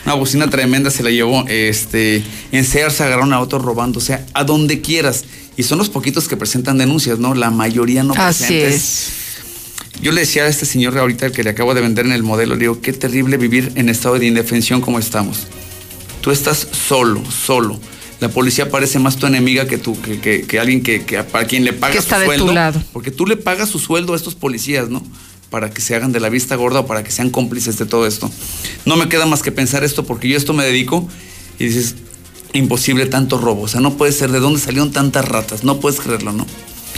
Una 0.05 0.13
bocina 0.13 0.49
tremenda 0.49 0.89
se 0.91 1.03
la 1.03 1.11
llevó. 1.11 1.45
Este, 1.49 2.23
en 2.53 2.63
Sears 2.63 2.95
se 2.95 3.03
agarraron 3.03 3.33
a 3.33 3.41
otros 3.41 3.61
robando. 3.61 3.99
O 3.99 4.01
sea, 4.01 4.25
a 4.33 4.45
donde 4.45 4.79
quieras. 4.79 5.25
Y 5.57 5.63
son 5.63 5.77
los 5.77 5.89
poquitos 5.89 6.29
que 6.29 6.37
presentan 6.37 6.77
denuncias, 6.77 7.19
¿no? 7.19 7.35
La 7.35 7.51
mayoría 7.51 8.01
no 8.03 8.13
Así 8.13 8.45
presentes. 8.45 8.75
es. 8.75 9.09
Yo 10.01 10.11
le 10.11 10.21
decía 10.21 10.43
a 10.43 10.47
este 10.47 10.65
señor 10.65 10.97
ahorita 10.97 11.25
el 11.27 11.31
que 11.31 11.43
le 11.43 11.49
acabo 11.49 11.73
de 11.73 11.81
vender 11.81 12.05
en 12.05 12.13
el 12.13 12.23
modelo, 12.23 12.55
le 12.55 12.61
digo, 12.61 12.81
qué 12.81 12.93
terrible 12.93 13.37
vivir 13.37 13.73
en 13.75 13.89
estado 13.89 14.17
de 14.17 14.25
indefensión 14.25 14.79
como 14.81 14.97
estamos. 14.99 15.47
Tú 16.21 16.31
estás 16.31 16.67
solo, 16.71 17.21
solo. 17.29 17.79
La 18.19 18.29
policía 18.29 18.69
parece 18.69 18.99
más 18.99 19.17
tu 19.17 19.27
enemiga 19.27 19.65
que 19.67 19.77
tú, 19.77 19.99
que, 20.01 20.19
que, 20.19 20.41
que 20.41 20.59
alguien 20.59 20.83
que, 20.83 21.05
que, 21.05 21.23
para 21.23 21.45
quien 21.47 21.63
le 21.63 21.73
pagas 21.73 21.95
Que 21.95 21.99
está 21.99 22.15
su 22.15 22.21
de 22.21 22.27
tu 22.37 22.43
sueldo. 22.43 22.53
lado. 22.53 22.83
Porque 22.91 23.11
tú 23.11 23.25
le 23.25 23.37
pagas 23.37 23.69
su 23.69 23.79
sueldo 23.79 24.13
a 24.13 24.15
estos 24.15 24.35
policías, 24.35 24.89
¿no? 24.89 25.01
Para 25.49 25.69
que 25.69 25.81
se 25.81 25.95
hagan 25.95 26.11
de 26.11 26.19
la 26.19 26.29
vista 26.29 26.55
gorda 26.55 26.81
o 26.81 26.85
para 26.85 27.03
que 27.03 27.11
sean 27.11 27.29
cómplices 27.29 27.77
de 27.77 27.85
todo 27.85 28.05
esto. 28.07 28.29
No 28.85 28.97
me 28.97 29.07
queda 29.09 29.25
más 29.25 29.41
que 29.41 29.51
pensar 29.51 29.83
esto 29.83 30.05
porque 30.05 30.27
yo 30.27 30.37
esto 30.37 30.53
me 30.53 30.63
dedico 30.65 31.07
y 31.57 31.65
dices, 31.65 31.95
imposible 32.53 33.05
tanto 33.05 33.37
robo. 33.37 33.63
O 33.63 33.67
sea, 33.67 33.79
no 33.79 33.95
puede 33.97 34.11
ser 34.11 34.31
de 34.31 34.39
dónde 34.39 34.59
salieron 34.59 34.91
tantas 34.91 35.25
ratas. 35.27 35.63
No 35.63 35.79
puedes 35.79 35.99
creerlo, 36.01 36.33
¿no? 36.33 36.45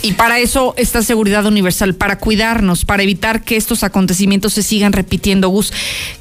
Y 0.03 0.13
para 0.13 0.39
eso 0.39 0.73
está 0.77 1.03
Seguridad 1.03 1.45
Universal, 1.45 1.93
para 1.93 2.17
cuidarnos, 2.17 2.85
para 2.85 3.03
evitar 3.03 3.43
que 3.43 3.55
estos 3.55 3.83
acontecimientos 3.83 4.53
se 4.53 4.63
sigan 4.63 4.93
repitiendo. 4.93 5.49
Gus, 5.49 5.71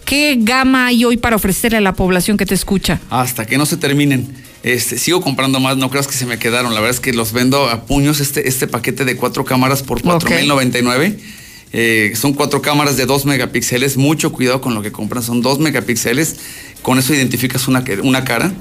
¿qué 0.04 0.36
gama 0.38 0.86
hay 0.86 1.04
hoy 1.04 1.16
para 1.16 1.36
ofrecerle 1.36 1.78
a 1.78 1.80
la 1.80 1.94
población 1.94 2.36
que 2.36 2.44
te 2.44 2.54
escucha? 2.54 3.00
Hasta 3.08 3.46
que 3.46 3.56
no 3.56 3.64
se 3.64 3.78
terminen. 3.78 4.28
Este, 4.62 4.98
sigo 4.98 5.22
comprando 5.22 5.60
más, 5.60 5.78
no 5.78 5.88
creas 5.88 6.06
que 6.06 6.12
se 6.12 6.26
me 6.26 6.38
quedaron. 6.38 6.74
La 6.74 6.80
verdad 6.80 6.94
es 6.94 7.00
que 7.00 7.14
los 7.14 7.32
vendo 7.32 7.70
a 7.70 7.86
puños 7.86 8.20
este, 8.20 8.46
este 8.48 8.66
paquete 8.66 9.06
de 9.06 9.16
cuatro 9.16 9.46
cámaras 9.46 9.82
por 9.82 10.02
4.099. 10.02 11.16
Eh, 11.72 12.12
son 12.16 12.34
cuatro 12.34 12.60
cámaras 12.60 12.98
de 12.98 13.06
2 13.06 13.24
megapíxeles. 13.24 13.96
Mucho 13.96 14.30
cuidado 14.32 14.60
con 14.60 14.74
lo 14.74 14.82
que 14.82 14.92
compran. 14.92 15.22
Son 15.22 15.40
2 15.40 15.58
megapíxeles. 15.60 16.36
Con 16.82 16.98
eso 16.98 17.14
identificas 17.14 17.66
una, 17.66 17.82
una 18.02 18.24
cara 18.24 18.52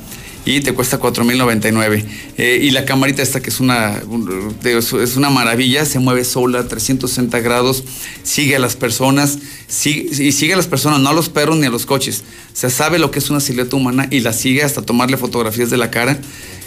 y 0.46 0.62
te 0.62 0.74
cuesta 0.74 1.00
4.099. 1.00 2.06
Eh, 2.38 2.60
y 2.64 2.72
la 2.72 2.86
camarita 2.86 3.22
esta 3.22 3.42
que 3.42 3.50
es 3.50 3.60
una, 3.60 4.02
un- 4.08 4.56
es 4.64 5.16
una 5.16 5.30
maravilla, 5.30 5.86
se 5.86 6.00
mueve 6.00 6.24
sola, 6.26 6.68
360 6.68 7.40
grados, 7.40 7.84
sigue 8.24 8.56
a 8.56 8.60
las 8.60 8.76
personas, 8.76 9.38
sigue, 9.68 10.10
y 10.24 10.32
sigue 10.32 10.54
a 10.54 10.58
las 10.58 10.68
personas, 10.68 11.00
no 11.00 11.10
a 11.10 11.14
los 11.14 11.30
perros 11.30 11.58
ni 11.58 11.68
a 11.68 11.70
los 11.70 11.86
coches. 11.86 12.24
O 12.54 12.56
sea, 12.56 12.70
sabe 12.70 12.98
lo 13.00 13.12
que 13.12 13.20
es 13.20 13.30
una 13.30 13.40
silueta 13.42 13.76
humana 13.76 14.08
y 14.10 14.22
la 14.22 14.34
sigue 14.34 14.64
hasta 14.64 14.82
tomarle 14.82 15.18
fotografías 15.18 15.70
de 15.70 15.78
la 15.78 15.92
cara. 15.92 16.20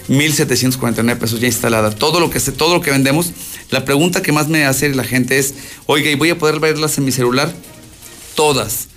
1.749 0.09 1.17
pesos 1.19 1.41
ya 1.41 1.47
instalada. 1.47 1.91
Todo 1.95 2.19
lo 2.21 2.29
que 2.31 2.41
se, 2.41 2.53
todo 2.53 2.75
lo 2.75 2.81
que 2.81 2.91
vendemos. 2.91 3.33
La 3.71 3.85
pregunta 3.85 4.21
que 4.23 4.33
más 4.33 4.49
me 4.49 4.65
hace 4.65 4.93
la 4.95 5.05
gente 5.05 5.39
es, 5.39 5.55
oiga, 5.87 6.11
¿y 6.11 6.15
voy 6.17 6.31
a 6.31 6.39
poder 6.39 6.61
verlas 6.61 6.99
en 6.99 7.05
mi 7.05 7.13
celular? 7.13 7.53
Todas. 8.35 8.89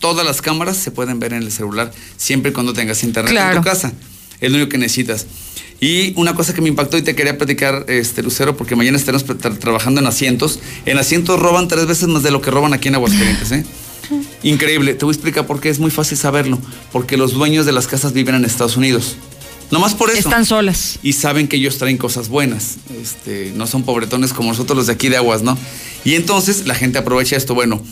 Todas 0.00 0.26
las 0.26 0.42
cámaras 0.42 0.76
se 0.76 0.90
pueden 0.90 1.18
ver 1.18 1.32
en 1.32 1.42
el 1.42 1.52
celular, 1.52 1.92
siempre 2.16 2.50
y 2.50 2.54
cuando 2.54 2.72
tengas 2.72 3.02
internet 3.04 3.30
Claro. 3.32 3.56
en 3.56 3.62
tu 3.62 3.68
casa. 3.68 3.92
Es 4.44 4.50
lo 4.50 4.56
único 4.58 4.70
que 4.70 4.78
necesitas. 4.78 5.26
Y 5.80 6.12
una 6.16 6.34
cosa 6.34 6.54
que 6.54 6.60
me 6.60 6.68
impactó 6.68 6.96
y 6.96 7.02
te 7.02 7.14
quería 7.14 7.36
platicar, 7.36 7.84
este 7.88 8.22
Lucero, 8.22 8.56
porque 8.56 8.76
mañana 8.76 8.96
estaremos 8.96 9.26
tra- 9.26 9.58
trabajando 9.58 10.00
en 10.00 10.06
asientos. 10.06 10.60
En 10.86 10.98
asientos 10.98 11.38
roban 11.40 11.68
tres 11.68 11.86
veces 11.86 12.08
más 12.08 12.22
de 12.22 12.30
lo 12.30 12.40
que 12.40 12.50
roban 12.50 12.72
aquí 12.72 12.88
en 12.88 12.94
Aguascalientes, 12.94 13.52
¿eh? 13.52 13.64
Increíble. 14.42 14.94
Te 14.94 15.04
voy 15.04 15.12
a 15.12 15.16
explicar 15.16 15.46
por 15.46 15.60
qué 15.60 15.68
es 15.70 15.78
muy 15.78 15.90
fácil 15.90 16.16
saberlo. 16.18 16.58
Porque 16.92 17.16
los 17.16 17.32
dueños 17.32 17.66
de 17.66 17.72
las 17.72 17.86
casas 17.86 18.12
viven 18.12 18.34
en 18.34 18.44
Estados 18.44 18.76
Unidos. 18.76 19.16
No 19.70 19.80
más 19.80 19.94
por 19.94 20.10
eso. 20.10 20.18
Están 20.20 20.44
solas. 20.44 20.98
Y 21.02 21.14
saben 21.14 21.48
que 21.48 21.56
ellos 21.56 21.78
traen 21.78 21.96
cosas 21.96 22.28
buenas. 22.28 22.76
Este, 23.02 23.52
no 23.56 23.66
son 23.66 23.82
pobretones 23.82 24.32
como 24.32 24.50
nosotros 24.50 24.76
los 24.76 24.86
de 24.86 24.92
aquí 24.92 25.08
de 25.08 25.16
Aguas, 25.16 25.42
¿no? 25.42 25.58
Y 26.04 26.14
entonces 26.14 26.66
la 26.66 26.74
gente 26.74 26.98
aprovecha 26.98 27.36
esto. 27.36 27.54
Bueno, 27.54 27.82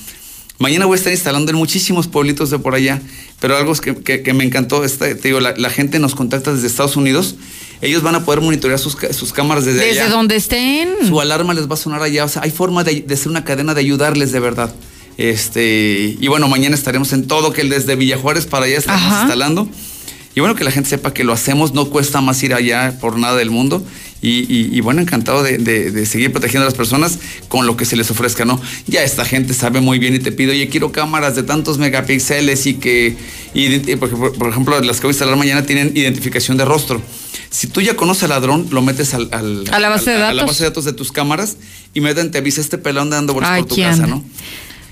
mañana 0.62 0.86
voy 0.86 0.94
a 0.94 0.98
estar 0.98 1.12
instalando 1.12 1.50
en 1.50 1.56
muchísimos 1.58 2.06
pueblitos 2.06 2.48
de 2.50 2.58
por 2.58 2.74
allá, 2.74 3.02
pero 3.40 3.56
algo 3.56 3.74
que, 3.74 3.94
que- 3.96 4.22
que 4.22 4.32
me 4.32 4.44
encantó, 4.44 4.84
esta- 4.84 5.06
te 5.14 5.28
digo, 5.28 5.40
la, 5.40 5.54
la 5.56 5.68
gente 5.68 5.98
nos 5.98 6.14
contacta 6.14 6.54
desde 6.54 6.66
Estados 6.68 6.96
Unidos. 6.96 7.34
ellos 7.82 8.02
van 8.02 8.14
a 8.14 8.24
poder 8.24 8.40
monitorear 8.40 8.78
sus, 8.78 8.96
sus 9.10 9.32
cámaras 9.32 9.64
desde, 9.64 9.84
Desde 9.84 10.08
donde 10.08 10.36
estén. 10.36 10.88
Su 11.06 11.20
alarma 11.20 11.52
les 11.52 11.68
va 11.68 11.74
a 11.74 11.76
sonar 11.76 12.00
allá. 12.00 12.24
O 12.24 12.28
sea, 12.28 12.42
hay 12.42 12.50
forma 12.52 12.84
de, 12.84 13.00
de 13.02 13.16
ser 13.16 13.28
una 13.28 13.44
cadena 13.44 13.74
de 13.74 13.80
ayudarles 13.80 14.30
de 14.30 14.38
verdad. 14.40 14.72
Este, 15.18 16.16
y 16.20 16.28
bueno, 16.28 16.48
mañana 16.48 16.74
estaremos 16.74 17.12
en 17.12 17.26
todo, 17.26 17.52
que 17.52 17.64
desde 17.64 17.96
Villajuárez 17.96 18.46
para 18.46 18.66
allá 18.66 18.78
estamos 18.78 19.02
Ajá. 19.02 19.20
instalando. 19.22 19.68
Y 20.34 20.40
bueno, 20.40 20.54
que 20.54 20.64
la 20.64 20.70
gente 20.70 20.88
sepa 20.90 21.12
que 21.12 21.24
lo 21.24 21.32
hacemos, 21.32 21.74
no 21.74 21.90
cuesta 21.90 22.20
más 22.20 22.42
ir 22.42 22.54
allá 22.54 22.98
por 23.00 23.18
nada 23.18 23.36
del 23.36 23.50
mundo. 23.50 23.84
Y, 24.24 24.46
y- 24.48 24.70
y 24.72 24.80
bueno, 24.80 25.00
encantado 25.00 25.42
de, 25.42 25.58
de- 25.58 25.90
de 25.90 26.06
seguir 26.06 26.30
protegiendo 26.30 26.62
a 26.62 26.66
las 26.66 26.74
personas 26.74 27.18
con 27.48 27.66
lo 27.66 27.76
que 27.76 27.84
se 27.84 27.96
les 27.96 28.08
ofrezca, 28.10 28.44
¿no? 28.44 28.60
Ya 28.86 29.02
esta 29.02 29.24
gente 29.24 29.52
sabe 29.52 29.80
muy 29.80 29.98
bien 29.98 30.14
y 30.14 30.20
te 30.20 30.30
pide, 30.30 30.52
oye, 30.52 30.68
quiero 30.68 30.92
cámaras 30.92 31.34
de 31.34 31.42
tantos 31.42 31.78
megapíxeles 31.78 32.66
y 32.66 32.74
que, 32.74 33.16
y, 33.52 33.64
y 33.90 33.96
por, 33.96 34.08
ejemplo- 34.08 34.32
por 34.32 34.48
ejemplo, 34.48 34.80
las 34.80 34.98
que 35.00 35.08
voy 35.08 35.10
a 35.10 35.14
instalar 35.14 35.36
mañana 35.36 35.66
tienen 35.66 35.90
identificación 35.96 36.56
de 36.56 36.64
rostro. 36.64 37.02
Si 37.50 37.66
tú 37.66 37.80
ya 37.80 37.96
conoces 37.96 38.22
al 38.22 38.28
ladrón, 38.30 38.68
lo 38.70 38.80
metes 38.80 39.12
al, 39.12 39.28
al- 39.32 39.64
A 39.72 39.80
la 39.80 39.88
base 39.88 40.10
de 40.10 40.16
a 40.16 40.20
la 40.20 40.26
datos. 40.34 40.46
base 40.46 40.62
de 40.62 40.68
datos 40.70 40.84
de 40.84 40.92
tus 40.92 41.10
cámaras, 41.10 41.56
inmediatamente 41.92 42.32
te 42.34 42.38
avisa 42.38 42.60
este 42.60 42.78
pelón 42.78 43.10
dando 43.10 43.32
vueltas 43.34 43.52
Ay, 43.52 43.62
por 43.62 43.70
tu 43.70 43.76
casa, 43.82 44.06
¿no? 44.06 44.24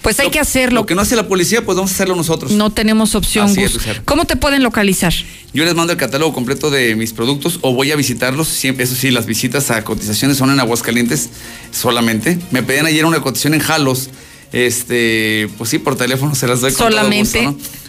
Pues 0.02 0.18
hay 0.20 0.30
que 0.30 0.38
hacerlo. 0.40 0.80
Lo 0.80 0.86
que 0.86 0.94
no 0.94 1.02
hace 1.02 1.14
la 1.16 1.28
policía, 1.28 1.64
pues 1.64 1.76
vamos 1.76 1.90
a 1.90 1.94
hacerlo 1.94 2.16
nosotros. 2.16 2.52
No 2.52 2.70
tenemos 2.70 3.14
opción, 3.14 3.46
Así 3.50 3.62
es, 3.62 3.74
Gus. 3.74 3.82
¿Cómo 4.04 4.24
te 4.24 4.36
pueden 4.36 4.62
localizar? 4.62 5.12
Yo 5.52 5.64
les 5.64 5.74
mando 5.74 5.92
el 5.92 5.98
catálogo 5.98 6.32
completo 6.32 6.70
de 6.70 6.94
mis 6.96 7.12
productos 7.12 7.58
o 7.62 7.74
voy 7.74 7.92
a 7.92 7.96
visitarlos. 7.96 8.48
Siempre, 8.48 8.84
eso 8.84 8.94
sí, 8.94 9.10
las 9.10 9.26
visitas 9.26 9.70
a 9.70 9.84
cotizaciones 9.84 10.36
son 10.38 10.50
en 10.50 10.60
Aguascalientes 10.60 11.28
solamente. 11.72 12.38
Me 12.50 12.62
pedían 12.62 12.86
ayer 12.86 13.04
una 13.04 13.20
cotización 13.20 13.54
en 13.54 13.60
Jalos. 13.60 14.08
Este, 14.52 15.48
pues 15.58 15.70
sí, 15.70 15.78
por 15.78 15.96
teléfono 15.96 16.34
se 16.34 16.46
las 16.48 16.60
doy 16.60 16.72
con 16.72 16.90
Solamente. 16.90 17.40
todo 17.40 17.52
gusto, 17.52 17.64
¿no? 17.64 17.80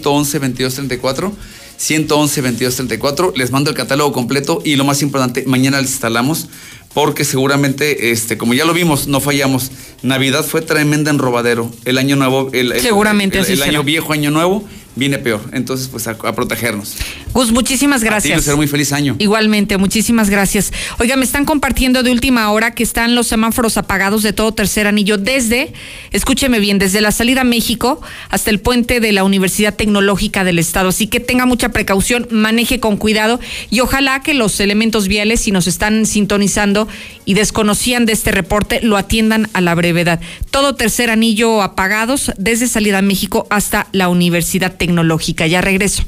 449-111-2234. 0.00 1.32
111-2234. 1.80 3.34
Les 3.36 3.50
mando 3.50 3.70
el 3.70 3.76
catálogo 3.76 4.12
completo 4.12 4.60
y 4.64 4.76
lo 4.76 4.84
más 4.84 5.02
importante, 5.02 5.44
mañana 5.46 5.80
les 5.80 5.90
instalamos 5.90 6.48
porque 6.94 7.24
seguramente, 7.24 8.12
este, 8.12 8.38
como 8.38 8.54
ya 8.54 8.64
lo 8.64 8.72
vimos, 8.72 9.08
no 9.08 9.20
fallamos. 9.20 9.70
Navidad 10.02 10.44
fue 10.44 10.62
tremenda 10.62 11.10
en 11.10 11.18
robadero. 11.18 11.70
El 11.84 11.98
año 11.98 12.14
nuevo, 12.16 12.50
el, 12.52 12.80
Seguramente 12.80 13.38
el, 13.38 13.42
así 13.44 13.52
el 13.52 13.58
será. 13.58 13.70
año 13.70 13.82
viejo, 13.82 14.12
año 14.12 14.30
nuevo, 14.30 14.64
viene 14.94 15.18
peor. 15.18 15.40
Entonces, 15.52 15.88
pues 15.88 16.06
a, 16.06 16.12
a 16.12 16.34
protegernos. 16.34 16.94
Gus, 17.34 17.50
muchísimas 17.50 18.00
A 18.00 18.04
ti, 18.04 18.06
gracias. 18.06 18.36
Lucero, 18.36 18.56
muy 18.56 18.68
feliz 18.68 18.92
año. 18.92 19.16
Igualmente, 19.18 19.76
muchísimas 19.76 20.30
gracias. 20.30 20.72
Oiga, 21.00 21.16
me 21.16 21.24
están 21.24 21.44
compartiendo 21.44 22.04
de 22.04 22.12
última 22.12 22.48
hora 22.52 22.74
que 22.74 22.84
están 22.84 23.16
los 23.16 23.26
semáforos 23.26 23.76
apagados 23.76 24.22
de 24.22 24.32
todo 24.32 24.54
tercer 24.54 24.86
anillo 24.86 25.18
desde, 25.18 25.72
escúcheme 26.12 26.60
bien, 26.60 26.78
desde 26.78 27.00
la 27.00 27.10
salida 27.10 27.40
a 27.40 27.44
México 27.44 28.00
hasta 28.30 28.50
el 28.50 28.60
puente 28.60 29.00
de 29.00 29.10
la 29.10 29.24
Universidad 29.24 29.74
Tecnológica 29.74 30.44
del 30.44 30.60
Estado. 30.60 30.90
Así 30.90 31.08
que 31.08 31.18
tenga 31.18 31.44
mucha 31.44 31.70
precaución, 31.70 32.28
maneje 32.30 32.78
con 32.78 32.96
cuidado 32.96 33.40
y 33.68 33.80
ojalá 33.80 34.22
que 34.22 34.32
los 34.32 34.60
elementos 34.60 35.08
viales, 35.08 35.40
si 35.40 35.50
nos 35.50 35.66
están 35.66 36.06
sintonizando 36.06 36.86
y 37.24 37.34
desconocían 37.34 38.06
de 38.06 38.12
este 38.12 38.30
reporte, 38.30 38.80
lo 38.80 38.96
atiendan 38.96 39.48
a 39.54 39.60
la 39.60 39.74
brevedad. 39.74 40.20
Todo 40.52 40.76
tercer 40.76 41.10
anillo 41.10 41.62
apagados 41.62 42.30
desde 42.38 42.68
salida 42.68 42.98
a 42.98 43.02
México 43.02 43.48
hasta 43.50 43.88
la 43.90 44.08
Universidad 44.08 44.76
Tecnológica. 44.76 45.48
Ya 45.48 45.60
regreso. 45.60 46.04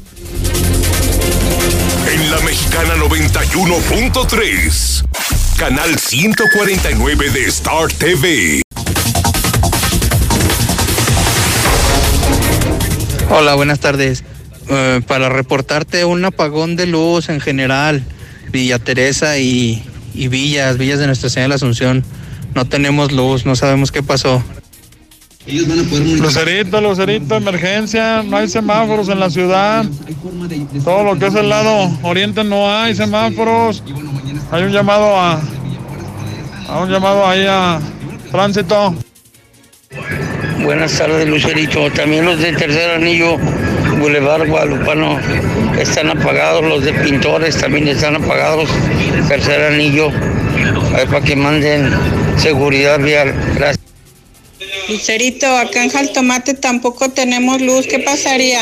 La 2.36 2.42
Mexicana 2.42 2.94
91.3, 2.96 5.04
canal 5.56 5.98
149 5.98 7.30
de 7.30 7.46
Star 7.46 7.90
TV. 7.90 8.60
Hola, 13.30 13.54
buenas 13.54 13.80
tardes. 13.80 14.22
Eh, 14.68 15.00
para 15.06 15.30
reportarte 15.30 16.04
un 16.04 16.26
apagón 16.26 16.76
de 16.76 16.84
luz 16.84 17.30
en 17.30 17.40
general, 17.40 18.04
Villa 18.50 18.78
Teresa 18.78 19.38
y, 19.38 19.82
y 20.12 20.28
Villas, 20.28 20.76
Villas 20.76 20.98
de 20.98 21.06
Nuestra 21.06 21.30
Señora 21.30 21.44
de 21.44 21.48
la 21.48 21.54
Asunción. 21.54 22.04
No 22.54 22.66
tenemos 22.66 23.12
luz, 23.12 23.46
no 23.46 23.56
sabemos 23.56 23.92
qué 23.92 24.02
pasó. 24.02 24.44
Lucerito, 25.46 26.80
Lucerito, 26.80 27.36
emergencia, 27.36 28.22
no 28.24 28.36
hay 28.36 28.48
semáforos 28.48 29.08
en 29.08 29.20
la 29.20 29.30
ciudad. 29.30 29.84
Todo 30.84 31.04
lo 31.04 31.18
que 31.18 31.26
es 31.26 31.34
el 31.36 31.48
lado 31.48 31.88
oriente 32.02 32.42
no 32.42 32.68
hay 32.68 32.96
semáforos. 32.96 33.82
Hay 34.50 34.64
un 34.64 34.72
llamado 34.72 35.16
a, 35.16 35.40
a 36.68 36.80
un 36.80 36.90
llamado 36.90 37.24
ahí 37.26 37.46
a 37.48 37.78
tránsito. 38.32 38.94
Buenas 40.64 40.98
tardes, 40.98 41.28
Lucerito. 41.28 41.92
También 41.92 42.24
los 42.24 42.40
del 42.40 42.56
tercer 42.56 42.90
anillo, 42.90 43.36
Boulevard 44.00 44.48
Guadalupano, 44.48 45.20
están 45.78 46.10
apagados. 46.10 46.64
Los 46.64 46.84
de 46.84 46.92
pintores 46.92 47.56
también 47.56 47.86
están 47.86 48.16
apagados. 48.16 48.68
Tercer 49.28 49.72
anillo, 49.72 50.08
ahí 50.92 51.06
para 51.06 51.20
que 51.20 51.36
manden 51.36 51.92
seguridad 52.36 52.98
vial. 52.98 53.32
Gracias. 53.54 53.85
Lucerito, 54.88 55.46
acá 55.56 55.82
en 55.82 55.90
Jaltomate 55.90 56.54
tampoco 56.54 57.10
tenemos 57.10 57.60
luz. 57.60 57.86
¿Qué 57.86 57.98
pasaría? 57.98 58.60